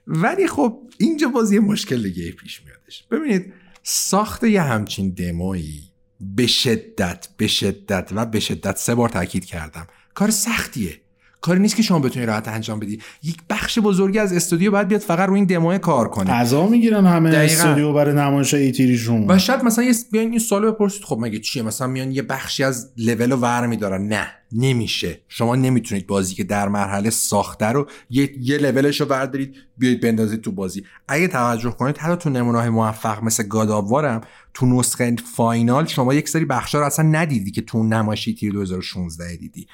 [0.08, 3.04] ولی خب اینجا باز یه مشکل دیگه پیش میادش.
[3.12, 5.84] ببینید ساخت یه همچین دمویی
[6.20, 9.88] به شدت به شدت و به شدت سه بار تاکید کردم.
[10.14, 11.02] کار سختیه.
[11.46, 13.00] کاری نیست که شما بتونی راحت انجام بدی.
[13.24, 16.32] یک بخش بزرگی از استودیو باید بیاد فقط روی این دمو کار کنه.
[16.32, 17.54] غذا می‌گیرن همه دقیقا.
[17.54, 21.64] استودیو برای نمایش ایتیریشون و شاید مثلا یه بیاین این سوالو بپرسید خب مگه چیه؟
[21.64, 24.08] مثلا میان یه بخشی از لول رو ور میدارن.
[24.08, 25.20] نه نمیشه.
[25.28, 30.42] شما نمی‌تونید بازی که در مرحله ساخته رو یه, یه لولش رو بردارید بیاید بندازید
[30.42, 30.84] تو بازی.
[31.08, 34.22] اگه توجه کنید حتی تو نمونه موفق مثل گاداوارم
[34.54, 39.36] تو نسخه فاینال شما یک سری بخشا رو اصلا ندیدی که تو نمایشی تیر 2016
[39.36, 39.68] دیدی.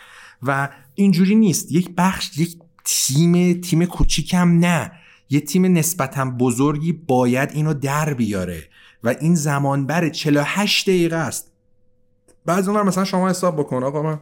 [0.44, 1.72] و اینجوری نیست.
[1.72, 4.92] یک بخش یک تیم تیم کوچیکم نه.
[5.30, 8.64] یه تیم نسبتا بزرگی باید اینو در بیاره.
[9.04, 10.10] و این زمان بره.
[10.10, 11.52] 48 دقیقه است.
[12.46, 13.84] بعضی اونور مثلا شما حساب بکن.
[13.84, 14.20] آقا من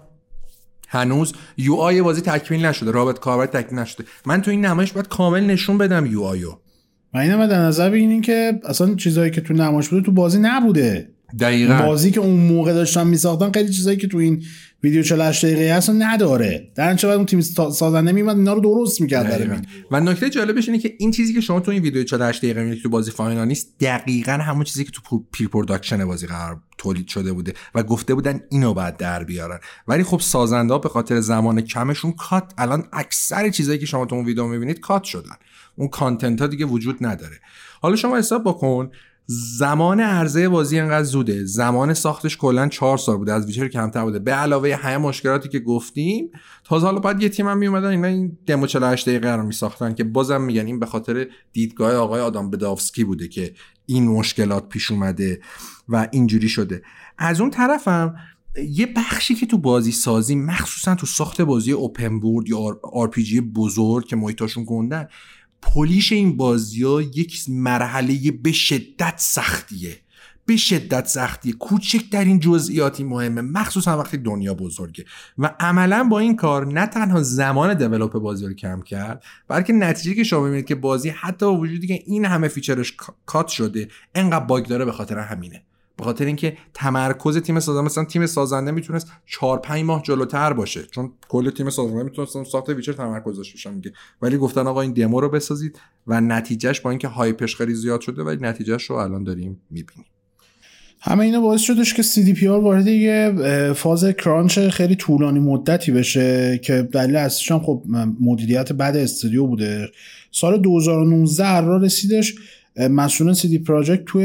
[0.88, 2.92] هنوز یو آی بازی تکمیل نشده.
[2.92, 4.04] رابط کاربر تکمیل نشده.
[4.26, 6.50] من تو این نمایش باید کامل نشون بدم یو آیو
[7.14, 11.10] و اینم در نظر بگیرین که اصلا چیزایی که تو نمایش بوده تو بازی نبوده.
[11.40, 11.82] دقیقا.
[11.82, 14.44] بازی که اون موقع داشتن میساختن خیلی چیزایی که تو این
[14.84, 16.72] ویدیو 48 دقیقه هست نداره.
[16.76, 19.62] در بعد اون تیم سازنده میومد اینا رو درست می‌کرد
[19.92, 22.84] و نکته جالبش اینه که این چیزی که شما تو این ویدیو 48 دقیقه می‌بینید
[22.84, 27.54] تو بازی final نیست دقیقا همون چیزی که تو pre-production بازی قرار تولید شده بوده
[27.76, 29.60] و گفته بودن اینو بعد در بیارن.
[29.88, 34.16] ولی خب سازنده ها به خاطر زمان کمشون cut الان اکثر چیزایی که شما تو
[34.16, 35.36] اون ویدیو می‌بینید cut شدن.
[35.76, 37.36] اون content ها دیگه وجود نداره.
[37.82, 38.92] حالا شما حساب بکن
[39.32, 41.46] زمان عرضه بازی انقدر زوده.
[41.46, 43.34] زمان ساختش کلا چهار سال بوده.
[43.34, 44.20] از ویچر کمتر بوده.
[44.20, 46.32] به علاوه همه مشکلاتی که گفتیم
[46.64, 50.04] تازه حالا بعد یه تیم هم میومدن اینا این دمو 48 دقیقه رو میساختن که
[50.04, 53.54] بازم میگن این به خاطر دیدگاه آقای آدم بدافسکی بوده که
[53.86, 55.42] این مشکلات پیش اومده
[55.90, 56.82] و اینجوری شده.
[57.18, 58.16] از اون طرفم
[58.70, 63.12] یه بخشی که تو بازی سازی مخصوصا تو ساخت بازی اوپن بورد یا آر
[63.56, 65.08] بزرگ که محیطاشون گندن
[65.62, 69.98] پلیش این بازی ها یک مرحله به شدت سختیه.
[70.46, 71.54] به شدت سختیه.
[71.54, 73.42] کوچکترین جزئیاتی مهمه.
[73.42, 75.06] مخصوصا وقتی دنیا بزرگه.
[75.38, 80.16] و عملا با این کار نه تنها زمان develop بازی رو کم کرد بلکه نتیجه
[80.16, 82.94] که شما می‌بینید که بازی حتی با وجودی که این همه feature ش
[83.26, 85.64] cut شده انقدر bug داره به خاطر همینه.
[86.00, 90.82] به خاطر اینکه تمرکز تیم سازنده مثلا تیم سازنده می‌تونست 4 5 ماه جلوتر باشه.
[90.92, 93.94] چون کل تیم سازنده می‌تونست ساخت ویچر تمرکز داشته باشه میگه.
[94.22, 98.02] ولی گفتن آقا این دمو رو بسازید و نتیجهش با اینکه hype ش خیلی زیاد
[98.02, 100.06] شده ولی نتیجهش رو الان داریم می‌بینیم.
[101.02, 106.82] همه اینا باعث شدش که CDPR وارد یه فاز کرانچ خیلی طولانی مدتی بشه که
[106.94, 107.84] دلیل اصلیش هم خب
[108.22, 109.90] مدیریت بعد استودیو بوده.
[110.32, 112.36] سال 2019 قرار رسیدش
[112.88, 114.24] مسئولان دی پراجکت توی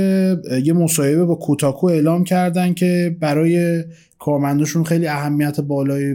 [0.64, 3.84] یه مصاحبه با کوتاکو اعلام کردن که برای
[4.18, 6.14] کارمندشون خیلی اهمیت بالایی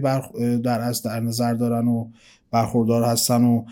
[0.63, 2.07] در از در نظر دارن و
[2.51, 3.63] برخوردار هستن و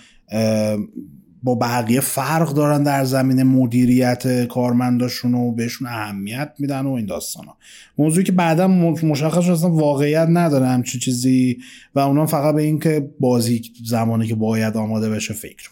[1.43, 7.45] با بقیه فرق دارن در زمین مدیریت کارمنداشون و بهشون اهمیت میدن و این داستان
[7.45, 7.57] ها.
[7.97, 11.57] موضوعی که بعدا مشخص شد اصلا واقعیت نداره همچین چیزی
[11.95, 15.69] و اونا فقط به این که بازی زمانی که باید آماده بشه فکر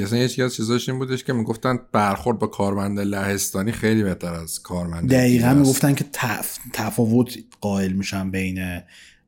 [0.00, 4.62] اصلا یکی از چیزاش این بودش که می‌گفتن برخورد با کارمند لهستانی خیلی بهتر از
[4.62, 6.58] کارمند دقیقا می‌گفتن که تف...
[6.72, 8.80] تفاوت قائل میشن بین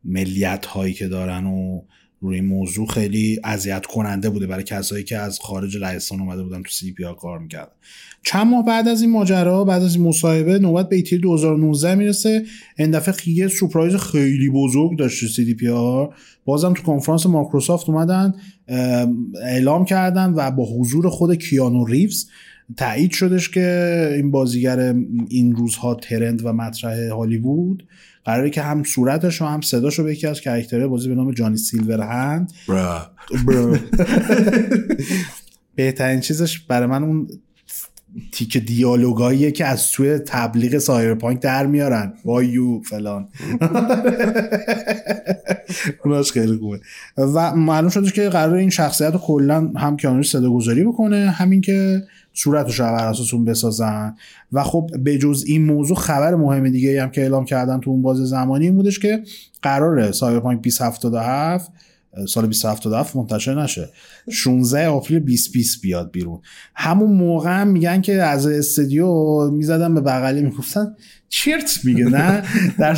[0.05, 1.83] ملیت هایی که دارن و
[2.25, 6.71] روی موضوع خیلی اذیت کننده بوده برای کسایی که از خارج لهستان اومده بودن تو
[6.71, 7.73] سی پی کار می‌کردن.
[8.23, 11.95] چند ماه بعد از این ماجرا بعد از این مصاحبه نوبت به ای تری 2019
[11.95, 12.45] می‌رسه.
[12.79, 16.15] این دفعه یه surprise خیلی بزرگ داشته سی دی پی آر
[16.45, 18.35] بازم تو کنفرانس مایکروسافت اومدن
[19.43, 22.29] اعلام کردن و با حضور خود کیانو ریوز
[22.77, 24.95] تایید شدش که این بازیگر
[25.29, 27.87] این روزها trend و مطرح هالیوود
[28.25, 31.15] قراره که هم صورتش و هم صداش رو به یکی از character های بازی به
[31.15, 32.53] نام جانی سیلورهند.
[35.75, 37.29] بهترین چیزش برای من اون
[38.33, 42.15] تیک دیالوگاییه که از توی تبلیغ سایبرپانک در میارن.
[42.25, 43.29] وایو فلان.
[46.05, 46.81] اوناش خیلی خوبه.
[47.19, 51.61] و معلوم شده که قرار این شخصیت رو کلا هم کیانو صدا گذاری بکنه همین
[51.61, 52.03] که
[52.35, 54.17] صورتش رو بر اساس اون بسازن.
[54.53, 58.03] و خب به جز این موضوع خبر مهم دیگه هم که اعلام کردن تو اون
[58.03, 59.23] باز زمانی این بودش که
[59.63, 61.73] قراره سایبرپانک 2077
[62.29, 63.89] سال 2077 منتشر نشه.
[64.31, 66.41] 16 April 2020 بیاد بیرون.
[66.75, 70.95] همون موقع هم میگن که از استودیو می‌زدن به بغلی می‌گفتن
[71.29, 72.43] چرت میگه نه؟
[72.79, 72.95] در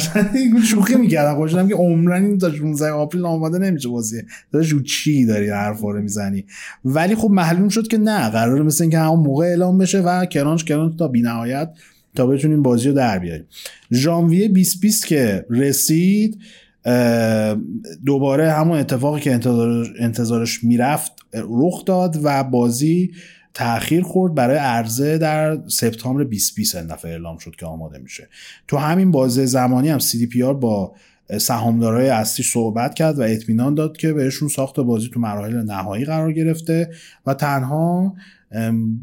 [0.65, 1.35] شوخی می‌کردن.
[1.35, 4.23] خوشم که عمراً این تا 16 April آماده نمیشه بازی
[4.53, 6.45] داشت رو چی داری حرفا رو می‌زنی؟
[6.85, 10.65] ولی خب معلوم شد که نه قراره مثل اینکه همون موقع اعلام بشه و crunch
[10.65, 11.71] crunch تا بینهایت
[12.15, 13.47] تا بتونیم بازی رو در بیاریم.
[13.93, 16.39] ژانویه 2020 که رسید
[18.07, 19.41] دوباره همون اتفاقی که
[19.99, 23.13] انتظارش می‌رفت رخ داد و بازی
[23.55, 28.29] تاخیر خورد برای عرضه در سپتامبر 2020 این دفعه اعلام شد که آماده میشه.
[28.69, 30.95] تو همین بازه زمانی هم CDPR با
[31.39, 36.33] سهامدارای اصلی صحبت کرد و اطمینان داد که بهشون ساخت بازی تو مراحل نهایی قرار
[36.33, 36.91] گرفته
[37.27, 38.15] و تنها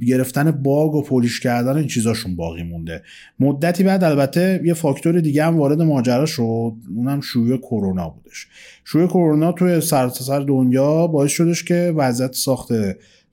[0.08, 3.04] گرفتن باگ و پولیش کردن این چیزاشون باقی مونده.
[3.40, 8.48] مدتی بعد البته یه فاکتور دیگه هم وارد ماجرا شد اونم شیوع کرونا بودش.
[8.86, 12.72] شیوع کرونا توی سرتاسر دنیا باعث شدش که وضعیت ساخت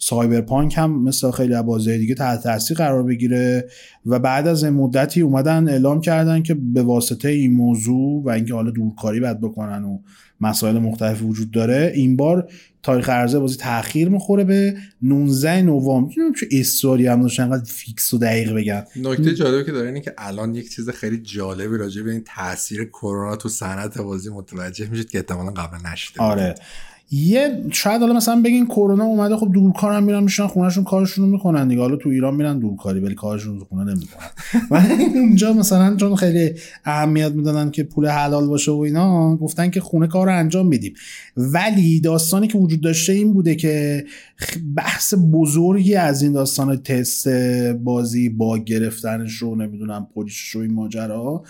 [0.03, 3.69] Cyberpunk هم مثل خیلی از بازی دیگه تحت تاثیر قرار بگیره
[4.07, 8.55] و بعد از این مدتی اومدن اعلام کردن که به واسطه این موضوع و اینکه
[8.55, 9.99] حالا دورکاری باید بکنن و
[10.41, 12.49] مسائل مختلف وجود داره این بار
[12.83, 16.13] تاریخ عرضه بازی تاخیر می‌خوره به 19 نوامبر.
[16.41, 20.15] چه اصراری هم داشتن انقدر fix و دقیق بگن نکته جالبی که داره اینه که
[20.19, 25.11] الان یک چیز خیلی جالبی راجع به این تاثیر کرونا تو صنعت بازی متوجه میشید
[25.11, 26.55] که احتمالاً قبل نشده آره.
[27.13, 31.31] یه شاید حالا مثلا بگین کرونا اومده خب دورکار هم میرن میشن خونهشون کارشون رو
[31.31, 31.81] می‌کنن دیگه.
[31.81, 34.27] حالا تو ایران میرن دورکاری ولی کارشون رو خونه نمی‌کنن.
[34.71, 34.83] و
[35.15, 36.53] اونجا مثلا چون خیلی
[36.85, 40.95] اهمیت می‌دادن که پول حلال باشه و اینا گفتن که خونه کار رو انجام میدیم.
[41.37, 44.05] ولی داستانی که وجود داشته این بوده که
[44.77, 47.29] بحث بزرگی از این داستان تست
[47.85, 51.45] بازی با گرفتنش رو نمی‌دونم پلیسش رو این ماجرا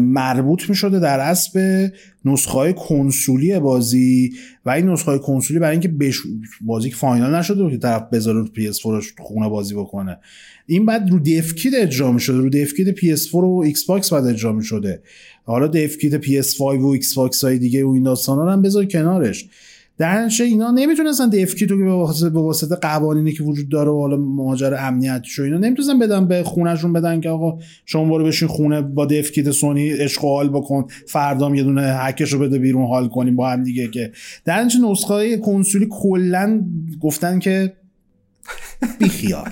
[0.00, 1.88] مربوط می‌شده در اصل
[2.24, 4.32] نسخه کنسولی بازی
[4.66, 6.18] و این نسخه کنسولی برای اینکه بش...
[6.60, 10.18] بازی فاینال نشده که طرف بذاره رو PS4 خونه بازی بکنه.
[10.66, 15.02] این بعد رو دفکید اجرا شده رو دفکید PS4 و ایکس باکس بعد اجرا شده
[15.44, 19.48] حالا دفکید PS5 و ایکس باکس های دیگه و این داستان رو هم بذار کنارش.
[20.00, 21.84] در اینا نمی‌تونستن دفکی تو که
[22.30, 26.42] به واسطه قوانینی که وجود داره و حالا مهاجر امنیتی و اینا نمی‌تونستن بدن به
[26.42, 31.54] خونهشون بدن که آقا شما برو بشین خونه با دفکیت سونی عشق حال بکن فردام
[31.54, 34.12] یه دونه هکش بده بیرون حال کنیم با هم دیگه که
[34.44, 36.64] در نسخه کنسولی کلا
[37.00, 37.72] گفتن که
[38.98, 39.50] بیخیال.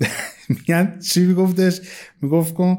[0.48, 1.80] میگن چی میگفتش؟
[2.22, 2.78] می‌گفت کن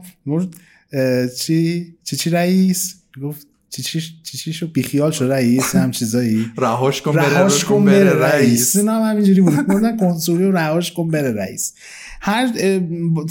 [1.38, 6.46] چی چی چی رئیس؟ می‌گفت چی بیخیال شو رئیس هم چیزایی.
[6.58, 8.76] رهاش کن رهاش کن بره رئیس.
[8.76, 9.68] نه همینجوری بود.
[9.68, 11.74] گفتن کنسولی رو رهاش کن بره رئیس.
[12.22, 12.50] هر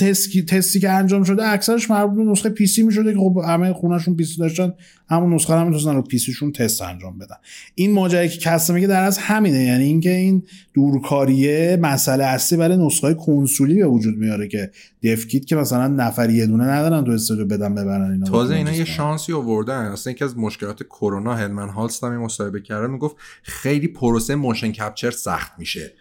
[0.01, 4.17] تستی, تستی که انجام شده اکثرش مربوط به نسخه PC می‌شده که خب همه خونهشون
[4.17, 4.73] PC داشتن.
[5.11, 7.37] همون نسخه رو می‌تونن رو PC شون تست انجام بدن.
[7.75, 9.65] این ماجرایی که کسا میگه در از همینه.
[9.65, 10.43] یعنی اینکه این
[10.75, 14.71] دورکاریه مسئله اصلی برای نسخه کنسولی به وجود میاره که
[15.03, 18.27] dev kit که مثلا نفری یه دونه ندارن تو استودیو بدن ببرن اینا.
[18.27, 19.85] تازه اینا یه شانسی آوردن.
[19.85, 25.53] اصلا از مشکلات کرونا هرمن هالست هم مصاحبه کرده می‌گفت خیلی پروسه motion capture سخت
[25.59, 25.93] میشه.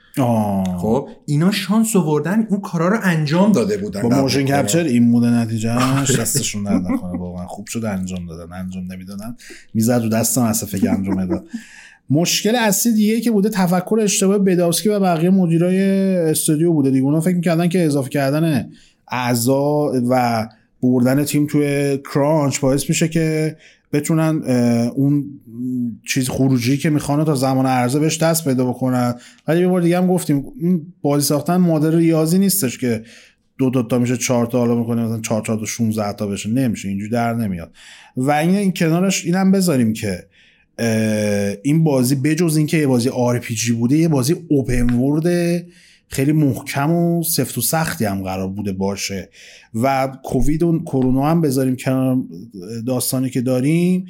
[0.77, 4.01] خب اینا شانس آوردن اون کارا رو انجام داده بودن.
[4.01, 5.75] با motion capture این بوده نتیجه
[6.19, 8.53] دستشون درد نکنه واقعا خوب شده انجام دادن.
[8.53, 9.35] انجام نمی‌دادن.
[9.73, 11.47] می‌زد رو دستم اصلا که انجام داد
[12.09, 15.81] مشکل اصلی دیگه که بوده تفکر اشتباه بداوسکی و بقیه مدیرای
[16.15, 17.03] استودیو بوده دیگه.
[17.03, 18.69] اونا فکر می‌کردن که اضافه کردن
[19.07, 20.47] اعضا و
[20.83, 23.57] بردن تیم توی crunch باعث میشه که
[23.93, 24.41] بتونن
[24.95, 25.25] اون
[26.07, 29.15] چیز خروجی که می‌خوانه تا زمان عرضه بهش دست پیدا بکنن.
[29.47, 33.03] ولی یه بار دیگه هم گفتیم این بازی ساختن مادر ریاضی نیستش که
[33.57, 36.49] دو دو تا میشه چهار تا حالا می‌کنه مثلا چهار چهار تا 16 تا بشه.
[36.49, 37.71] نمیشه اینجوری در نمیاد.
[38.17, 40.27] و این این کنارش اینم بذاریم که
[41.63, 43.41] این بازی بجز اینکه یه بازی آر
[43.77, 45.25] بوده یه بازی اوپن ورد
[46.07, 49.29] خیلی محکم و سفت و سختی هم قرار بوده باشه.
[49.73, 52.17] و کووید و کرونا هم بذاریم کنار
[52.87, 54.05] داستانی که داریم.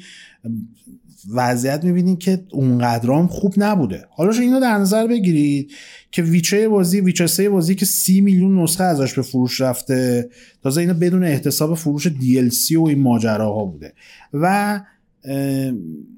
[1.34, 4.04] وضعیت می‌بینیم که اونقدرام خوب نبوده.
[4.10, 5.72] حالا اینو در نظر بگیرید
[6.10, 10.28] که ویچه بازی ویچه سه بازی که سی میلیون نسخه ازش به فروش رفته.
[10.62, 13.92] تازه اینا بدون احتساب فروش DLC و این ماجراها بوده.
[14.32, 14.80] و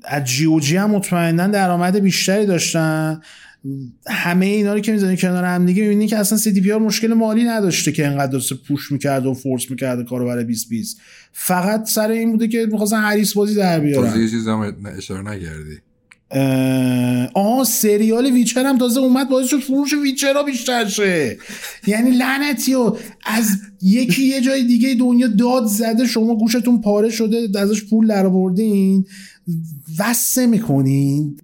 [0.04, 3.20] از جی او جی هم مطمئنا درآمد بیشتری داشتن.
[4.06, 6.80] همه اینا رو که می‌زنی کنار هم دیگه می‌بینی که اصلا سی دی پی آر
[6.80, 10.98] مشکل مالی نداشته که انقدر داشته پوش می‌کرد و فورس می‌کرد کارو برای 2020
[11.32, 14.20] فقط سر این بوده که می‌خواستن هریس بازی در بیارن.
[14.20, 15.78] یه چیز هم اشاره نکردی.
[17.34, 21.38] آه سریال ویچر هم تازه اومد باعث شد فروش ویچر ها بیشتر شه.
[21.86, 22.96] یعنی لعنتی و
[23.26, 23.48] از
[23.82, 29.06] یکی یه جای دیگه دنیا داد زده شما گوشتون پاره شده ازش پول در بردین
[29.98, 31.36] وسه می‌کنین.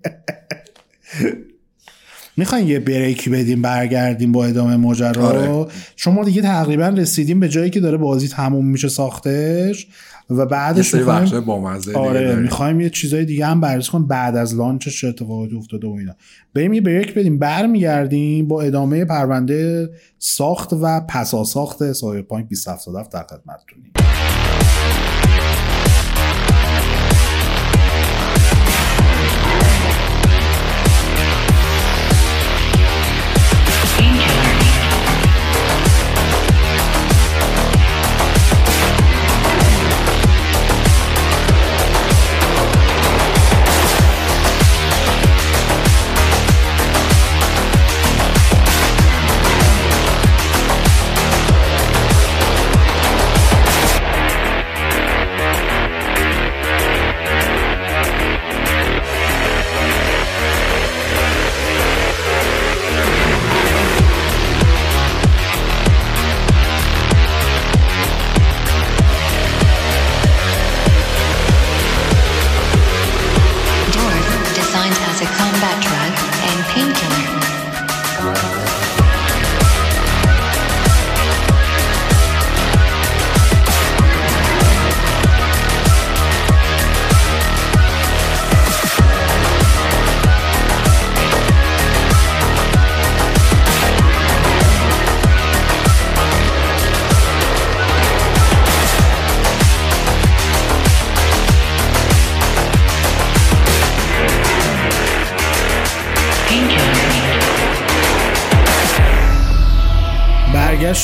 [2.36, 5.72] می‌خواین یه بریکی بدیم برگردیم با ادامه ماجرا آره.
[5.96, 9.86] شما دیگه تقریبا رسیدیم به جایی که داره بازی تموم میشه ساختش
[10.30, 12.34] و بعدش می‌خوایم بامزه آره.
[12.34, 16.12] می‌خوایم یه چیزای دیگه هم بررسی کنیم بعد از لانچش چه اتفاقاتی افتاده و اینا
[16.54, 23.22] بریم یه بریک بدیم برمیگردیم با ادامه پرونده ساخت و پسا ساخت سایبرپانک 2077 در
[23.22, 24.05] خدمتتونیم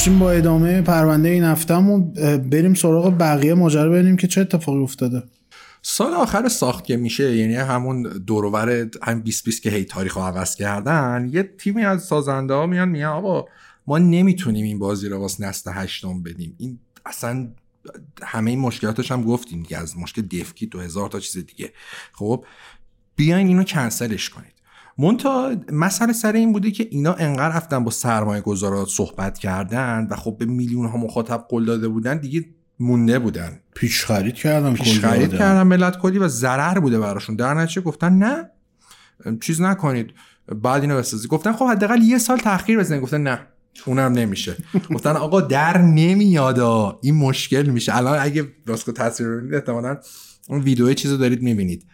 [0.03, 2.13] برگشتیم با ادامه پرونده این هفتهمون
[2.51, 5.23] بریم سراغ بقیه ماجرا ببینیم که چه اتفاقی افتاده.
[5.83, 10.57] سال آخر ساخت که میشه یعنی همون دوروبر هم 20 20 که هی تاریخ عوض
[10.57, 13.45] کردن یه تیمی از سازنده ها میان میگن آقا
[13.87, 16.55] ما نمی‌تونیم این بازی رو واسه نسل هشتم بدیم.
[16.59, 17.49] این اصلا
[18.23, 21.73] همه این مشکلاتش هم گفتیم دیگه از مشکل دفکی دو هزار تا چیز دیگه.
[22.13, 22.45] خب
[23.17, 24.52] بیاین اینو کنسلش کنید
[24.99, 30.17] مونتا مسئله سر این بوده که اینا انقدر رفتن با سرمایه گذارات صحبت کردن و
[30.17, 32.45] خب به میلیون ها مخاطب قول داده بودن دیگه
[32.81, 33.61] مونده بودن.
[33.75, 35.31] پیش خرید کردم پیش خرید.
[35.31, 37.37] کردن ملت کلی و ضرر بوده براشون.
[37.37, 38.51] در نتیجه گفتن نه.
[39.41, 40.11] چیز نکنید.
[40.63, 43.03] بعد اینو بسازی گفتن خب حداقل یه سال تاخیر بزنید.
[43.03, 43.41] گفتن نه.
[43.87, 44.57] اونم نمیشه.
[44.95, 47.97] گفتن آقا در نمیادا این مشکل میشه.
[47.97, 49.99] الان اگه راسکو تصویر رو احتمالاً
[50.49, 51.87] اون ویدیو چیزو دارید می‌بینید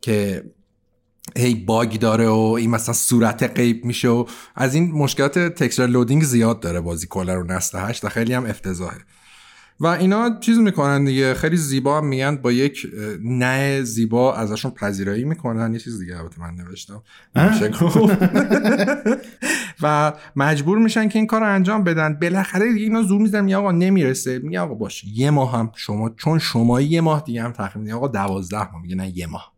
[0.00, 0.44] که
[1.36, 4.24] هی باگ داره و این مثلا صورت غیب میشه و
[4.54, 8.46] از این مشکلات تکسچر لودینگ زیاد داره بازی کلا رو نسل هشت و خیلی هم
[8.46, 8.98] افتضاحه.
[9.80, 12.86] و اینا چیز می‌کنن دیگه خیلی زیبا هم میگن با یک
[13.24, 15.72] نه زیبا ازشون پذیرایی می‌کنن.
[15.72, 17.02] یه چیز دیگه البته من نوشتم.
[19.82, 22.14] و مجبور میشن که این کار رو انجام بدن.
[22.14, 24.38] بالاخره دیگه اینا زور می‌زنن میگه آقا نمی‌رسه.
[24.38, 28.08] میگه آقا باش یه ماه هم شما چون شما یه ماه دیگه هم تخمین آقا
[28.08, 29.52] دوازده ماه میگه نه یه ماه.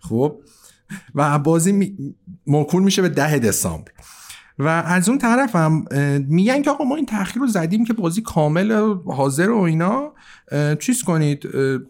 [0.00, 0.40] خب؟
[1.14, 2.14] و بازی می...
[2.46, 3.92] موکول میشه به ده دسامبر.
[4.58, 5.84] و از اون طرف هم
[6.28, 10.12] میگن که آقا ما این تاخیر رو زدیم که بازی کامل حاضر و اینا.
[10.78, 11.44] چیز کنید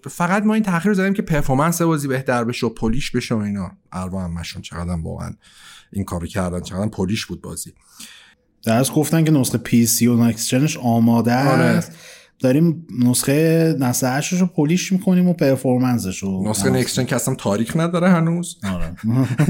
[0.08, 3.38] فقط ما این تاخیر رو زدیم که performance بازی بهتر بشه و polish بشه و
[3.38, 3.72] اینا.
[3.92, 5.30] اربا همشون چقدر واقعا
[5.92, 7.74] این کارو کردن چقدر polish بود بازی.
[8.62, 11.84] درست گفتن که نسخه PC و next gen ش آماده آره.
[12.40, 16.70] داریم نسخه هشتش رو polish می‌کنیم و performance ش رو نسخه.
[16.70, 18.56] next gen که اصلا تاریخ نداره هنوز.
[18.72, 18.96] آره.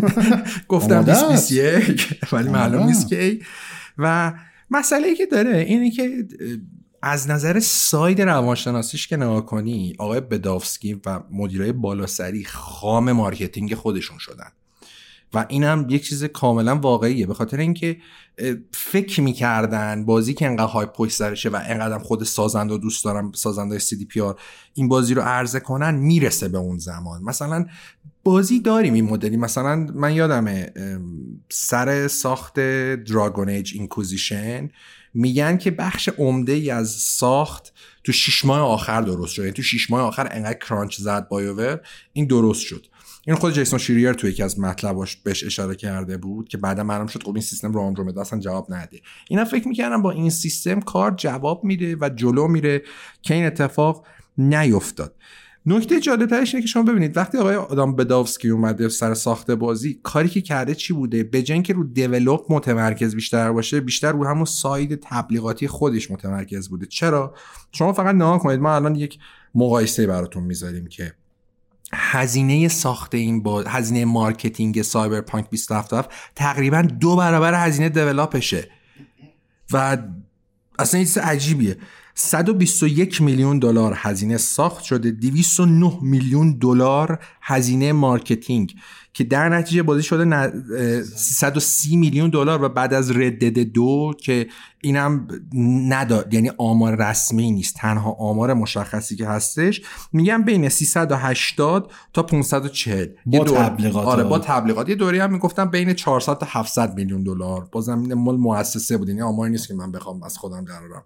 [0.68, 2.86] گفتم آماده 2021 ولی معلوم.
[2.86, 3.38] نیست که
[3.98, 4.32] و
[4.70, 6.26] مسئله ای که داره اینه که
[7.02, 14.18] از نظر side روانشناسیش که نگاه کنی آقای بداوسکی و مدیرای بالاسری خام marketing خودشون
[14.18, 14.50] شدن.
[15.34, 17.26] و اینم یک چیز کاملا واقعیه.
[17.26, 17.96] به خاطر اینکه
[18.72, 23.32] فکر می‌کردن بازی که انقدر های پشت سرشه و انقدر هم خود سازنده دوست دارم
[23.32, 24.40] سازنده CDPR
[24.74, 27.22] این بازی رو عرضه کنن می‌رسه به اون زمان.
[27.22, 27.66] مثلا
[28.24, 29.36] بازی داریم این مدلی.
[29.36, 30.72] مثلا من یادمه
[31.48, 32.60] سر ساخت
[32.94, 34.70] Dragon Age Inquisition
[35.14, 37.72] میگن که بخش عمده ای از ساخت
[38.04, 39.42] تو شیش ماه آخر درست شد.
[39.42, 41.80] یعنی تو شیش ماه آخر انقدر crunch زد BioWare
[42.12, 42.86] این درست شد.
[43.26, 47.06] این خود جیسون شرایر تو یکی از مطلباش بهش اشاره کرده بود که بعدا معلوم
[47.06, 49.00] شد خب این سیستم رو Andromeda اصلا جواب نده.
[49.28, 52.82] اینا فکر می‌کردن با این سیستم کار جواب میده و جلو میره
[53.22, 54.06] که این اتفاق
[54.38, 55.14] نیفتاد.
[55.66, 60.28] نکته جالبترش اینه که شما ببینید وقتی آقای آدام بداوسکی اومده سر ساخت بازی کاری
[60.28, 64.44] که کرده چی بوده؟ به جای که رو develop متمرکز بیشتر باشه بیشتر رو همون
[64.44, 66.86] side تبلیغاتی خودش متمرکز بوده.
[66.86, 67.34] چرا؟
[67.72, 69.18] شما فقط نگاه کنید ما الان یک
[69.54, 71.14] مقایسه براتون می‌ذاریم که
[71.92, 78.70] هزینه ساخت این با هزینه marketing Cyberpunk 2077 تقریبا دو برابر هزینه develop شه
[79.72, 79.98] و
[80.78, 81.76] اصلا این چیز عجیبیه.
[82.14, 88.74] 121 میلیون دلار هزینه ساخت شده 209 میلیون دلار هزینه marketing
[89.12, 90.52] که در نتیجه بازی شده
[91.02, 94.46] 330 میلیون دلار و بعد از Red Dead دو که
[94.80, 95.28] اینم
[95.88, 99.82] نداد یعنی آمار رسمی نیست تنها آمار مشخصی که هستش.
[100.12, 104.88] میگم بین 380 تا 540 با تبلیغات آره با تبلیغات.
[104.88, 107.68] یه دوری هم می‌گفتم بین 400 تا 700 میلیون دلار.
[107.72, 111.04] بازم مال مؤسسه بود یعنی آماری نیست که من بخوام از خودم درارم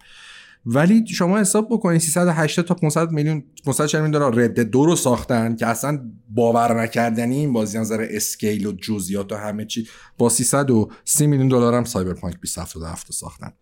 [0.66, 4.96] ولی شما حساب بکنید 380 تا 500 میلیون 540 میلیون دلار Red Dead دو رو
[4.96, 9.88] ساختن که اصلا باور نکردنی این بازی نظر scale و جزئیات و همه چی.
[10.18, 13.52] با 330 میلیون دلار هم Cyberpunk 2077 ساختن.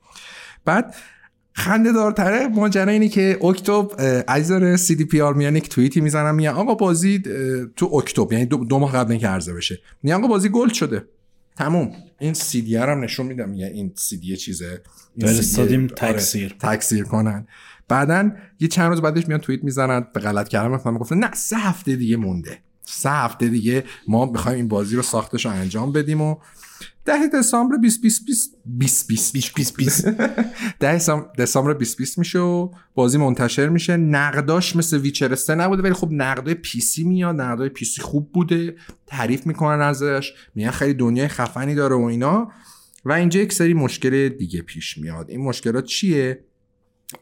[0.64, 0.94] بعد
[1.52, 6.34] خنده دارتره ماجرا اینه که اکتبر عزیزار سی دی پی آر میان یک توییتی می‌زنم
[6.34, 7.22] میگن آقا بازی
[7.76, 11.04] تو اکتبر یعنی دو, ماه قبل اینکه عرضه بشه میگن آقا بازی gold شده.
[11.56, 11.92] تموم.
[12.22, 14.82] این سی دی هم نشون میدم میگه این سی دی چیزه.
[15.20, 17.46] فرستادیم تکثیر آره، تکثیر کنن.
[17.88, 21.56] بعدا یه چند روز بعدش میان توییت می‌زنن به غلط کردن مثلا گفتن نه سه
[21.56, 22.58] هفته دیگه مونده.
[22.92, 26.36] سه هفته دیگه ما می‌خوایم این بازی رو ساختش رو انجام بدیم و
[27.04, 30.08] ده دسامبر 2020 2020
[30.80, 30.92] ده
[31.38, 33.96] دسامبر 2020 میشه و بازی منتشر میشه.
[33.96, 39.46] نقداش مثل Witcher 3 نبوده ولی خب نقدای PC میاد نقدای PC خوب بوده تعریف
[39.46, 42.50] می‌کنن ازش میگن خیلی دنیای خفنی داره و اینا.
[43.04, 45.30] و اینجا یک سری مشکل دیگه پیش میاد.
[45.30, 46.44] این مشکلات چیه؟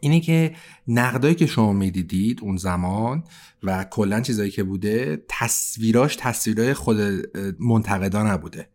[0.00, 0.54] اینه که
[0.88, 3.24] نقدایی که شما می‌دیدید اون زمان
[3.62, 6.98] و کلا چیزایی که بوده تصویراش تصویرای خود
[7.60, 8.68] منتقدا نبوده.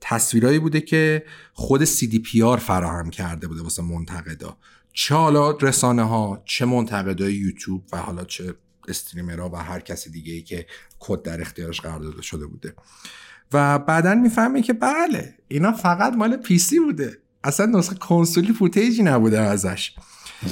[0.00, 4.56] تصویرایی بوده که خود CDPR فراهم کرده بوده واسه منتقدا.
[4.92, 8.54] چه حالا رسانه ها چه منتقدای یوتیوب و حالا چه
[8.88, 10.66] streamer ها و هر کسی دیگه ای که
[10.98, 12.74] کد در اختیارش قرار داده شده بوده.
[13.52, 17.18] و بعدا می‌فهمی که بله اینا فقط مال PC بوده.
[17.44, 19.92] اصلا نسخه کنسولی footage ی نبوده ازش.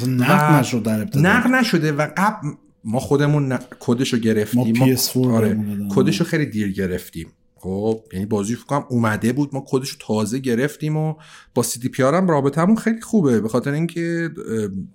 [0.08, 2.48] نقد نشده در نقد نشده و قبل
[2.84, 4.78] ما خودمون کدش رو گرفتیم.
[4.78, 5.58] ما PS4 آره
[5.90, 7.28] کدش رو خیلی دیر گرفتیم.
[7.56, 11.14] خب یعنی بازی فکر کنم اومده بود ما کدش رو تازه گرفتیم و
[11.54, 13.40] با CDP هم رابطمون خیلی خوبه.
[13.40, 14.30] به خاطر اینکه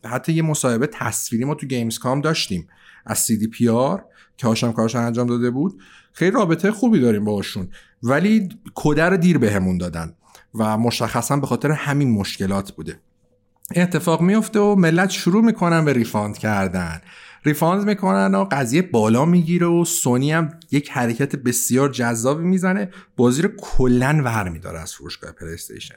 [0.05, 2.67] حتی یه مصاحبه تصویری ما تو Gamescom داشتیم
[3.05, 4.05] از CDPR
[4.37, 5.81] که هاشم کارش انجام داده بود.
[6.13, 7.67] خیلی رابطه خوبی داریم باشون
[8.03, 10.13] ولی کد رو دیر بهمون دادن
[10.55, 12.99] و مشخصا به خاطر همین مشکلات بوده.
[13.75, 17.01] اتفاق میفته و ملت شروع می‌کنن به refund کردن.
[17.45, 22.89] refund می‌کنن و قضیه بالا می‌گیره و سونی هم یک حرکت بسیار جذابی می‌زنه.
[23.17, 25.95] بازی رو کلا ور میداره از فروشگاه پلی‌استیشن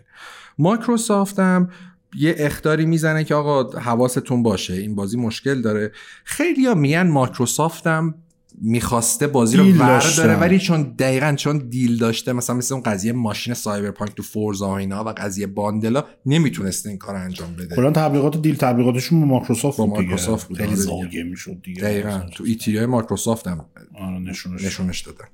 [0.58, 1.70] مایکروسافت هم
[2.16, 5.92] یه اخطاری می‌زنه که آقا حواستون باشه این بازی مشکل داره.
[6.24, 8.14] خیلی ها میگن مایکروسافت هم
[8.62, 9.72] می‌خواسته بازی رو ور
[10.16, 14.76] داره ولی چون دقیقا چون deal داشته مثلا مثل اون قضیه ماشین سایبرپانک تو فورزا
[14.76, 17.76] اینا و قضیه bundle ا نمی‌تونسته این کار انجام بده.
[17.76, 21.82] کلا تبلیغات deal تبلیغاتشون با مایکروسافت با مایکروسافت بود خیلی آره زاگه می‌شد دیگه.
[21.82, 22.20] دقیقا.
[22.34, 23.64] تو E3 های مایکروسافت هم
[23.94, 25.24] آره نشونش نشونش دادن.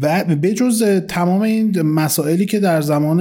[0.00, 3.20] و به جز تمام این مسائلی که در زمان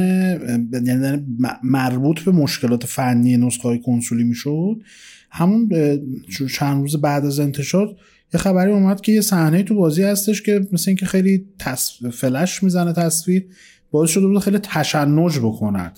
[0.72, 1.26] یعنی
[1.64, 4.82] مربوط به مشکلات فنی نسخه های کنسولی می‌شد
[5.32, 5.70] همون
[6.54, 7.96] چند روز بعد از انتشار
[8.34, 11.46] یه خبری اومد که یه صحنه تو بازی هستش که مثل اینکه خیلی.
[12.14, 13.46] فلش می‌زنه تصویر
[13.92, 15.92] باعث شده بود خیلی تشنج بکنن.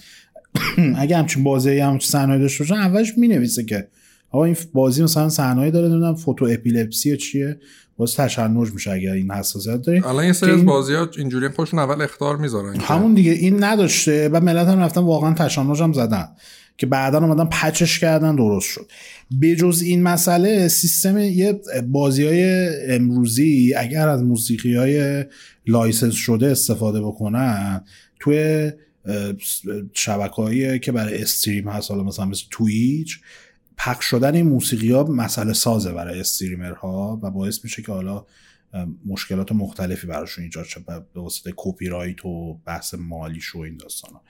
[0.98, 3.88] اگه همچین بازی همچین صحنه داشته باشن اولش می‌نویسه که
[4.32, 7.60] آقا این بازی مثلا صحنه داره نمی‌دونم فوتو اپیلپسی چیه؟
[7.98, 10.02] باز تشنج میشه اگر این حساسیت داری.
[10.06, 14.30] الان یه سری از بازی ها اینجوری خودشون اول اخطار می‌ذارن همون دیگه این نداشته.
[14.30, 16.28] و ملت هم رفتن واقعا تشنج هم زدن
[16.78, 18.92] که بعدا اومدن patch ش کردن درست شد.
[19.32, 25.26] به جز این مسئله سیستم یه بازی های امروزی اگر از موسیقی های
[25.68, 27.84] license شده استفاده بکنن
[28.20, 28.72] توی
[29.94, 33.20] شبکه که برای stream هست حالا مثلا مثل تویچ
[33.78, 38.26] پخش شدن این موسیقی ها مسئله سازه برای streamer ها و باعث میشه که حالا
[39.06, 44.22] مشکلات مختلفی براشون ایجاد شد به واسطه کپی‌رایت و بحث مالیش و این داستان ها.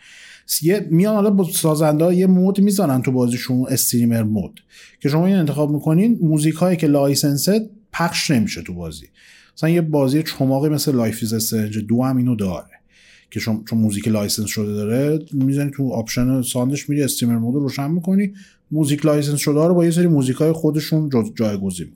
[0.62, 4.60] یه میان حالا با سازنده یه mode می‌ذارن تو بازیشون streamer mode
[5.00, 9.08] که شما این انتخاب می‌کنین موزیک هایی که license ه پخش نمیشه تو بازی
[9.58, 12.78] مثلا یه بازی چماقی مثل Life is Strange دو هم اینو داره
[13.32, 17.62] که چون موزیک license شده داره می‌زنی تو option sound ش میری streamer mode رو
[17.62, 18.34] روشن می‌کنی
[18.72, 21.92] موزیک license شده رو با یه سری موزیک های خودشون جایگزین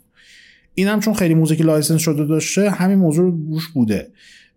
[0.73, 4.11] اینم چون خیلی موزیک license شده داشته همین موضوع روش بوده.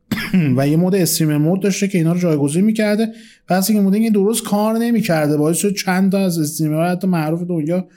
[0.57, 3.12] و یه mode streamer mode داشته که اینا رو جایگزین می‌کرده.
[3.49, 7.07] پس این mode این درست کار نمی‌کرده باعث شد چند تا از streamer ها حتی
[7.07, 7.89] معروف دنیا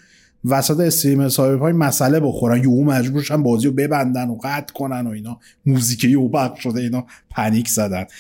[0.46, 2.60] وسط stream سایبرپانک مسئله بخورن.
[2.60, 5.40] یهو مجبور شدن بازی رو ببندن و قطع کنن و اینا.
[5.66, 8.06] موزیک یهو پخش شده اینا panic زدن.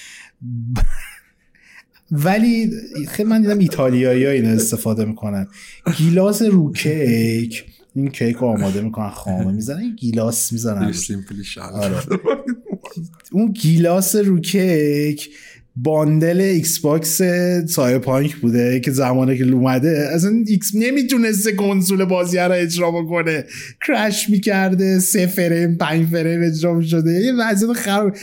[2.11, 2.71] ولی
[3.07, 5.47] خیلی من دیدم ایتالیایی ها اینو استفاده می‌کنن.
[5.97, 7.65] گیلاس رو کیک.
[7.97, 10.93] این کیک رو آماده می‌کنن خامه می‌زنن این گیلاس می‌زنن
[11.71, 11.95] آره.
[13.31, 15.29] اون گیلاس رو کیک
[15.83, 17.21] bundle ایکس باکس
[17.67, 23.43] سایبرپانک بوده که زمانی که اومده اصلا ایکس نمی‌تونسته کنسول بازی رو اجرا بکنه.
[23.87, 27.11] crash می‌کرده سه فریم پنج فریم اجرا می‌شده.
[27.11, 28.13] یه وضعیت خراب.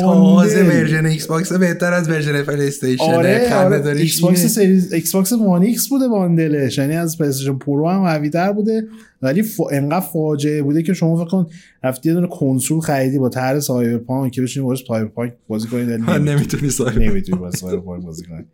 [0.00, 3.86] تازه version ایکس باکس بهتر از version پلی استیشن آره آره.
[3.86, 6.78] ایکس باکس سریز ایکس باکس وان ایکس بوده bundle ش.
[6.78, 8.88] یعنی از پلی پرو هم قوی بوده.
[9.22, 9.60] ولی ف...
[9.72, 11.46] انقدر فاجعه بوده که شما فکر کن
[11.84, 15.82] رفتی یه دونه کنسول خریدی با طرح سایبرپانک که بشینی باش سایبرپانک بازی کنی.
[16.30, 18.44] نمی‌تونی نمی‌تونی با سایبرپانک بازی کنی.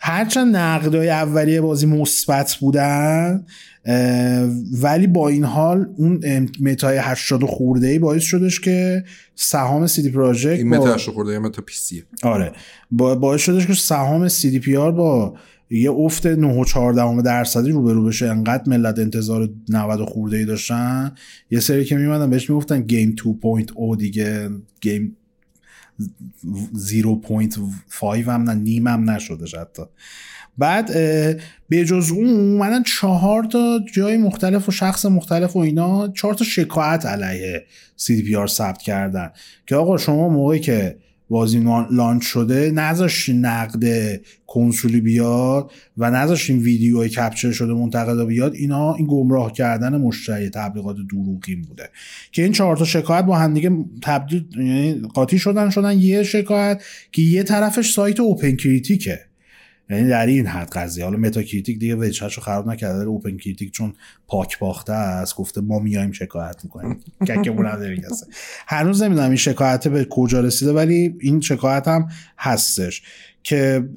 [0.00, 3.46] هرچند نقدای اولیه بازی مثبت بودن
[4.82, 9.04] ولی با این حال اون meta ی 80 خورده ای باعث شدش که
[9.34, 12.04] سهام CD Projekt این meta 80 خورده meta PC.
[12.22, 12.52] آره.
[12.90, 15.34] باعث شدش که سهام CDPR با
[15.70, 18.26] یه افت 9 و 14 درصدی روبرو بشه.
[18.26, 21.12] انقدر ملت انتظار 90 خورده ای داشتن.
[21.50, 24.50] یه سری که میومدن بهش می‌گفتن game 2.0 دیگه
[24.80, 25.16] game
[25.98, 29.82] 0.5 هم نه نیم هم نشده حتی
[30.58, 30.92] بعد
[31.68, 36.44] به جز اون اومدن چهار تا جای مختلف و شخص مختلف و اینا چهار تا
[36.44, 37.64] شکایت علیه
[37.96, 39.30] CDPR ثبت کردن.
[39.66, 40.96] که آقا شما موقعی که
[41.28, 43.84] بازی launch شده نذاشتین نقد
[44.46, 50.96] کنسولی بیاد و نذاشتین ویدیوی capture شده منتقدا بیاد اینا این گمراه کردن مشتری تبلیغات
[51.10, 51.90] دروغین بوده.
[52.32, 53.70] که این چهار تا شکایت با هم دیگه
[54.02, 56.82] تبدیل یعنی قاطی شدن شدن یه شکایت
[57.12, 59.27] که یه طرفش سایت OpenCritic ه
[59.90, 61.04] یعنی در این حد قضیه.
[61.04, 63.94] حالا Metacritic دیگه وجهش رو خراب نکرده داره OpenCritic چون
[64.26, 67.00] پاک باخته است گفته ما میایم شکایت می‌کنیم.
[67.28, 68.26] ککمون هم نمیگسته
[68.66, 72.08] هنوز نمی‌دونم این شکایت به کجا رسیده ولی این شکایت هم
[72.38, 73.02] هستش
[73.42, 73.88] که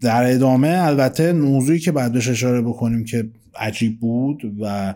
[0.00, 4.94] در ادامه البته موضوعی که بعد بهش اشاره بکنیم که عجیب بود و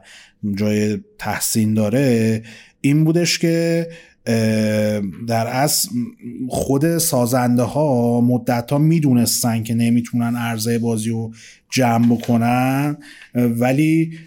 [0.54, 2.42] جای تحسین داره
[2.80, 3.88] این بودش که
[5.26, 5.88] در اصل
[6.48, 11.32] خود سازنده ها مدت ها می‌دونستن که نمی‌تونن عرضه بازی رو
[11.70, 12.96] جمع بکنن
[13.34, 14.18] ولی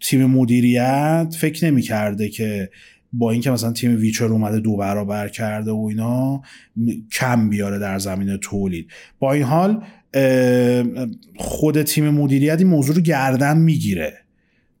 [0.00, 2.70] تیم مدیریت فکر نمی‌کرده که
[3.12, 6.42] با اینکه مثلا تیم ویچر اومده دو برابر کرده و اینا
[7.12, 8.86] کم بیاره در زمین تولید.
[9.18, 9.84] با این حال
[11.36, 14.21] خود تیم مدیریت این موضوع رو گردن می‌گیره.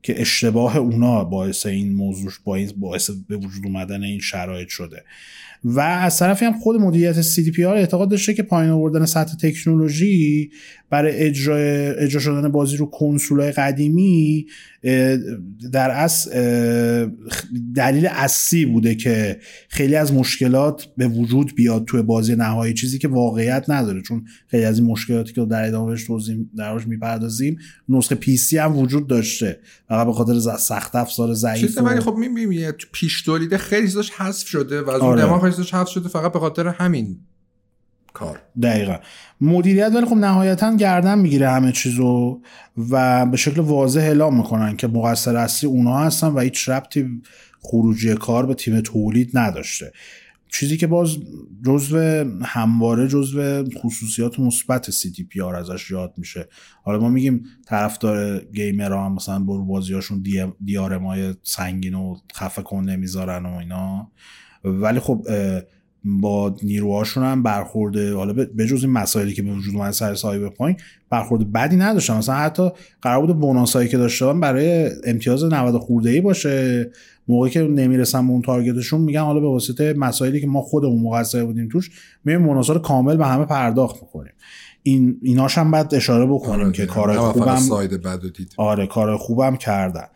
[0.02, 2.32] که اشتباه اونا باعث این موضوع
[2.76, 5.04] باعث به وجود اومدن این شرایط شده.
[5.64, 10.50] و از طرفی هم خود مدیریت CDPR اعتقاد داشته که پایین آوردن سطح تکنولوژی
[10.92, 11.56] برای اجرا
[11.98, 14.46] اجرا شدن بازی رو کنسول قدیمی
[15.72, 16.30] در اصل
[17.74, 23.08] دلیل اصلی بوده که خیلی از مشکلات به وجود بیاد توی بازی نهایی چیزی که
[23.08, 27.58] واقعیت نداره چون خیلی از این مشکلاتی که در ادامه بهش توضیح درش می‌پردازیم
[27.88, 32.72] نسخه پی سی هم وجود داشته فقط به خاطر سخت افزار ضعیف ولی خب می‌بینی
[32.92, 35.50] پیش تولیده خیلی چیزاش حذف شده و از اون آره.
[35.50, 37.18] حذف شده فقط به خاطر همین
[38.12, 38.42] کار.
[38.62, 38.96] دقیقا.
[39.40, 42.40] مدیریت ولی خب نهایتا گردن می‌گیره همه چیزو
[42.90, 47.22] و به شکل واضح اعلام می‌کنن که مقصر اصلی اونا هستن و هیچ ربطی
[47.60, 49.92] خروجی کار به تیم تولید نداشته.
[50.48, 51.16] چیزی که باز
[51.66, 56.48] جزو همواره جزو خصوصیات مثبت سی تی پی آر ازش یاد میشه.
[56.82, 60.24] حالا ما میگیم طرفدار گیمرها هم مثلا برو بازیاشون
[60.64, 64.10] دیارمای سنگین و خفه کن نمی‌ذارن و اینا.
[64.64, 65.26] ولی خب
[66.04, 70.82] با نیروهاشون هم برخورده حالا به جز این مسائلی که به وجود اومده سر سایبرپانک
[71.10, 72.16] برخورد بدی نداشتن.
[72.16, 72.70] مثلا حتی
[73.02, 76.90] قرار بود بوناسایی که داشتن برای امتیاز 90 خورده ای باشه.
[77.28, 81.44] موقعی که نمی‌رسن به اون تارگتشون میگن حالا به واسطه مسائلی که ما خودمون مقصر
[81.44, 81.90] بودیم توش
[82.24, 84.32] میایم بوناسا رو کامل به همه پرداخت می‌کنیم.
[84.82, 87.58] این ایناش هم بعد اشاره بکنیم آره که کار خوبم
[88.56, 90.06] آره کار خوبم کردن.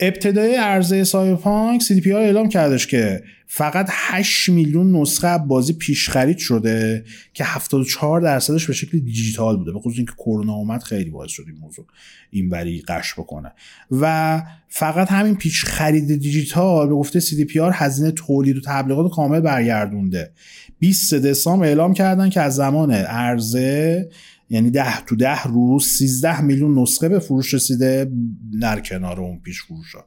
[0.00, 7.04] ابتدای عرضه سایبرپانک CDP اعلام کردش که فقط 8 میلیون نسخه بازی پیش خرید شده
[7.34, 11.44] که 74 درصدش به شکل دیجیتال بوده به خصوص اینکه کرونا اومد خیلی باعث شد
[11.46, 11.86] این موضوع
[12.30, 13.52] این‌وری غش بکنه.
[13.90, 20.32] و فقط همین پیش خرید دیجیتال به گفته CDPR هزینه تولید و تبلیغات کامل برگردونده.
[20.78, 24.08] 20 دسامبر اعلام کردن که از زمان عرضه
[24.50, 28.12] یعنی ده تو ده روز 13 میلیون نسخه به فروش رسیده
[28.60, 30.06] در کنار اون پیش فروش ها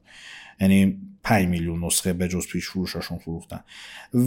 [0.62, 3.60] یعنی 5 میلیون نسخه به جز پیش فروشاشون فروختن.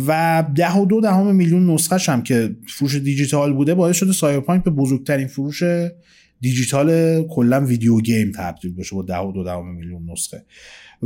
[0.07, 4.65] و ده و دو دهم میلیون نسخه هم که فروش دیجیتال بوده باعث شده سایبرپانک
[4.65, 5.63] به بزرگترین فروش
[6.41, 10.45] دیجیتال کلا video game تبدیل بشه با ده و دو دهم میلیون نسخه.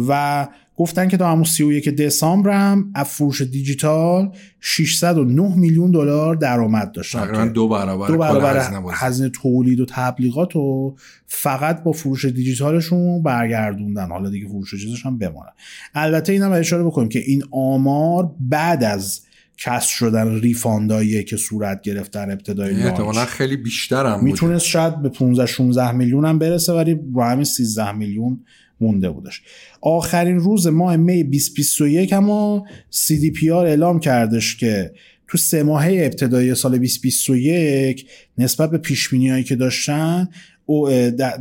[0.09, 6.93] و گفتن که تا همون 31 دسامبر هم از فروش دیجیتال 609 میلیون دلار درآمد
[6.93, 7.19] داشتن.
[7.19, 10.97] تقریبا دو برابر دو برابر هزینه تولید و تبلیغات و
[11.27, 14.09] فقط با فروش دیجیتالشون برگردوندن.
[14.09, 15.51] حالا دیگه فروش چیزش هم بمانه
[15.95, 19.21] البته اینم اشاره بکنیم که این آمار بعد از
[19.61, 24.67] کسر شدن ریفانداییه که صورت گرفت در ابتدای یعنی احتمالا لانچ خیلی بیشتر هم می‌تونست
[24.67, 28.41] شاید به 15 16 میلیون هم برسه ولی رو همین 13 میلیون
[28.81, 29.43] مونده بودش.
[29.81, 34.93] آخرین روز ماه می 2021 اما CDPR اعلام کردش که
[35.29, 38.07] تو سه ماهه ابتدایی سال 2021
[38.39, 40.29] نسبت به پیش‌بینی هایی که داشتن
[40.67, 40.91] او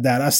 [0.03, 0.31] در اه،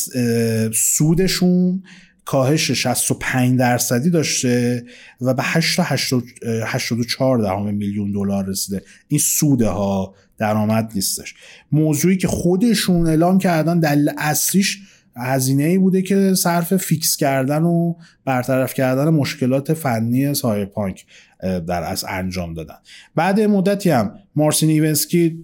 [0.72, 1.84] سودشون
[2.30, 4.86] کاهش 65 درصدی داشته
[5.22, 8.84] و به 8 تا 84 دهم میلیون دلار رسیده.
[9.08, 11.36] این سوده ها درآمد نیستش.
[11.72, 14.80] موضوعی که خودشون اعلام کردن دلیل اصلیش
[15.18, 17.94] هزینه ای بوده که صرف fix کردن و
[18.26, 21.06] برطرف کردن مشکلات فنی Cyberpunk
[21.42, 22.78] در از انجام دادن.
[23.16, 25.44] بعد مدتی هم مارسین ایونسکی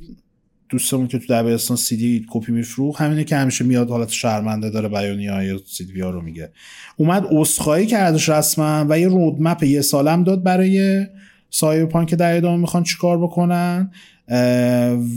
[0.70, 5.32] دوستمون که تو دبیرستان سیدی کپی میفروخت همینه که همیشه میاد حالت شرمنده داره بیانیه
[5.32, 6.52] های سیدی ها رو میگه.
[6.98, 11.06] اومد عذرخواهی کردش رسما و یه roadmap یه سالم داد برای
[11.50, 13.92] Cyberpunk در ادامه می‌خوان چیکار بکنن.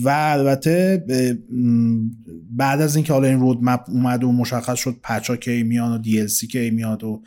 [0.05, 1.05] و البته
[2.51, 6.29] بعد از اینکه حالا این roadmap اومد و مشخص شد patch ها کی میان و
[6.29, 7.23] DLC کی میاد و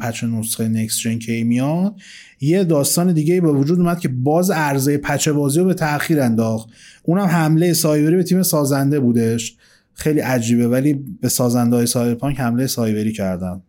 [0.00, 1.96] patch نسخه next-gen کی میاد
[2.40, 6.68] یه داستان دیگه به وجود اومد که باز عرضه patch بازی رو به تاخیر انداخت.
[7.02, 9.56] اونم حمله سایبری به تیم سازنده بودش.
[9.94, 13.62] خیلی عجیبه ولی به سازنده های Cyberpunk حمله سایبری کردن.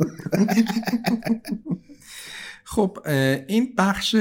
[2.64, 2.98] خب
[3.46, 4.16] این بخش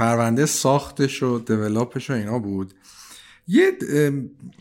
[0.00, 2.74] پرونده ساختش و develop ش و اینا بود.
[3.48, 3.72] یه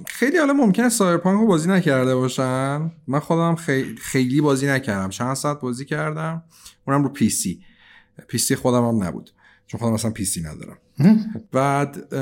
[0.07, 2.91] خیلی حالا ممکنه Cyberpunk رو بازی نکرده باشن.
[3.07, 5.09] من خودم خیلی, خیلی بازی نکردم.
[5.09, 6.43] چند ساعت بازی کردم.
[6.87, 7.61] اونم رو PC،
[8.27, 9.31] PC خودم هم نبود.
[9.67, 10.77] چون خودم مثلا PC ندارم.
[11.51, 12.13] بعد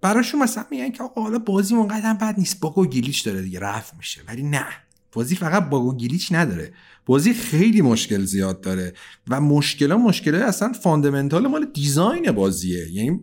[0.00, 2.60] براشون مثلا میگن که آقا حالا بازی اونقدر بد نیست.
[2.60, 3.60] bug و glitch داره دیگه.
[3.60, 4.20] رفع میشه.
[4.28, 4.66] ولی نه.
[5.12, 6.72] بازی فقط bug و glitch نداره.
[7.06, 8.92] بازی خیلی مشکل زیاد داره.
[9.28, 12.92] و مشکل مشکل اصلا fundamental مال design بازیه.
[12.92, 13.20] یعنی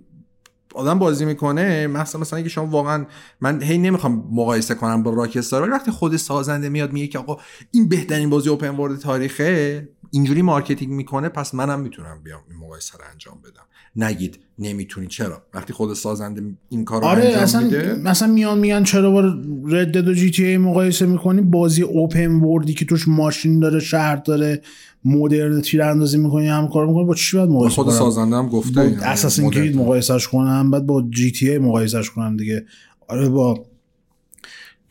[0.76, 3.06] آدم بازی می‌کنه مثلا مثلا اگه شما واقعا
[3.42, 7.38] من هی نمی‌خوام مقایسه کنم با Rockstar ولی وقتی خود سازنده میاد میگه که آقا
[7.72, 12.98] این بهترین بازی اوپن ورلد تاریخه اینجوری مارکتینگ می‌کنه پس منم می‌تونم بیام این مقایسه
[12.98, 13.66] رو انجام بدم.
[14.00, 15.08] نگید نمی‌تونی.
[15.08, 19.22] چرا؟ وقتی خود سازنده این کار آره انجام اصلا میده؟ مثلا میان میان چرا با
[19.68, 24.16] ردد و جی تی ای مقایسه می‌کنی؟ بازی اوپن وردی که توش ماشین داره شهر
[24.16, 24.62] داره
[25.06, 28.48] مدرن تیر اندازی می‌کنی هم کار می‌کنی با چی باید مقایسه خود کنم؟ سازنده هم
[28.50, 29.56] گفته با این اساسین مدل.
[29.56, 32.66] کرید مقایسهش کنم بعد با جی تی ای مقایسهش کنم دیگه.
[33.08, 33.66] آره با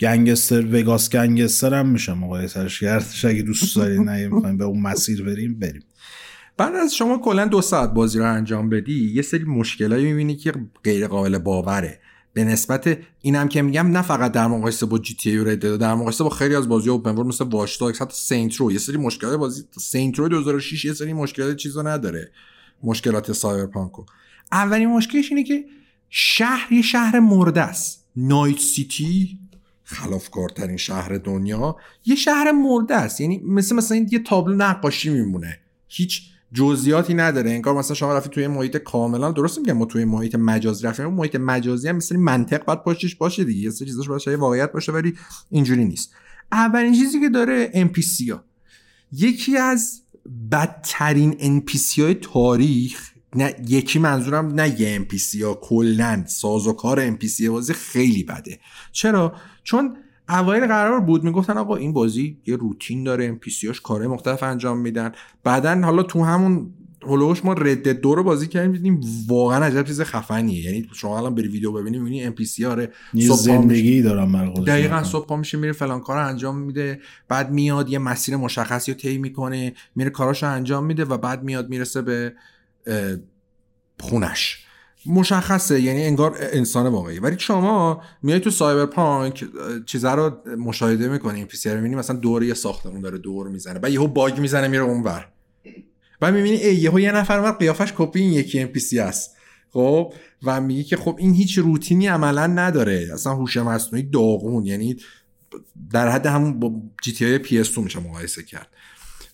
[0.01, 4.29] Gangstar Vegas، Gangstar هم میشه مقایسهش کردش اگه دوست داری نه
[4.59, 5.83] به اون مسیر بریم بریم.
[6.59, 10.53] بعد از شما کلا دو ساعت بازی رو انجام بدی یه سری مشکلایی می‌بینی که
[10.85, 12.01] غیر قابل باوره.
[12.33, 16.31] به نسبت اینم که میگم نه فقط در مقایسه با GTA و در مقایسه با
[16.31, 20.19] خیلی از بازی open world مثل Watch Dogs حتی Saints یه سری مشکلات بازی Saints
[20.19, 22.31] Row 2006 یه سری مشکلات چیزا نداره.
[22.83, 24.05] مشکلات Cyberpunk و
[24.53, 25.65] اولین مشکلش اینه که
[26.11, 28.07] شهر یه شهر مرده است.
[28.17, 29.39] نایت سیتی
[29.85, 33.21] خلافکارترین شهر دنیا یه شهر مرده است.
[33.21, 35.61] یعنی مثل مثلا یه تابلو نقاشی میمونه.
[35.89, 36.23] هیچ
[36.53, 37.51] جزئیاتی نداره.
[37.51, 41.37] انگار مثلا شما رفتی توی محیط کاملا درست میگم ما توی محیط مجازی رفتیم محیط
[41.37, 43.61] مجازی هم مثل منطق باید پشتش باشه دیگه.
[43.61, 45.15] یه سری چیزاش شاید واقعیت باشه ولی
[45.51, 46.11] اینجوری نیست.
[46.53, 48.45] اولین چیزی که داره NPC ها.
[49.13, 50.03] یکی از
[50.53, 57.73] بدترین NPC های تاریخ نه یکی منظورم نه یه NPC ها کلا سازوکار NPC بازی
[57.73, 58.59] خیلی بده.
[58.93, 59.35] چرا؟
[59.65, 59.97] چون
[60.29, 64.79] اوایل قرار بود می‌گفتن آقا این بازی یه روتین داره NPC هاش کارهای مختلف انجام
[64.79, 65.13] میدن.
[65.45, 66.71] بعدا حالا تو همون
[67.03, 70.65] هلوش ما رد دو رو بازی کردیم دیدیم واقعا عجب چیز خفنیه.
[70.65, 75.03] یعنی شما الان بری ویدیو ببینی می‌بینی ام پی سی آره زندگی دارم خودش دقیقا.
[75.03, 77.01] صبح پا میشه میره فلان کار رو انجام میده.
[77.29, 81.69] بعد میاد یه مسیر مشخصی رو طی می‌کنه میره کاراشو انجام میده و بعد میاد
[81.69, 82.33] می‌رسه به
[84.01, 84.65] خونش.
[85.07, 89.45] مشخصه یعنی انگار انسان واقعی ولی شما میای تو Cyberpunk
[89.87, 94.07] چیزا رو مشاهده می‌کنی NPC می‌بینی مثلا دور یه ساختمون داره دور می‌زنه بعد یهو
[94.07, 95.29] bug می‌زنه میره اونور.
[96.21, 99.37] بعد می‌بینی ای یهو یه نفر اومد قیافش کپی این یکی NPC است.
[99.71, 100.13] خب؟
[100.43, 103.09] و میگه که خب این هیچ روتینی عملا نداره.
[103.15, 104.97] اصلا هوش مصنوعی داغون یعنی
[105.93, 106.73] در حد همون با
[107.03, 108.69] جی تی آی پی اس میشه مقایسه کرد.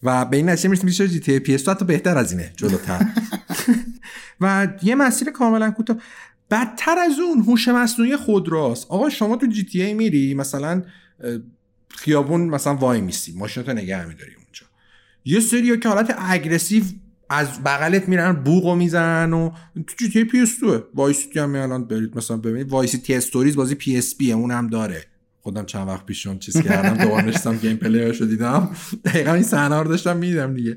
[0.03, 3.07] و به این نتیجه می‌رسیم جی تی پی اس حتی بهتر از اینه جلوتر.
[4.41, 5.97] و یه مسیر کاملا کوتاه.
[6.51, 10.83] بدتر از اون هوش مصنوعی خودراست آقا شما تو جی تی ای میری مثلا
[11.89, 14.67] خیابون مثلا وای میسی ماشینتو نگه میداری اونجا.
[15.25, 16.85] یه سری که حالت اگریسیو
[17.31, 21.85] از بغلت میرن بوقو می‌زنن و تو جی تی پی اس 2 وایسی هم الان
[21.85, 22.69] برید مثلا ببینید.
[22.69, 25.05] وایسی تی استوریز بازی پی اس پی اون هم داره.
[25.41, 28.77] خودم چند وقت پیش اون چیز کردم دوباره نشستم gameplay شو دیدم.
[29.05, 30.77] دقیقا این صحنه رو داشتم می‌دیدم دیگه.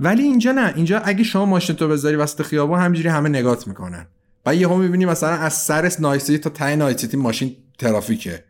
[0.00, 0.72] ولی اینجا نه.
[0.76, 4.06] اینجا اگه شما ماشین تو بذاری وسط خیابون همینجوری همه نگات می‌کنن.
[4.46, 8.44] و یهو می‌بینی مثلا از سر Night City تا ته Night City ماشین ترافیکه.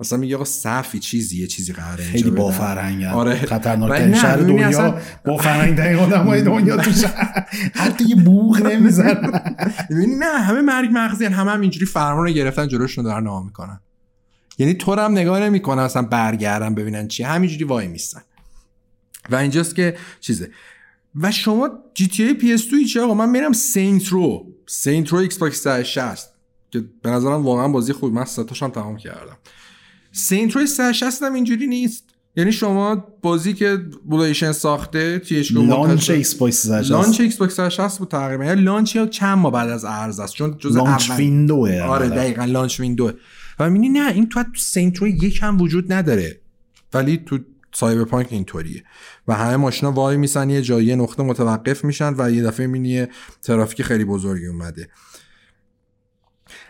[0.00, 3.34] مثلا میگه آقا صفی چیزی یه چیزی قراره خیلی با فرهنگ آره.
[3.34, 5.00] خطرناک شهر دنیا اصلا...
[5.24, 7.46] با فرهنگ ترین آدمای دنیا تو شهر.
[7.74, 9.40] حتی یه بوق نمی‌زنن
[9.90, 13.80] می‌بینی؟ نه همه مرگ مغزی همه هم اینجوری فرمان رو گرفتن جلوشون دارن نام می‌کنن.
[14.58, 18.22] یعنی تو هم نگاه نمی‌کنن اصلا برگردن ببینن چی همینجوری وای میستن.
[19.30, 20.50] و اینجاست که چیزه.
[21.20, 24.46] و شما جی تی ای پی اس 2 چه آقا من میرم سینت رو.
[24.66, 26.30] سینت رو ایکس باکس 360
[26.70, 29.36] که به نظرم واقعا بازی خوب من ستاشم تمام کردم.
[30.12, 32.04] سینت رو 360 هم اینجوری نیست.
[32.36, 37.56] یعنی شما بازی که بولایشن ساخته تی اچ لانچ ایکس باکس 360 لانچ ایکس باکس
[37.56, 38.44] 360 بود تقریبا.
[38.44, 40.34] یعنی لانچ یا چند ماه بعد از ارز است.
[40.34, 43.12] چون جز لانچ ویندوه آره دقیقاً لانچ ویندوه
[43.58, 46.40] و می‌بینی نه این تو تو Saints Row یک هم وجود نداره.
[46.94, 47.38] ولی تو
[47.74, 48.84] Cyberpunk اینطوریه.
[49.28, 53.06] و همه ماشینا وای میسن یه جایی نقطه متوقف میشن و یه دفعه می‌بینی
[53.42, 54.88] ترافیک خیلی بزرگی اومده.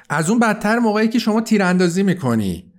[0.08, 2.72] از اون بدتر موقعی که شما تیراندازی می‌کنی.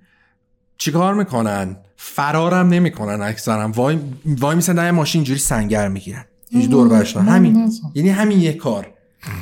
[0.78, 3.68] چیکار می‌کنن؟ فرارم نمی‌کنن اکثرا.
[3.68, 6.26] وای وای میسن ماشین اینجوری سنگر می‌گیرن.
[6.50, 7.72] هیچ دور همین.
[7.94, 8.94] یعنی همین یه کار.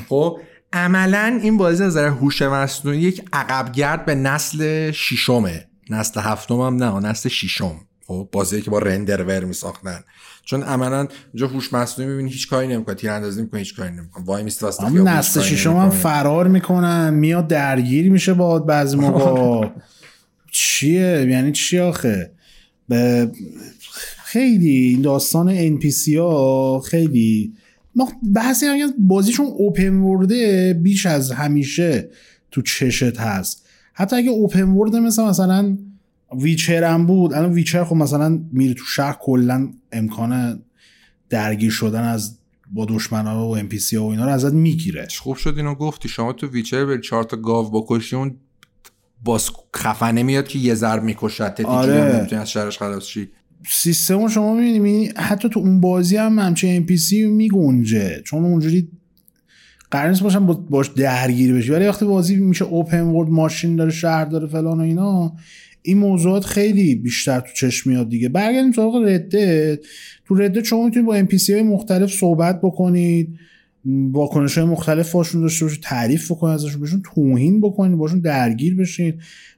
[0.10, 0.40] خب
[0.74, 5.68] عملا این بازی نظر هوش مصنوعی یک عقبگرد به نسل ششمه.
[5.90, 7.76] نسل هفتم هم نه نسل ششم.
[8.08, 10.00] خب بازی که با رندر ور می ساختن.
[10.46, 14.26] چون عملا اونجا هوش مصنوعی می‌بینی هیچ کاری نمی‌کنه تیراندازی نمی‌کنه هیچ کاری نمی‌کنه.
[14.26, 19.70] وای میست واسه اما نسل ششم هم فرار می‌کنن میاد درگیر میشه با بعضی موقع.
[20.52, 22.32] چیه؟ یعنی چی آخه؟
[22.90, 23.32] به
[24.24, 27.54] خیلی این داستان NPC ها خیلی
[27.96, 32.10] ما بحثی هم بازیشون open world ه بیش از همیشه
[32.52, 33.66] تو چشت هست.
[33.94, 35.78] حتی اگه open world ه مثل مثلا
[36.40, 37.34] Witcher هم بود.
[37.34, 40.60] الان Witcher خب مثلا میره تو شهر کلا امکان
[41.30, 42.38] درگیر شدن از
[42.72, 45.08] با دشمن ها و NPC و اینا رو ازت می‌گیره.
[45.20, 46.10] خوب شد اینو گفتی.
[46.10, 48.36] شما تو Witcher بری چهار تا گاو بکشی اون
[49.24, 52.28] باز خفنه میاد که یه ضرب میکشت آره.
[52.32, 53.30] از شهرش خلاص شی.
[53.70, 58.22] سیستم شما می‌بینی؟ حتی تو اون بازی هم همچه ام پی سی میگنجه.
[58.26, 58.90] چون اونجوری
[59.92, 61.72] قرار نیست باشم باش درگیر بشی.
[61.72, 65.34] ولی وقتی بازی میشه اوپن ورد ماشین داره شهر داره فلان و اینا
[65.84, 68.30] این موضوعات خیلی بیشتر تو چشم میاد دیگه.
[68.30, 69.80] برگردیم سراغ رده.
[70.26, 73.40] تو رده شما می‌تونید با ام های مختلف صحبت بکنید
[74.12, 79.14] واکنش های مختلف باشون داشته باشید تعریف بکنید ازشون بهشون توهین بکنید باشون درگیر بشین.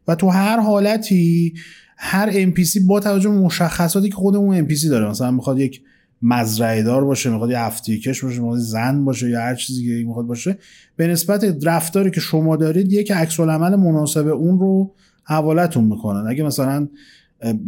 [0.08, 1.54] و تو هر حالتی
[1.98, 2.54] هر ام
[2.88, 5.82] با توجه به مشخصاتی که خود اون ام داره مثلا می‌خواد یک
[6.22, 10.26] مزرعه دار باشه می‌خواد یه هفتیکش باشه می‌خواد زن باشه یا هر چیزی که می‌خواد
[10.26, 10.58] باشه
[10.96, 14.94] به نسبت رفتاری که شما دارید یک عکس العمل مناسب اون رو
[15.26, 16.28] حوالتون می‌کنن.
[16.28, 16.88] اگه مثلا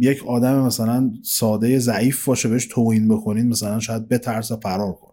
[0.00, 5.12] یک آدم مثلا ساده ضعیف باشه بهش توهین بکنید مثلا شاید بترسه فرار کنه.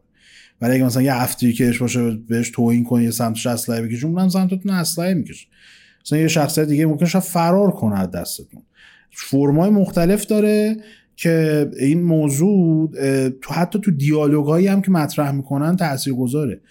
[0.61, 1.01] ولی اگه مثلا
[1.41, 5.47] یه کش باشه بهش توهین کنه یه سمتش اسلحه بکشه اونم سمتتون اسلحه می‌کشه.
[6.05, 8.61] مثلا یه شخصیت دیگه ممکن شاید فرار کنه از دستتون.
[9.11, 10.77] فرمای مختلف داره
[11.15, 12.91] که این موضوع
[13.41, 16.61] تو حتی تو دیالوگایی هم که مطرح می‌کنن تاثیرگذاره.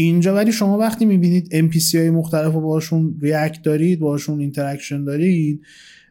[0.00, 5.60] اینجا ولی شما وقتی می‌بینید NPC های مختلف رو باشون react دارید باشون interaction دارید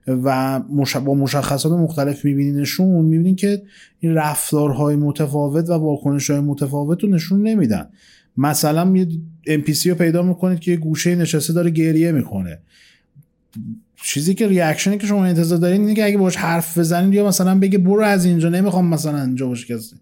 [0.08, 0.60] و
[1.06, 3.62] با مشخصات مختلف میبینینشون می‌بینید که
[4.00, 7.90] این رفتارهای متفاوت و واکنش های متفاوت رو نشون نمیدن.
[8.38, 9.08] مثلا یه
[9.48, 12.60] NPC رو پیدا می‌کنید که یه گوشه نشسته داره گریه می‌کنه.
[14.04, 17.28] چیزی که reaction ی که شما انتظار دارین اینه که اگه باش حرف بزنید یا
[17.28, 19.96] مثلا بگه برو از اینجا نمی‌خوام مثلا اینجا باشه کسی.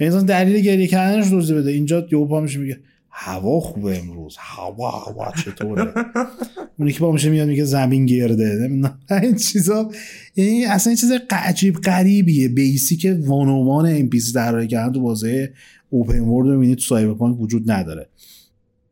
[0.00, 1.70] یعنی دلیل گریه کردنش روزی بده.
[1.70, 2.78] اینجا یهو پا میشه میگه
[3.14, 4.36] هوا خوبه امروز.
[4.38, 5.94] هوا هوا چطوره؟
[6.78, 8.70] اونی که پا میشه میاد میگه زمین گرده.
[9.22, 9.90] این چیزا
[10.36, 12.48] یعنی اصلا این چیز عجیب غریبیه.
[12.48, 15.48] basic one-o-one NPC در کردن تو بازی
[15.90, 18.08] اوپن ورد می‌بینی تو سایبرپانک وجود نداره.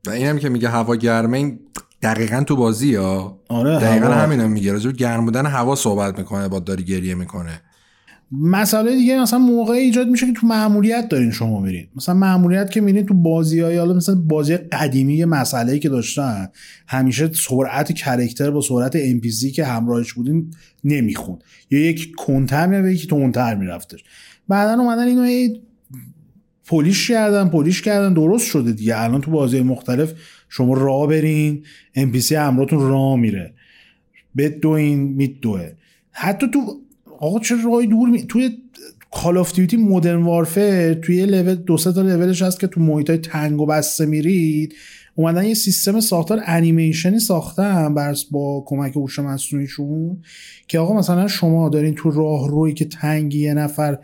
[0.06, 1.58] و اینم که میگه هوا گرمه این
[2.02, 3.40] دقیقا تو بازی ها.
[3.48, 4.72] آره دقیقا همینم میگه.
[4.72, 7.60] راجع گرم بودن هوا صحبت می‌کنه با داری گریه می‌کنه.
[8.32, 11.86] مسئله دیگه مثلا موقع ایجاد میشه که تو معمولیت دارین شما میرین.
[11.96, 16.48] مثلا معمولیت که میرین تو بازی های حالا مثلا بازی قدیمی یه مسئله که داشتن
[16.88, 19.20] همیشه سرعت کرکتر با سرعت ام
[19.54, 20.50] که همراهش بودین
[20.84, 21.38] نمیخون.
[21.70, 24.04] یا یک کنتر میره یکی تونتر میرفتش.
[24.48, 25.60] بعدا اومدن اینو هی
[26.66, 28.98] polish کردن polish کردن درست شده دیگه.
[28.98, 30.12] الان تو بازی مختلف
[30.48, 31.64] شما راه برین
[31.94, 33.54] NPC همراهتون راه میره.
[34.36, 35.70] بدوین میدوه
[36.10, 36.80] حتی تو
[37.20, 38.22] آقا چه راه دور می...
[38.22, 38.50] توی
[39.10, 43.10] Call of Duty Modern Warfare توی لول دو سه تا لولش هست که تو محیط
[43.10, 44.74] های تنگ و بسته میرید.
[45.14, 50.22] اومدن یه سیستم ساختار انیمیشنی ساختن برس با کمک هوش مصنوعیشون
[50.68, 53.98] که آقا مثلا شما دارین تو راهروی که تنگی یه نفر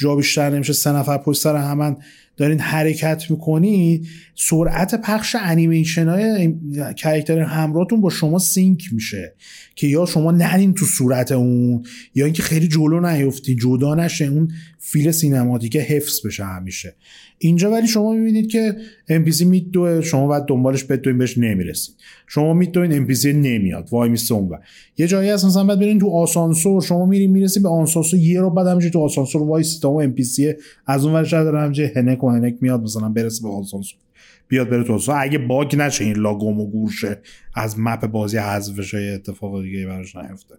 [0.00, 1.96] جا بیشتر نمیشه سه نفر پشت سر همن
[2.36, 4.06] دارین حرکت می‌کنید.
[4.38, 6.54] سرعت پخش انیمیشن های
[6.96, 9.34] character همراهتون با شما sync میشه.
[9.76, 11.82] که یا شما نرین تو صورت اون
[12.14, 14.48] یا اینکه خیلی جلو نیفتین جدا نشه اون
[14.78, 16.94] feel cinematic حفظ بشه همیشه.
[17.38, 18.76] اینجا ولی شما می‌بینید که
[19.10, 21.94] NPC میدوه شما باید دنبالش بدوین بهش نمی‌رسید.
[22.26, 24.58] شما میدوین NPC نمیاد وایمیسته اون
[24.98, 28.50] یه جایی هست مثلا بعد برین تو آسانسور شما میرین می‌رسید به آسانسور یه رو
[28.50, 30.54] بعد تو آسانسور وای سیستم و NPC
[30.86, 34.05] از اون ورش داره همینجوری هلک و هلک میاد مثلا برسه به آسانسور.
[34.48, 37.20] بیاد بره تو اگه باگ نشه این لا گم و گور شه
[37.54, 40.54] از map بازی حذف شه اتفاق دیگه براش نیفته.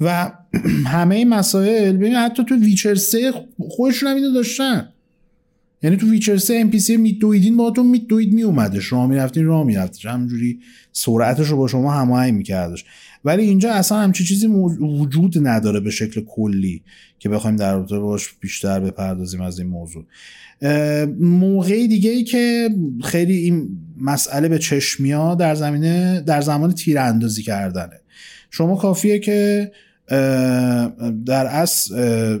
[0.00, 0.32] و
[0.86, 4.88] همه این مسائل ببین حتی تو Witcher 3 خودشون هم اینو داشتن.
[5.82, 10.06] یعنی تو Witcher 3 NPC میدویدین باهاتون میدوید میومدش شما می‌رفتین راه میرفتش.
[10.06, 10.60] همجوری
[10.92, 12.84] سرعتش رو با شما هماهنگ میکردش.
[13.24, 16.82] ولی اینجا اصلا همچی چیزی وجود نداره به شکل کلی
[17.18, 20.04] که بخوایم در رابطه باش بیشتر بپردازیم از این موضوع.
[21.20, 22.70] موقعی دیگه ای که
[23.04, 23.68] خیلی این
[24.00, 28.00] مسئله به چشم میاد در زمینه در زمان تیر اندازی کردنه.
[28.50, 29.72] شما کافیه که
[31.26, 32.38] در اصل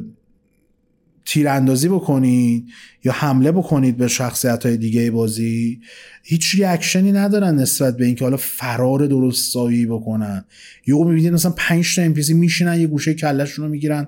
[1.24, 2.66] تیراندازی بکنید
[3.04, 5.80] یا حمله بکنید به شخصیت های دیگه بازی.
[6.22, 10.44] هیچ reaction ی ندارن نسبت به اینکه حالا فرار درست حسابی بکنن.
[10.86, 14.06] یا می‌بینید مثلا 5 تا NPC میشینن یه گوشه کلشون رو می‌گیرن.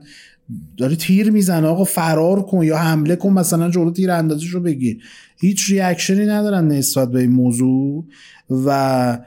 [0.77, 5.03] داره تیر می‌زنه آقا فرار کن یا حمله کن مثلا جلو تیر اندازش رو بگیر.
[5.41, 8.07] هیچ reaction ی ندارن نسبت به این موضوع
[8.67, 9.19] و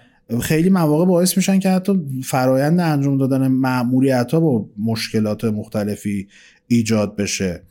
[0.41, 6.27] خیلی مواقع باعث میشن که حتی فرایند انجام دادن ماموریت ها با مشکلات مختلفی
[6.67, 7.63] ایجاد بشه.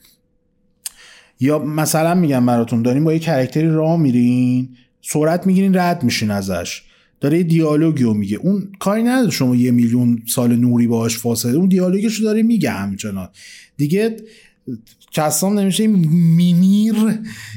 [1.40, 4.68] یا مثلا میگم براتون دارین با یه کرکتری راه میرین
[5.00, 6.82] سرعت می‌گیرین رد میشین ازش.
[7.22, 8.36] داره دیالوگی رو میگه.
[8.36, 11.56] اون کاری نداره شما یه میلیون سال نوری باهاش فاصله.
[11.56, 13.28] اون دیالوگش رو داره میگه همچنان.
[13.76, 14.16] دیگه
[15.12, 16.94] کسام نمیشه مینیر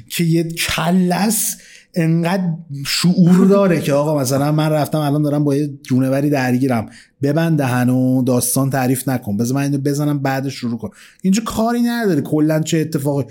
[0.10, 1.58] که یه کلس
[1.96, 2.54] انقدر
[2.86, 6.90] شعور داره که آقا مثلا من رفتم الان دارم با یه جونوری درگیرم.
[7.22, 9.38] ببند دهن و داستان تعریف نکن.
[9.38, 10.90] بذار من اینو بزنم بعدش شروع کن.
[11.22, 12.22] اینجا کاری نداره.
[12.22, 13.26] کلا چه اتفاقی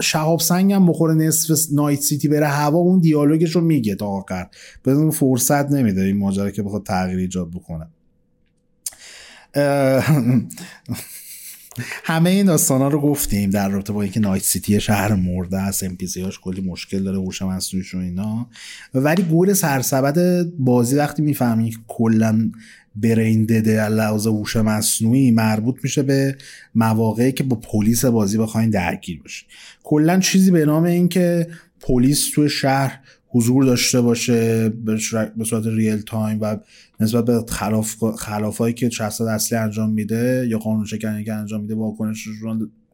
[0.00, 4.46] شهاب سنگم بخوره نصف نایت سیتی بره هوا اون دیالوگش رو میگه تا آخر.
[4.84, 7.88] بزن فرصت نمیده این ماجرا که بخواد تغییر ایجاد بکنه.
[12.04, 15.84] همه این داستان ها رو گفتیم در رابطه با اینکه نایت سیتی شهر مرده است
[15.84, 18.46] ام هاش کلی مشکل داره هوش مصنوعیش و اینا.
[18.94, 22.50] ولی گور سرسبد بازی وقتی می‌فهمی کلا
[22.96, 26.36] brain dead ه لحاظ هوش مصنوعی مربوط میشه به
[26.74, 29.48] مواقعی که با پلیس بازی بخواین درگیر باشین
[29.82, 31.46] کلا چیزی به نام این که
[31.80, 34.68] پلیس تو شهر حضور داشته باشه
[35.36, 36.56] به صورت real time و
[37.00, 41.74] نسبت به خلاف خلافایی که شخصیت اصلی انجام میده یا قانون شکنی که انجام میده
[41.74, 42.28] واکنش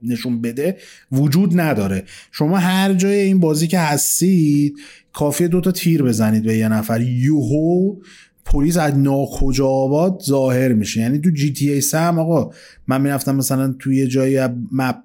[0.02, 0.76] نشون بده
[1.12, 2.04] وجود نداره.
[2.32, 4.78] شما هر جای این بازی که هستید
[5.12, 7.00] کافیه دوتا تیر بزنید به یه نفر.
[7.00, 7.96] یوهو
[8.44, 11.00] پلیس از ناکجا آباد ظاهر میشه.
[11.00, 12.50] یعنی تو جی تی ای سم آقا
[12.86, 14.38] من می‌رفتم مثلا توی یه جایی
[14.72, 14.96] مپ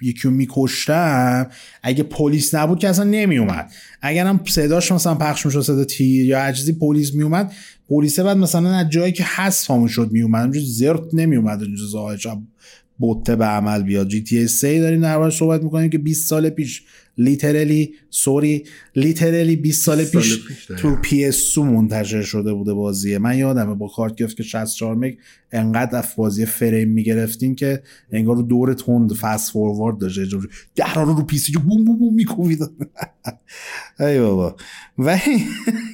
[0.00, 1.46] یکی رو میکشتم
[1.82, 6.72] اگه پلیس نبود که اصلا نمیومد اگرم صداش مثلا پخش می‌شد صدا تیر یا عجزی
[6.72, 7.52] پلیس میومد
[7.88, 12.26] پلیسه بعد مثلا از جایی که هست همون شد میومد اونجا زرت نمیومد اونجا زاهش
[12.98, 14.08] بوته به عمل بیاد.
[14.08, 16.82] جی تی 3 داریم در صحبت می‌کنیم که 20 سال پیش
[17.18, 18.64] لیترلی سوری
[18.96, 20.40] لیترلی 20 سال پیش,
[20.78, 23.18] تو پی اس منتشر شده بوده بازیه.
[23.18, 25.14] من یادمه با کارت گرفت که 64 مگ
[25.52, 27.82] انقدر اف بازی فریم می‌گرفتیم که
[28.12, 30.26] انگار دور تند فست فوروارد داشته
[30.74, 32.58] درا رو رو پی سی بوم بوم بوم میکوبید.
[34.00, 34.56] ای بابا.
[34.98, 35.18] و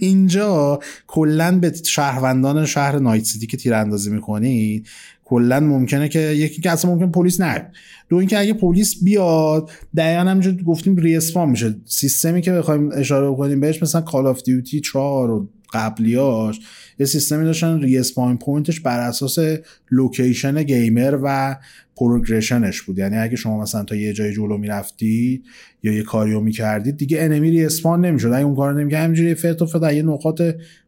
[0.00, 4.86] اینجا کلا به شهروندان شهر نایت سیتی که تیراندازی می‌کنید
[5.32, 7.70] کلا ممکنه که یکی که اصلا ممکن پلیس نه.
[8.08, 11.74] دو اینکه اگه پلیس بیاد دقیقا همینجور گفتیم respawn میشه.
[11.86, 16.60] سیستمی که بخوایم اشاره بکنیم بهش مثلا Call of Duty 4 و قبلیاش
[16.98, 19.38] یه سیستمی داشتن respawn point ش بر اساس
[19.90, 21.56] location gamer و
[21.96, 22.98] progression ش بود.
[22.98, 25.44] یعنی اگه شما مثلا تا یه جای جلو می‌رفتید
[25.82, 28.28] یا یه کاریو می‌کردید دیگه enemy respawn نمی‌شد.
[28.28, 30.42] اگه اون کارو نمی‌کرد همینجوری فرت و فرت یه نقاط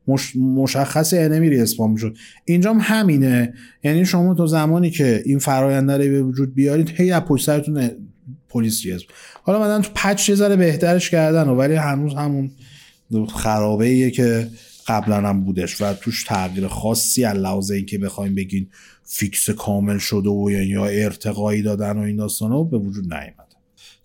[0.09, 0.36] مش...
[0.36, 3.55] مشخص enemy respawn می‌شد اینجا هم همینه.
[3.85, 7.90] یعنی شما تا زمانی که این فرآیند رو به وجود بیارید هی از پشت سرتون
[8.48, 9.09] پلیس respawn
[9.43, 12.51] حالا مثلا تو patch یه ذره بهترش کردن ولی هنوز همون
[13.28, 14.48] خرابه ایه که
[14.86, 18.68] قبلا هم بودش و توش تغییر خاصی از لحاظ اینکه بخوایم بگین
[19.05, 23.44] fix کامل شده و یا ارتقایی دادن و این داستانا به وجود نیومد.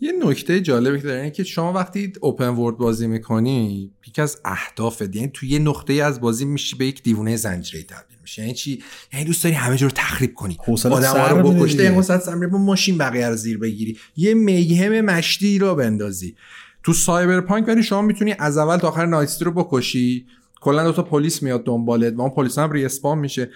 [0.01, 4.41] یه نکته جالبی که داره اینه که شما وقتی open world بازی می‌کنی یکی از
[4.45, 8.53] اهدافت یعنی توی یه نقطه از بازی میشی به یک دیوونه زنجیره تبدیل میشه یعنی
[8.53, 10.57] چی؟ یعنی دوست داری همه جا رو تخریب کنی.
[10.67, 13.97] آدم رو بکشته یه سر با ماشین بقیه رو زیر بگیری.
[14.15, 16.35] یه میهم مشتی رو بندازی.
[16.84, 20.26] تو Cyberpunk ولی شما می‌تونی از اول تا آخر Night City رو بکشی.
[20.61, 23.49] کلا دو تا پلیس میاد دنبالت و اون پلیس هم respawn میشه.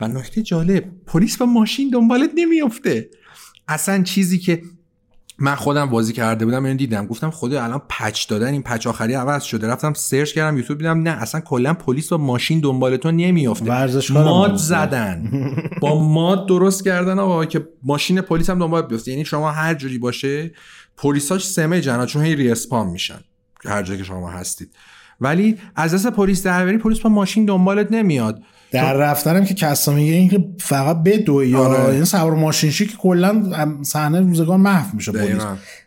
[0.00, 3.10] و نکته جالب پلیس با ماشین دنبالت نمیافته.
[3.68, 4.62] اصلا چیزی که
[5.40, 7.06] من خودم بازی کرده بودم اینو دیدم.
[7.06, 9.68] گفتم خدا الان patch دادن این patch آخری عوض شده.
[9.68, 13.64] رفتم search کردم یوتیوب دیدم نه اصلا کلا پلیس با ماشین دنبال تو نمیافته.
[14.12, 15.30] ماد زدن.
[15.82, 19.10] با ماد درست کردن آقا که ماشین پلیس هم دنبال بیفته.
[19.10, 20.50] یعنی شما هر جوری باشه
[20.96, 23.20] پلیساش سمه جنا چون هی ریسپان میشن.
[23.64, 24.74] هر جایی که شما هستید.
[25.20, 28.42] ولی از دست پلیس در پلیس با ماشین دنبالت نمیاد.
[28.70, 31.94] در رفتنم که کسا میگه این که فقط بدوی یا آره.
[31.94, 33.42] این سوار ماشین که کلا
[33.82, 35.42] صحنه روزگار محو میشه پلیس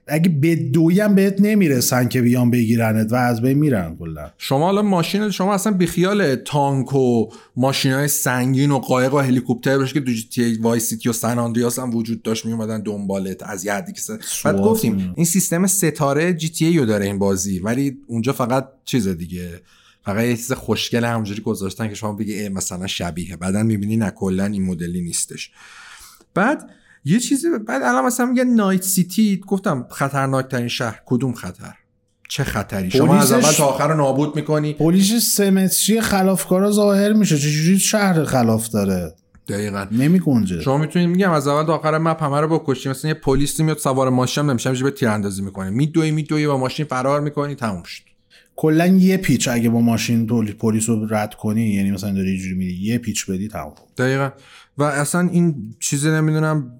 [0.07, 4.31] اگه بدوی هم بهت نمی‌رسن که بیان بگیرنت و از بین میرن کلا.
[4.37, 9.77] شما الان ماشین شما اصلا بیخیال تانک و ماشین های سنگین و قایق و هلیکوپتر
[9.77, 13.43] باشه که دو جی تی وای سیتی و سن آندریاس هم وجود داشت میومدن دنبالت
[13.43, 14.01] از یه حدی که
[14.43, 19.07] بعد گفتیم این سیستم ستاره جی تی ای داره این بازی ولی اونجا فقط چیز
[19.07, 19.61] دیگه.
[20.05, 24.45] فقط یه چیز خوشگل همونجوری گذاشتن که شما بگی مثلا شبیه بعدا می‌بینی نه کلا
[24.45, 25.51] این مدلی نیستش.
[26.33, 26.69] بعد
[27.05, 29.41] یه چیزی بعد الان مثلا میگه نایت سیتی.
[29.47, 31.73] گفتم خطرناک ترین شهر کدوم خطر؟
[32.29, 34.73] چه خطری؟ شما از اول تا آخر رو نابود می‌کنی.
[34.73, 37.37] پلیس سمتری خلافکارا ظاهر میشه.
[37.37, 39.15] چجوری شهر خلاف داره؟
[39.47, 39.87] دقیقا.
[39.91, 42.89] نمی گنجه شما می‌تونید میگم از اول تا آخر مپ همه رو بکشی.
[42.89, 45.69] مثلا یه پلیسی میاد سوار ماشین نمیشه به تیراندازی می‌کنه.
[45.69, 48.03] میدوی میدوی با ماشین فرار می‌کنی تموم شد.
[48.55, 52.73] کلا یه پیچ اگه با ماشین پلیس رو رد کنی یعنی مثلا داری اینجوری میری
[52.73, 54.29] یه پیچ بدی تمام دقیقا.
[54.77, 56.79] و اصلا این چیزی نمی‌دونم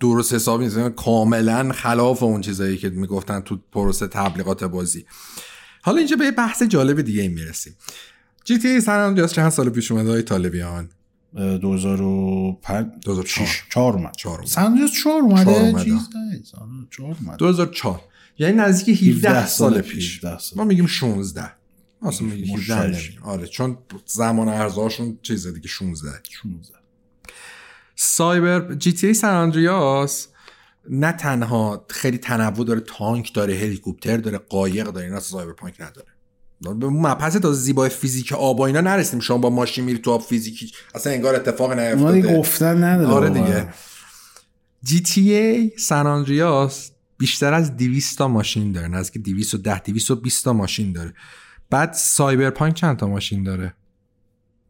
[0.00, 5.04] درست حسابی نیست یعنی کاملا خلاف اون چیزایی که می‌گفتن تو پروسه تبلیغات بازی.
[5.82, 7.74] حالا اینجا به یه بحث جالب دیگه این می‌رسیم.
[8.44, 10.88] جی تی سن چند سال پیش اومده های طالبیان
[11.34, 14.12] 2005 2004 اومد.
[14.16, 14.90] 4 اومد.
[14.90, 15.72] 4 اومده؟
[17.38, 18.00] 2004
[18.40, 20.20] یعنی نزدیک 17 سال پیش.
[20.56, 21.52] ما میگیم 16
[22.02, 26.08] اصلا میگیم 17 آره چون زمان ارزهاشون چیز دیگه 16
[26.42, 26.74] 16
[27.96, 30.28] سایبر جی تی ای سن آندریاس
[30.90, 36.08] نه تنها خیلی تنوع داره تانک داره هلیکوپتر داره قایق داره اینا سایبرپانک نداره.
[36.60, 40.22] به مبحث تا زیبای فیزیک آب و اینا نرسیم شما با ماشین میری تو آب
[40.22, 42.38] فیزیکی اصلا انگار اتفاق نیفتاده.
[42.38, 43.68] گفتن نداره آره دیگه.
[44.82, 46.90] جی تی ای سن آندریاس
[47.20, 51.14] بیشتر از 200 تا ماشین داره نزدیک 210 220 تا ماشین داره.
[51.70, 53.74] بعد Cyberpunk چند تا ماشین داره؟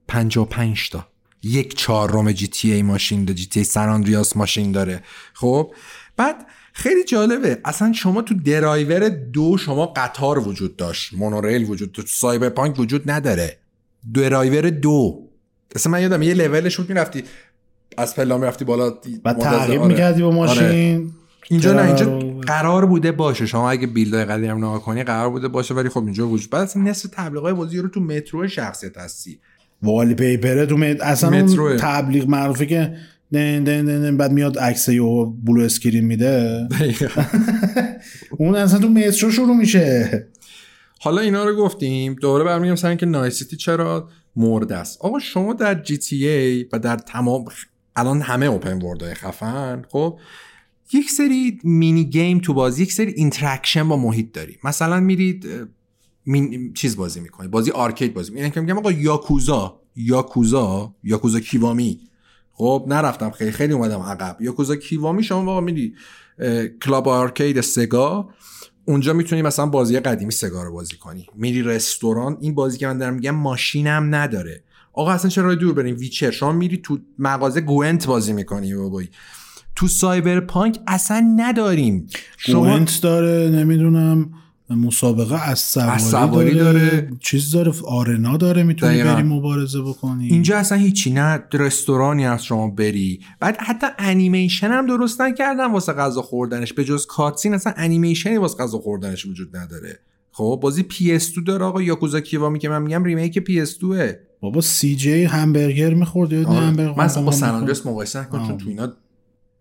[0.08, 1.06] 55 تا.
[1.42, 5.02] یک چهارم GTA ماشین داره GTA San Andreas ماشین داره.
[5.34, 5.74] خب؟
[6.16, 12.02] بعد خیلی جالبه اصلا شما تو درایور دو شما قطار وجود داشت مونوریل وجود تو
[12.06, 13.58] Cyberpunk وجود نداره.
[14.14, 15.28] درایور دو.
[15.74, 17.24] اصلا من یادم یه لولش بود می‌رفتی
[17.96, 18.94] از پلا می‌رفتی بالا
[19.24, 21.06] بعد تعقیب می‌کردی با آره.
[21.50, 23.46] اینجا نه اینجا قرار بوده باشه.
[23.46, 26.62] شما اگه build ای قدیم نگاه کنی قرار بوده باشه ولی خب اینجا وجود بعد
[26.62, 29.40] اصلا نصف تبلیغات بازی رو تو مترو شخصیت هستی.
[29.82, 31.00] wallpaper ه تو مت...
[31.00, 32.96] اصلا اون تبلیغ معروفه که
[33.32, 36.68] دن دن دن بعد میاد عکس و blue screen میده.
[38.38, 40.26] اون اصلا تو مترو شروع میشه.
[41.00, 42.14] حالا اینا رو گفتیم.
[42.14, 44.98] دوباره برمیگم سر اینکه Night City چرا مرده است.
[45.00, 47.44] آقا شما در GTA و در تمام
[47.96, 50.18] الان همه open world ای خفن خب؟
[50.92, 54.58] یک سری mini game تو بازی یک سری interaction با محیط داری.
[54.64, 55.46] مثلا میرید
[56.26, 56.74] مین...
[56.74, 58.32] چیز بازی می‌کنید بازی arcade بازی.
[58.32, 62.00] می‌کنید میگم آقا Yakuza Yakuza Yakuza Kiwami
[62.52, 64.36] خب نرفتم خیلی خیلی اومدم عقب.
[64.40, 65.94] Yakuza Kiwami شما واقعا میری
[66.82, 68.28] club arcade Sega.
[68.84, 71.26] اونجا می‌تونی مثلا بازی قدیمی Sega رو بازی کنی.
[71.34, 74.64] میری رستوران این بازی که من دارم میگم ماشینم نداره.
[74.92, 76.30] آقا اصلا چرا دور بریم؟ Witcher.
[76.30, 79.08] شما میری تو مغازه Gwent بازی می‌کنی بابایی
[79.80, 82.06] تو Cyberpunk اصلا نداریم
[82.38, 84.30] شما داره نمی‌دونم
[84.70, 87.10] مسابقه اسب سواری, اسب سواری داره, داره.
[87.20, 89.14] چیز داره arena داره می‌تونی دقیقاً.
[89.14, 94.86] بری مبارزه بکنی اینجا اصلا هیچی نه رستورانی از شما بری بعد حتی انیمیشن هم
[94.86, 99.98] درست نکردن واسه غذا خوردنش به جز cutscene اصلا انیمیشنی واسه غذا خوردنش وجود نداره
[100.32, 103.84] خب بازی PS2 داره آقا Yakuza Kiwami که من میگم remake PS2
[104.40, 107.16] بابا CJ همبرگر می‌خورد یا نه همبرگر آره.
[107.18, 108.58] من با San مقایسه نکن چون.
[108.58, 108.92] تو اینا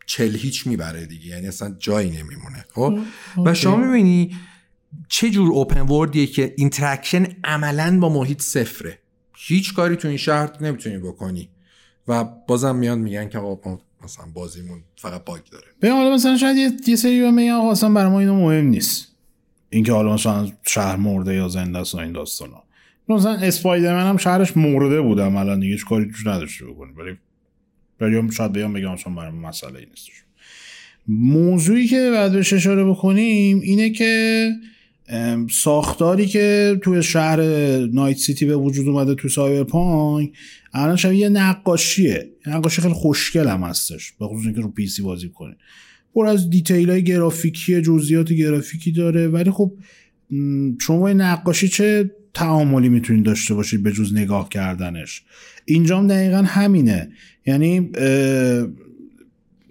[0.09, 2.99] چل هیچ می‌بره دیگه یعنی اصلا جایی نمیمونه خب؟
[3.45, 3.53] و.
[3.53, 4.35] شما می‌بینی
[5.07, 8.99] چه جور open world یه که interaction عملا با محیط صفره.
[9.37, 11.49] هیچ کاری تو این شهر نمی‌تونی بکنی.
[12.07, 15.67] و بازم میان میگن که آقا مثلا بازیمون فقط bug داره.
[15.81, 18.65] ببین حالا مثلا شاید یه, یه سری بهم میگن آقا اصلا برای ما اینو مهم
[18.65, 19.07] نیست.
[19.69, 22.63] اینکه حالا مثلا شهر مرده یا زنده است این داستانا.
[23.09, 26.91] مثلا Spider-Man هم شهرش مرده بود عملا دیگه هیچ کاری توش نداشته بکنی.
[26.91, 27.17] ولی
[28.01, 30.23] ولی شاید بیان بگم اصلا برای مسئله ای نیستش
[31.07, 34.51] موضوعی که بعد بهش اشاره بکنیم اینه که
[35.51, 37.41] ساختاری که توی شهر
[37.85, 40.31] Night City به وجود اومده تو Cyberpunk
[40.73, 42.29] الان شبیه یه نقاشیه.
[42.47, 45.55] یه نقاشی خیلی خوشگل هم هستش به خصوص اینکه رو PC بازی کنه.
[46.13, 49.73] پر از دیتیل های گرافیکی جزئیات گرافیکی داره ولی خب
[50.81, 55.23] شما این نقاشی چه تعاملی می‌تونید داشته باشید به جز نگاه کردنش.
[55.65, 57.09] اینجا هم دقیقا همینه.
[57.45, 57.89] یعنی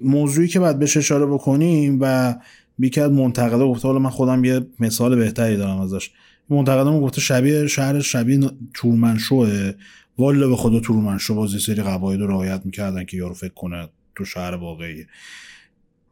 [0.00, 2.34] موضوعی که باید بهش اشاره بکنیم و
[2.78, 6.10] یکی از منتقدا گفته حالا من خودم یه مثال بهتری دارم ازش.
[6.50, 8.40] منتقدمون گفته شبیه شهر شبیه
[8.74, 9.72] تورمنشوه.
[10.18, 13.88] والا به خدا تورمنشو باز یه سری قواعد رو رعایت می‌کردن که یارو فکر کنه
[14.16, 15.06] تو شهر واقعی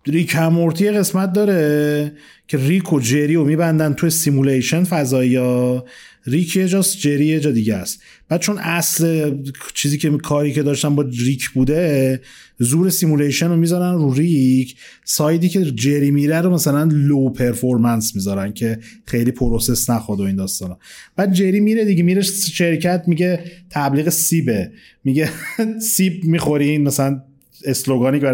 [0.06, 2.12] Rick and Morty قسمت داره
[2.48, 5.84] که ریک و جری رو میبندن تو simulation فضایی ها.
[6.26, 8.02] ریک یه جاست جری یه جا دیگه است.
[8.28, 9.34] بعد چون اصل
[9.74, 12.20] چیزی که کاری که داشتن با ریک بوده
[12.58, 14.76] زور simulation رو می‌ذارن رو ریک.
[15.04, 20.22] side ی که جری میره رو مثلا low performance می‌ذارن که خیلی process نخواد و
[20.22, 20.78] این داستانا.
[21.16, 24.70] بعد جری میره دیگه میره شرکت میگه تبلیغ سیبه.
[25.04, 25.30] میگه
[25.94, 27.22] سیب می‌خورین مثلا
[27.64, 28.26] slogan ی که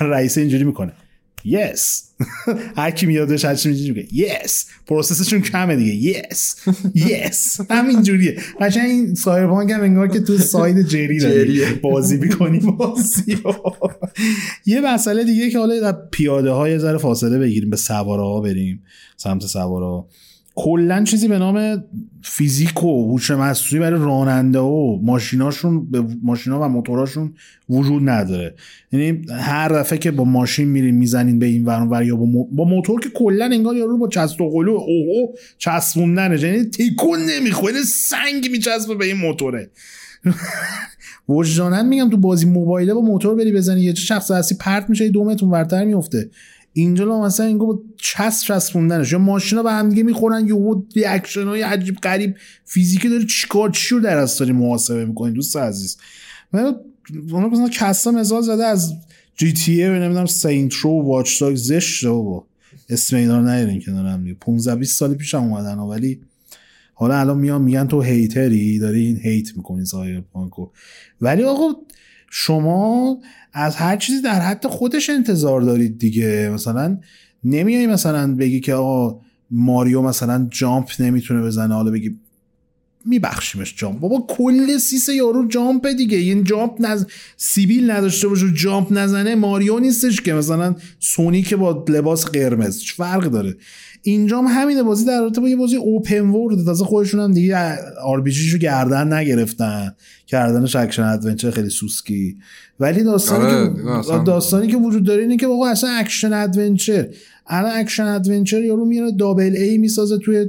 [0.12, 0.92] رئیس اینجوری می‌کنه.
[1.44, 2.02] yes
[2.76, 5.94] هر کی میادش هر چی میگه yes process شون کمه دیگه.
[5.94, 6.56] yes
[6.94, 11.64] yes همین جوریه قشنگ این Cyberpunk هم انگار که تو side جری داری.
[11.82, 12.58] بازی می‌کنی.
[12.58, 13.38] بازی.
[14.66, 17.70] یه مسئله دیگه که حالا پیاده های ذره فاصله بگیریم.
[17.70, 18.82] به سواره ها بریم.
[19.16, 20.04] سمت سواره
[20.58, 21.84] کلا چیزی به نام
[22.22, 27.34] فیزیک و هوش مصنوعی برای راننده و ماشیناشون به ماشینا و موتوراشون
[27.68, 28.54] وجود نداره.
[28.92, 32.64] یعنی هر دفعه که با ماشین میرین می‌زنین به این ور یا با, مو- با
[32.64, 36.42] موتور که کلا انگار یارو با چسب و قلو اوهو چسبوندنه.
[36.42, 39.70] یعنی تکون نمی‌خوره سنگ میچسبه به این موتوره.
[41.28, 45.10] وجدانن میگم تو بازی موبایله با موتور بری بزنی یه شخص هستی پرت میشه یه
[45.10, 46.30] دو متر ورتر میفته
[46.78, 51.44] اینجا لا مثلا اینگاه با چسب چسبوندنش یا ماشینا به هم دیگه می‌خورن یهو ریاکشن
[51.44, 52.36] های عجیب غریب.
[52.64, 55.96] فیزیکی داره چیکار چی رو در داری محاسبه می‌کنی دوست عزیز؟
[56.52, 56.74] من
[57.32, 58.94] اون مثلا کسا مثال زده از
[59.36, 62.46] جی تی ای نمی‌دونم سینت رو واچ داگ زشت بابا.
[62.88, 64.34] اسم اینا رو نیارین کنار هم دیگه.
[64.34, 66.20] 15 20 سال پیش هم اومدن ولی
[66.94, 70.68] حالا الان میان میگن تو هیتری داری این هیت می‌کنی سایبرپانکو
[71.20, 71.68] ولی آقا
[72.30, 73.18] شما
[73.52, 76.50] از هر چیزی در حد خودش انتظار دارید دیگه.
[76.54, 76.98] مثلا
[77.44, 79.20] نمیای مثلا بگی که آقا
[79.50, 81.74] ماریو مثلا جامپ نمی‌تونه بزنه.
[81.74, 82.16] حالا بگی
[83.08, 84.00] میبخشیمش جامپ.
[84.00, 86.18] بابا کل سیس یارو جامپ دیگه.
[86.18, 87.04] این جامپ نز...
[87.36, 90.34] سیبیل نداشته باشه جامپ نزنه ماریو نیستش که.
[90.34, 93.56] مثلا سونی که با لباس قرمز فرق داره؟
[94.02, 94.82] اینجا هم همینه.
[94.82, 98.24] بازی در رابطه با یه بازی اوپن ورد تازه خودشون هم دیگه آر
[98.60, 99.94] گردن نگرفتن.
[100.26, 102.36] کردنش action adventure خیلی سوسکی.
[102.80, 107.08] ولی داستانی آره، که داستانی که وجود داره اینه که آقا اصلا action adventure.
[107.46, 110.46] الان action adventure یارو میره double A می‌سازه توی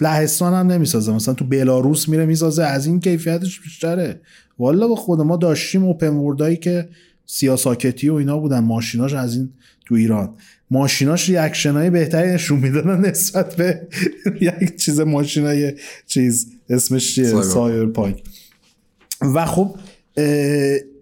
[0.00, 1.12] لهستان هم نمی‌سازه.
[1.12, 2.64] مثلا تو بلاروس میره می‌سازه.
[2.64, 4.20] از این کیفیتش بیشتره.
[4.58, 6.88] والا با خود ما داشتیم open world ایی که
[7.26, 8.58] سیاساکتی و اینا بودن.
[8.58, 9.48] ماشیناش از این
[9.86, 10.34] تو ایران.
[10.70, 13.88] ماشیناش reaction های بهتری نشون می‌دادن نسبت به
[14.40, 15.72] یک چیز ماشین های
[16.06, 17.42] چیز اسمش چیه.
[17.42, 17.92] Cyber.
[17.92, 18.22] punk
[19.22, 19.76] و خب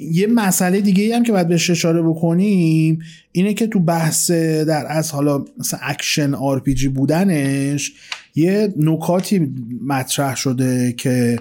[0.01, 2.99] یه مسئله دیگه هم که باید بهش اشاره بکنیم
[3.33, 7.93] اینه که تو بحث در از حالا مثلا action RPG بودنش
[8.35, 9.55] یه نکاتی
[9.87, 11.39] مطرح شده که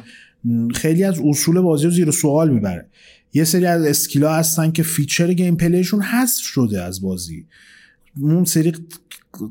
[0.75, 2.85] خیلی از اصول بازی رو زیر سوال می‌بره.
[3.33, 7.45] یه سری از skill ا هستن که feature gameplay شون حذف شده از بازی.
[8.21, 8.73] اون سری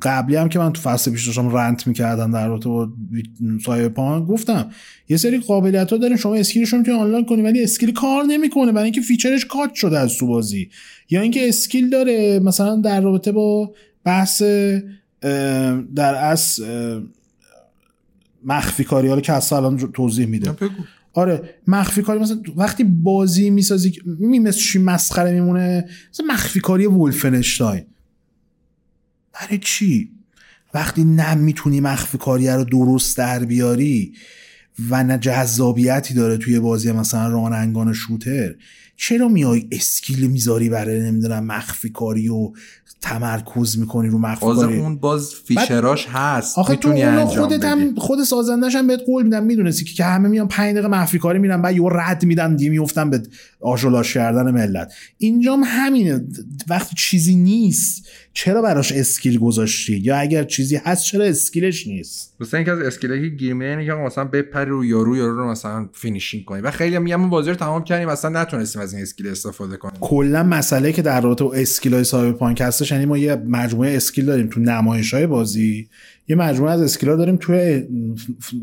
[0.02, 2.92] قبلی هم که من تو فصل پیش داشتم rant می‌کردم در رابطه با
[3.64, 4.70] Cyberpunk گفتم
[5.08, 8.24] یه سری قابلیت ها دارین شما skill ش رو می‌تونید unlock کنی ولی skill کار
[8.24, 10.70] نمی‌کنه برای اینکه feature ش cut شده از تو بازی.
[11.10, 13.74] یا اینکه skill داره مثلا در رابطه با
[14.04, 14.42] بحث
[15.94, 16.60] در از
[18.44, 20.56] مخفی کاری حالا که اصلا الان توضیح میده.
[21.12, 27.84] آره مخفی کاری مثلا وقتی بازی می‌سازی میمثل چی مسخره میمونه؟ مثلا مخفی کاری Wolfenstein.
[29.40, 30.10] برای چی؟
[30.74, 34.12] وقتی نه می‌تونی مخفی کاری رو درست در بیاری
[34.90, 38.54] و نه جذابیتی داره توی بازی مثلا راننگان شوتر
[38.96, 42.52] چرا میای اسکیل می‌ذاری برای نمی‌دونم مخفی کاری و
[43.00, 47.94] تمرکز می‌کنی رو مخفی باز کاری؟ اون باز فیچراش هست آخه تو خودت هم.
[47.94, 51.62] خود سازندش هم بهت قول میدن می‌دونستی که همه میان 5 دقیقه مخفی کاری میرن
[51.62, 53.22] بعد یهو رد میدن دیگه میافتن به
[53.60, 54.92] آشولاش کردن ملت.
[55.18, 56.24] اینجام همینه.
[56.68, 62.36] وقتی چیزی نیست چرا براش skill گذاشتی؟ یا اگر چیزی هست چرا skill ش نیست؟
[62.40, 65.50] مثلا اینکه از skill ایی که گیر اینه که مثلا بپری رو یارو یارو رو
[65.50, 66.60] مثلا finishing کنی.
[66.60, 69.94] و خیلی میگم ما بازی رو تمام کردیم مثلا نتونستیم از این skill استفاده کنیم.
[70.00, 74.26] کلا مسئله که در رابطه با skill های Cyberpunk هستش یعنی ما یه مجموعه skill
[74.26, 75.88] داریم تو نمایش های بازی
[76.28, 77.88] یه مجموعه از skill ها داریم توی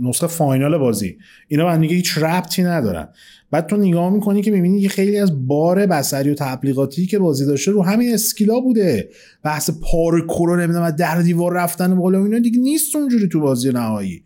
[0.01, 1.17] نسخه final بازی.
[1.47, 3.07] اینا به دیگه هیچ ربطی ندارن.
[3.51, 7.45] بعد تو نگاه می‌کنی که می‌بینی که خیلی از بار بصری و تبلیغاتی که بازی
[7.45, 9.09] داشته رو همین اسکیلا بوده.
[9.43, 13.69] بحث پارکور رو نمی‌دونم در دیوار رفتن بالا و اینا دیگه نیست اونجوری تو بازی
[13.69, 14.23] نهایی.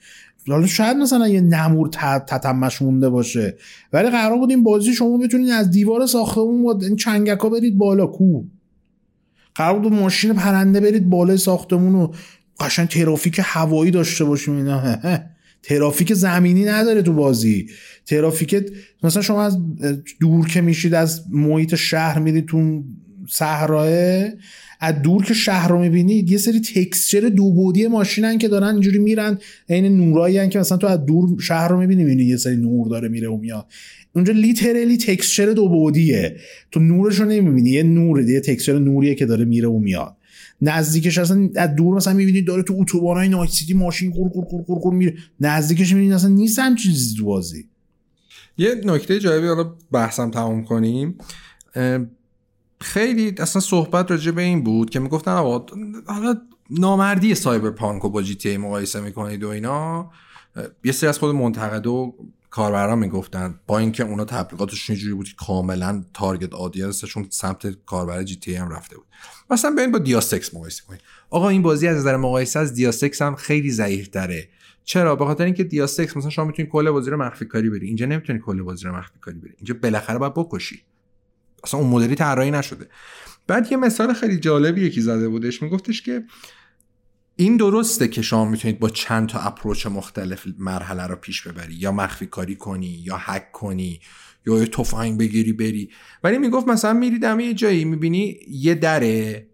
[0.48, 1.90] حالا شاید مثلا یه نمور
[2.28, 3.58] تتمش مونده باشه.
[3.94, 8.08] ولی قرار بود این بازی شما بتونید از دیوار ساختمون با این چنگکا برید بالا
[8.08, 8.44] کو.
[9.56, 12.12] قرار بود ماشین پرنده برید بالای ساختمون و
[12.60, 14.98] قشنگ ترافیک هوایی داشته باشیم اینا.
[15.66, 17.70] ترافیک زمینی نداره تو بازی.
[18.06, 18.56] ترافیک
[19.04, 19.58] مثلا شما از
[20.22, 22.84] دور که میشید از محیط شهر میرید تو
[23.30, 23.90] صحراه
[24.80, 29.00] از دور که شهر رو می‌بینید یه سری texture دو بعدی ماشینن که دارن اینجوری
[29.00, 29.38] میرن
[29.70, 33.08] عین نورایی که مثلا تو از دور شهر رو می‌بینی می‌بینی یه سری نور داره
[33.08, 33.66] میره و میاد.
[34.16, 36.36] اونجا literally texture دو بعدیه
[36.72, 40.18] تو نورش رو نمی‌بینی یه نور یه texture نوریه که داره میره و میاد.
[40.66, 44.62] نزدیکش اصلا از دور مثلا می‌بینید داره تو اتوبانای Night City ماشین قور قور قور
[44.62, 45.18] قور قور میره.
[45.40, 47.70] نزدیکش می‌بینید اصلا نیست همچین چیزی تو بازی.
[48.58, 51.18] یه نکته جالبی حالا بحثم تمام کنیم.
[52.82, 55.66] خیلی اصلا صحبت راجع به این بود که می‌گفتن آقا
[56.08, 56.36] حالا
[56.70, 60.12] نامردی سایبرپانک رو با GTA مقایسه می‌کنید و اینا.
[60.84, 62.16] یه سری از خود منتقد و
[62.56, 68.24] کاربران می‌گفتن با اینکه اونا تبلیغاتشون اینجوری بود که کاملا target audience شون سمت کاربر
[68.24, 69.06] GTA هم رفته بود.
[69.50, 73.06] مثلا بیاین با Deus Ex مقایسه کنید آقا این بازی از نظر مقایسه از Deus
[73.06, 74.50] Ex هم خیلی ضعیف تره
[74.84, 77.88] چرا؟ به خاطر اینکه دیاسکس مثلا شما می‌تونی کل بازی رو مخفی کاری بری.
[77.88, 79.54] اینجا نمی‌تونی کل بازی رو مخفی کاری بری.
[79.58, 80.82] اینجا بالاخره باید بکشی.
[81.64, 82.88] اصلا اون مدلی طراحی نشده.
[83.48, 85.62] بعد یه مثال خیلی جالبی یکی زده بودش.
[85.62, 86.24] میگفتش که
[87.36, 91.74] این درسته که شما می‌تونید با چند تا اپروچ مختلف مرحله رو پیش ببری.
[91.74, 94.00] یا مخفی کاری کنی یا هک کنی
[94.48, 95.90] یا یه تفنگ بگیری بری.
[96.24, 99.48] ولی می‌گفت مثلا میری دم یه جایی می‌بینی یه دره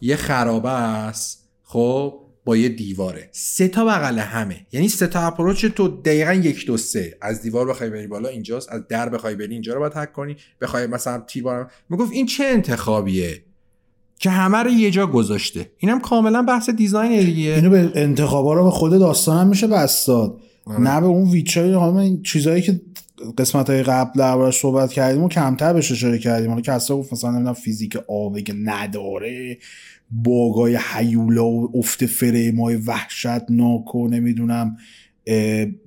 [0.00, 3.28] یه خرابه است خب با یه دیواره.
[3.32, 4.66] سه تا بغل همه.
[4.72, 7.18] یعنی سه تا اپروچ تو دقیقا یک دو سه.
[7.20, 10.36] از دیوار بخوای بری بالا اینجاست از در بخوای بری اینجا رو باید هک کنی.
[10.60, 13.44] بخوای مثلا تیر بارم می‌گفت این چه انتخابیه؟
[14.18, 15.70] که همه رو یه جا گذاشته.
[15.78, 17.54] اینم کاملا بحث دیزاین دیگه.
[17.54, 20.40] اینو به انتخابا رو به خود داستان هم میشه بس داد
[20.78, 22.80] نه به اون ویچای این چیزایی که
[23.38, 26.50] قسمت های قبل دربارش صحبت کردیم و کمتر بهش اشاره کردیم.
[26.50, 29.58] حالا کسا گفت مثلا نمی‌دونم فیزیک آبه که نداره
[30.10, 34.76] باگای حیولا و افت فریمای وحشتناک و نمی‌دونم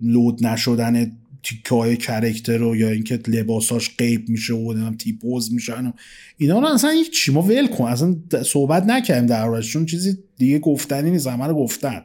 [0.01, 1.11] لود نشدن
[1.43, 5.91] تیکه های کرکتر رو یا اینکه لباساش قیب میشه و نمی‌دونم تیپوز میشن و
[6.37, 6.59] اینا.
[6.59, 7.31] رو اصلا هیچ چی.
[7.31, 7.85] ما ول کن.
[7.85, 11.27] اصلا صحبت نکردیم در چون چیزی دیگه گفتنی نیست.
[11.27, 12.01] همه رو گفتن.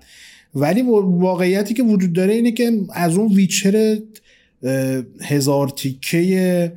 [0.55, 3.99] ولی واقعیتی که وجود داره اینه که از اون ویچر
[5.21, 6.73] هزار تیکه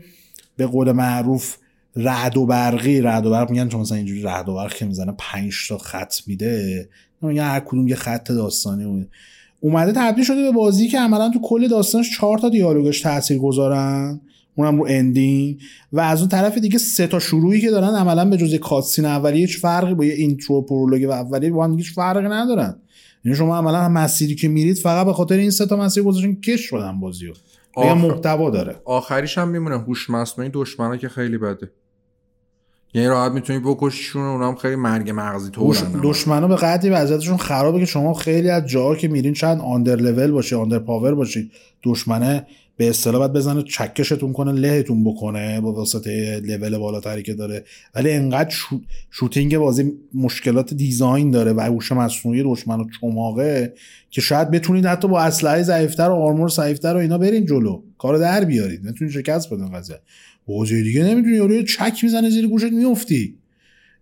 [0.57, 1.56] به قول معروف
[1.95, 3.02] رعد و برقی.
[3.02, 6.14] رعد و برق میگن چون مثلا اینجوری رعد و برق که می‌زنه 5 تا خط
[6.27, 6.90] میده.
[7.22, 9.07] میگن هر کدوم یه خط داستانی
[9.61, 14.22] اومده تبدیل شده به بازی که عملا تو کل داستانش چهار تا دیالوگش تاثیر گذارن
[14.56, 15.60] اونم رو ending
[15.94, 19.45] و از اون طرف دیگه سه تا شروعی که دارن عملا به جز cutscene اولیه
[19.45, 22.76] هیچ فرقی با یه intro prologue و اولیه با هم هیچ فرقی ندارن.
[23.26, 26.61] یعنی شما عملا مسیری که میرید فقط به خاطر این سه تا مسیر گذاشتن کش
[26.61, 27.34] شدن بازیو.
[27.76, 27.94] آخر...
[27.94, 28.76] محتوا داره.
[28.86, 31.72] آخریش هم میمونه هوش مصنوعی دشمنا که خیلی بده.
[32.94, 37.80] یعنی راحت می‌تونی بکشیشون اونا هم خیلی مرگ مغزی تو دشمنا به قدری وضعیتشون خرابه
[37.80, 41.52] که شما خیلی از جاها که میرین شاید آندر لول باشه آندر پاور باشید
[41.84, 42.45] دشمنه
[42.80, 47.64] به اصطلاح باید بزنه چکشتون کنه لهتون بکنه با واسطه لول بالاتری که داره.
[47.95, 48.80] ولی انقدر شو...
[49.11, 53.74] شوتینگ بازی مشکلات دیزاین داره و هوش مصنوعی دشمن و چماقه
[54.10, 57.82] که شاید بتونید حتی با اسلحه ضعیفتر و آرمور ضعیفتر و اینا برین جلو.
[57.98, 58.88] کار در بیارید.
[58.88, 59.99] نتونید شکست بدن قضیه.
[60.50, 63.36] بازی دیگه نمی‌تونی یارو چک می‌زنه زیر گوشت میفتی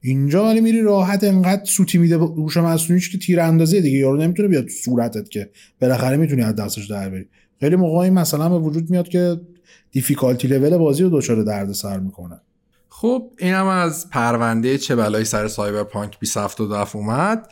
[0.02, 3.98] اینجا ولی میری راحت انقدر سوتی میده هوش مصنوعیش که تیر اندازی دیگه.
[3.98, 5.50] یارو نمی‌تونه بیاد صورتت که
[5.82, 7.26] بالاخره می‌تونی از دستش در بری.
[7.60, 9.42] خیلی موقعی مثلا به وجود میاد که
[9.92, 12.42] دیفیکالتی لول بازی رو دچار درد سر می‌کنه.
[12.90, 17.50] خب اینم از پرونده چه بلایی سر سایبرپانک 2077 اومد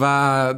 [0.00, 0.54] و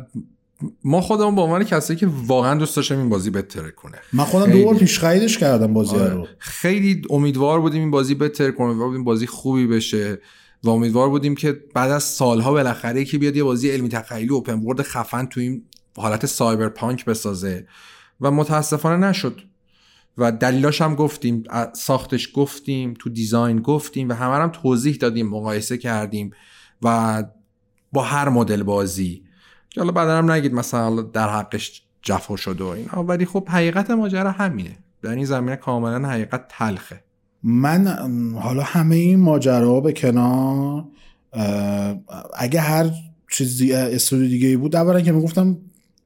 [0.85, 3.99] ما خودمون به عنوان کسایی که واقعا دوست داشتیم این بازی بهتر کنه.
[4.12, 6.15] من خودم دو بار پیش خریدش کردم بازی آره.
[6.15, 6.27] رو.
[6.39, 10.19] خیلی امیدوار بودیم این بازی بهتر کنه امیدوار بودیم بازی خوبی بشه
[10.65, 14.59] و امیدوار بودیم که بعد از سالها بالاخره که بیاد یه بازی علمی تخیلی اوپن
[14.59, 15.62] ورد خفن تو این
[15.97, 17.66] حالت سایبرپانک بسازه
[18.20, 19.41] و متاسفانه نشد.
[20.19, 25.78] و دلیلاش هم گفتیم ساختش گفتیم تو دیزاین گفتیم و همه هم توضیح دادیم مقایسه
[25.78, 26.31] کردیم
[26.82, 27.24] و
[27.93, 29.23] با هر مدل بازی
[29.71, 33.05] که حالا بعدا هم نگید مثلا در حقش جفا شده و اینا.
[33.05, 34.77] ولی خب حقیقت ماجرا همینه.
[35.03, 37.05] در این زمینه کاملا حقیقت تلخه.
[37.43, 37.87] من
[38.35, 40.85] حالا همه این ماجرا به کنار
[42.37, 42.91] اگه هر
[43.31, 45.59] چیزی استودیو دیگه ای بود اولا که می‌گفتم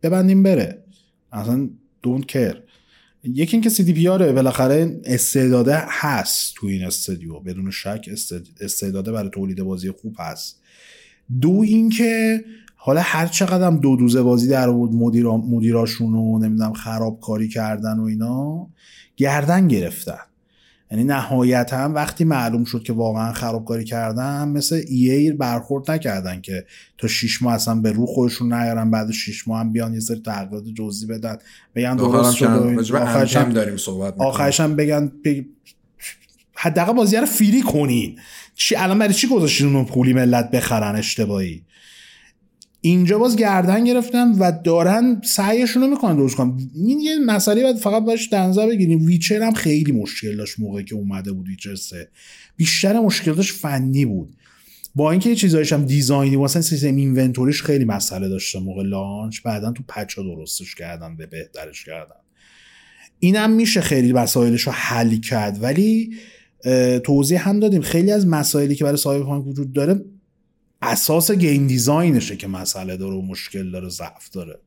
[0.03, 0.85] ببندیم بره.
[1.33, 1.69] اصلا
[2.03, 2.63] دونت کر
[3.25, 7.41] یکی اینکه سی دی پی آره بالاخره استعداده هست تو این استودیو.
[7.41, 8.09] بدون شک
[8.61, 10.61] استعداده برای تولید بازی خوب هست.
[11.41, 12.45] دو اینکه
[12.87, 17.99] حالا هر چقدر هم دو دوزه بازی در آورد مدیرا مدیراشون و نمی‌دونم خرابکاری کردن
[17.99, 18.67] و اینا
[19.17, 20.19] گردن گرفتن.
[20.91, 26.65] یعنی نهایت هم وقتی معلوم شد که واقعا خرابکاری کردن مثل ای برخورد نکردن که
[26.99, 30.21] تا شیش ماه اصلا به رو خودشون نیارن بعد شیش ماه هم بیان یه سری
[30.21, 31.37] تغییرات جزئی بدن
[31.75, 32.47] بگن درست شد
[32.95, 35.13] آخرش هم داریم صحبت آخرش هم بگن
[36.55, 38.19] حداقل بازی رو free کنین.
[38.55, 41.63] چی الان برای چی گذاشتین اون پولی ملت بخرن؟ اشتباهی.
[42.87, 46.61] اینجا باز گردن گرفتن و دارن سعیشون رو می‌کنن درست کنن.
[46.75, 49.07] این یه مسئله باید فقط باش در نظر بگیریم.
[49.07, 52.09] ویچر هم خیلی مشکل داشت موقعی که اومده بود ویچر سه.
[52.57, 54.37] بیشتر مشکل داشت فنی بود.
[54.95, 59.41] با اینکه چیزایش هم design ی واسه سیستم inventory ش خیلی مسئله داشته موقع launch.
[59.43, 62.17] بعدا تو patch درستش کردن به بهترش کردن.
[63.19, 65.63] اینم میشه خیلی مسائلش رو حل کرد.
[65.63, 66.15] ولی
[67.05, 67.81] توضیح هم دادیم.
[67.81, 70.05] خیلی از مسائلی که برای سایبرپانک وجود داره
[70.83, 74.59] اساس game design شه که مسئله داره و مشکل داره ضعف داره.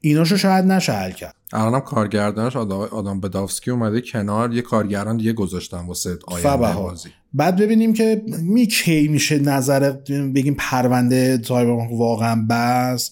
[0.00, 1.34] ایناشو شاید نشه حل کرد.
[1.52, 7.08] الانم کارگردانش آدم, بادوفسکی اومده کنار یه کارگردان دیگه گذاشتن واسه آینده بازی.
[7.34, 9.90] بعد ببینیم که می کی میشه نظر
[10.34, 13.10] بگیم پرونده سایبرپانک واقعا بس.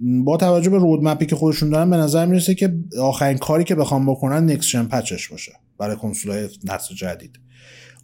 [0.00, 4.10] با توجه به رودمپی که خودشون دارن به نظر می‌رسه که آخرین کاری که بخوام
[4.10, 7.38] بکنن نکس پچش باشه برای کنسولهای نسل جدید.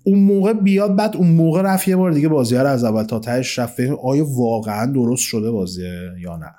[0.05, 3.19] اون موقع بیاد بعد اون موقع رفت یه بار دیگه بازی رو از اول تا
[3.19, 3.81] تهش رفت.
[3.81, 6.55] آیا واقعا درست شده بازیه یا نه.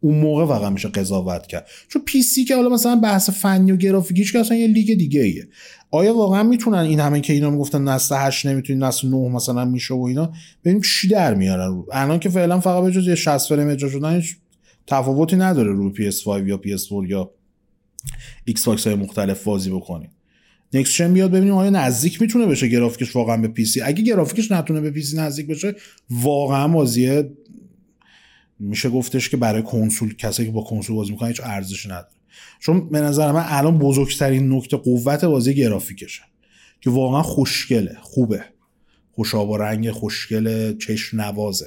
[0.00, 1.68] اون موقع واقعا میشه قضاوت کرد.
[1.88, 5.20] چون پی سی که حالا مثلا بحث فنی و گرافیکیش که اصلا یه لیگ دیگه
[5.20, 5.48] ایه.
[5.90, 9.94] آیا واقعا می‌تونن این همه که اینا می‌گفتن نسل 8 نمی‌تونی نسل 9 مثلا میشه
[9.94, 10.32] و اینا؟
[10.64, 13.90] ببینیم چی در میارن رو الان که فعلا فقط به جز یه 60 فریم اجرا
[13.90, 14.22] شدن
[14.86, 17.30] تفاوتی نداره رو PS5 یا PS4 یا
[18.44, 20.10] Xbox های مختلف بازی بکنید
[20.72, 23.80] next بیاد ببینیم آیا نزدیک می‌تونه بشه گرافیکش واقعا به PC.
[23.80, 25.74] اگه گرافیکش نتونه به PC نزدیک بشه
[26.10, 27.32] واقعا بازیه
[28.58, 32.16] میشه گفتش که برای کنسول کسایی که با کنسول بازی می‌کنن هیچ ارزشی نداره.
[32.60, 36.22] چون به نظر من الان بزرگترین نقطه قوت بازی گرافیکشه
[36.80, 38.44] که واقعا خوشگله خوبه.
[39.12, 41.66] خوش آب و رنگ خوشگل چشم نوازه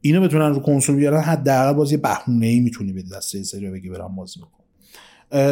[0.00, 3.88] اینو بتونن رو کنسول بیارن حداقل بازی بهونه ای می‌تونی بدی دست یه سری بگی
[3.88, 4.63] برام بازی بکن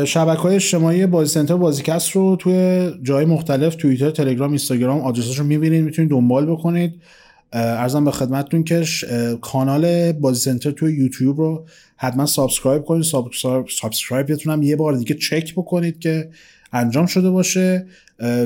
[0.05, 5.45] شبکه های اجتماعی بازی سنتر بازیکست رو توی جای مختلف توییتر تلگرام اینستاگرام آدرساش رو
[5.45, 6.95] می‌بینید می‌تونید دنبال بکنید.
[7.53, 8.85] عرضم به خدمتتون که
[9.41, 11.67] کانال بازی سنتر توی یوتیوب رو
[11.97, 13.05] حتما subscribe کنید.
[13.81, 16.31] subscribe هم یه بار دیگه چک بکنید که
[16.73, 17.87] انجام شده باشه.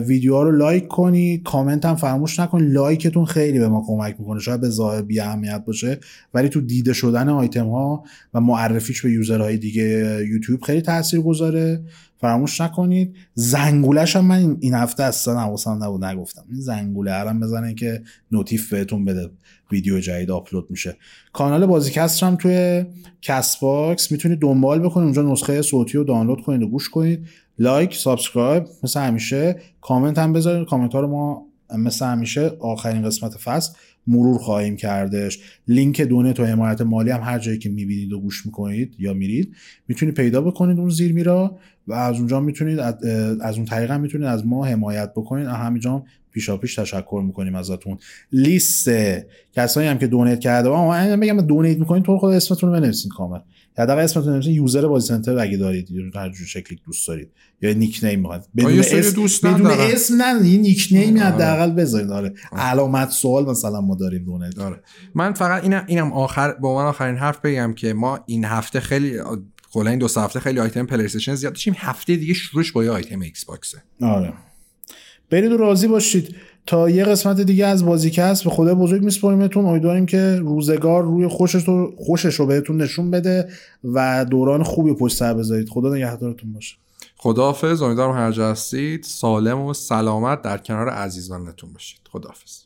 [0.06, 4.40] ویدیو ها رو لایک کنید کامنت هم فراموش نکنید لایکتون خیلی به ما کمک می‌کنه.
[4.40, 5.98] شاید به ظاهر بی اهمیت باشه
[6.34, 8.04] ولی تو دیده شدن آیتم ها
[8.34, 9.84] و معرفیش به user های دیگه
[10.28, 11.82] یوتیوب خیلی تاثیر گذاره.
[12.20, 13.14] فراموش نکنید.
[13.34, 16.44] زنگولش هم من این هفته اصلا حواسم نبود نگفتم.
[16.50, 19.30] این زنگوله رم بزنه که notif بهتون بده.
[19.72, 20.96] ویدیو جدید آپلود میشه.
[21.32, 22.84] کانال بازیکست هم توی
[23.22, 25.04] کست باکس می‌تونید دنبال بکنید.
[25.04, 27.26] اونجا نسخه صوتی رو دانلود کنید و گوش کنید.
[27.58, 29.60] لایک subscribe مثل همیشه.
[29.80, 31.46] کامنت هم بذارید کامنت ها رو ما
[31.78, 33.72] مثل همیشه آخرین قسمت فصل
[34.06, 35.38] مرور خواهیم کردش.
[35.68, 39.54] لینک donate و حمایت مالی هم هر جایی که می‌بینید و گوش می‌کنید یا میرید
[39.88, 40.78] می‌تونید پیدا بکنید.
[40.78, 41.58] اون زیر میرا.
[41.86, 42.78] و از اونجا می‌تونید
[43.40, 45.46] از اون طریق هم می‌تونید از ما حمایت بکنید.
[45.46, 47.98] همینجا پیشا پیش تشکر می‌کنیم ازتون.
[48.32, 48.90] لیست
[49.52, 53.38] کسایی هم که donate کرده اما بگم donate می‌کنید تو خود اسمتون رو بنویسید کامل.
[53.78, 57.30] یا در اسمتون بنویسید user بازی سنتر اگه دارید یا هر جور شکلی دوست دارید.
[57.62, 58.42] یا nickname می‌خواید.
[58.56, 61.26] بدون اسم دوست بدون اسم نه یه nickname آره.
[61.26, 62.32] حداقل بذارید آره.
[62.52, 64.54] علامت سوال مثلا ما داریم donate.
[64.54, 64.80] داره
[65.14, 69.18] من فقط اینم اینم آخر با من آخرین حرف بگم که ما این هفته خیلی
[69.76, 71.74] کلا این دو هفته خیلی آیتم play زیاد داشتیم.
[71.78, 74.32] هفته دیگه شروعش با یه آیتم Xbox ه آره.
[75.30, 76.36] برید و راضی باشید.
[76.66, 81.68] تا یه قسمت دیگه از بازیکست به خدا بزرگ میسپاریمتون امیدواریم که روزگار روی خوشش
[81.68, 83.48] رو, خوشش رو بهتون نشون بده
[83.84, 85.68] و دوران خوبی پشت سر بذارید.
[85.68, 86.76] خدا نگهدارتون باشه.
[87.16, 87.82] خداحافظ.
[87.82, 89.02] امیدوارم هر جا هستید.
[89.02, 92.00] سالم و سلامت در کنار عزیزانتون باشید.
[92.10, 92.65] خداحافظ.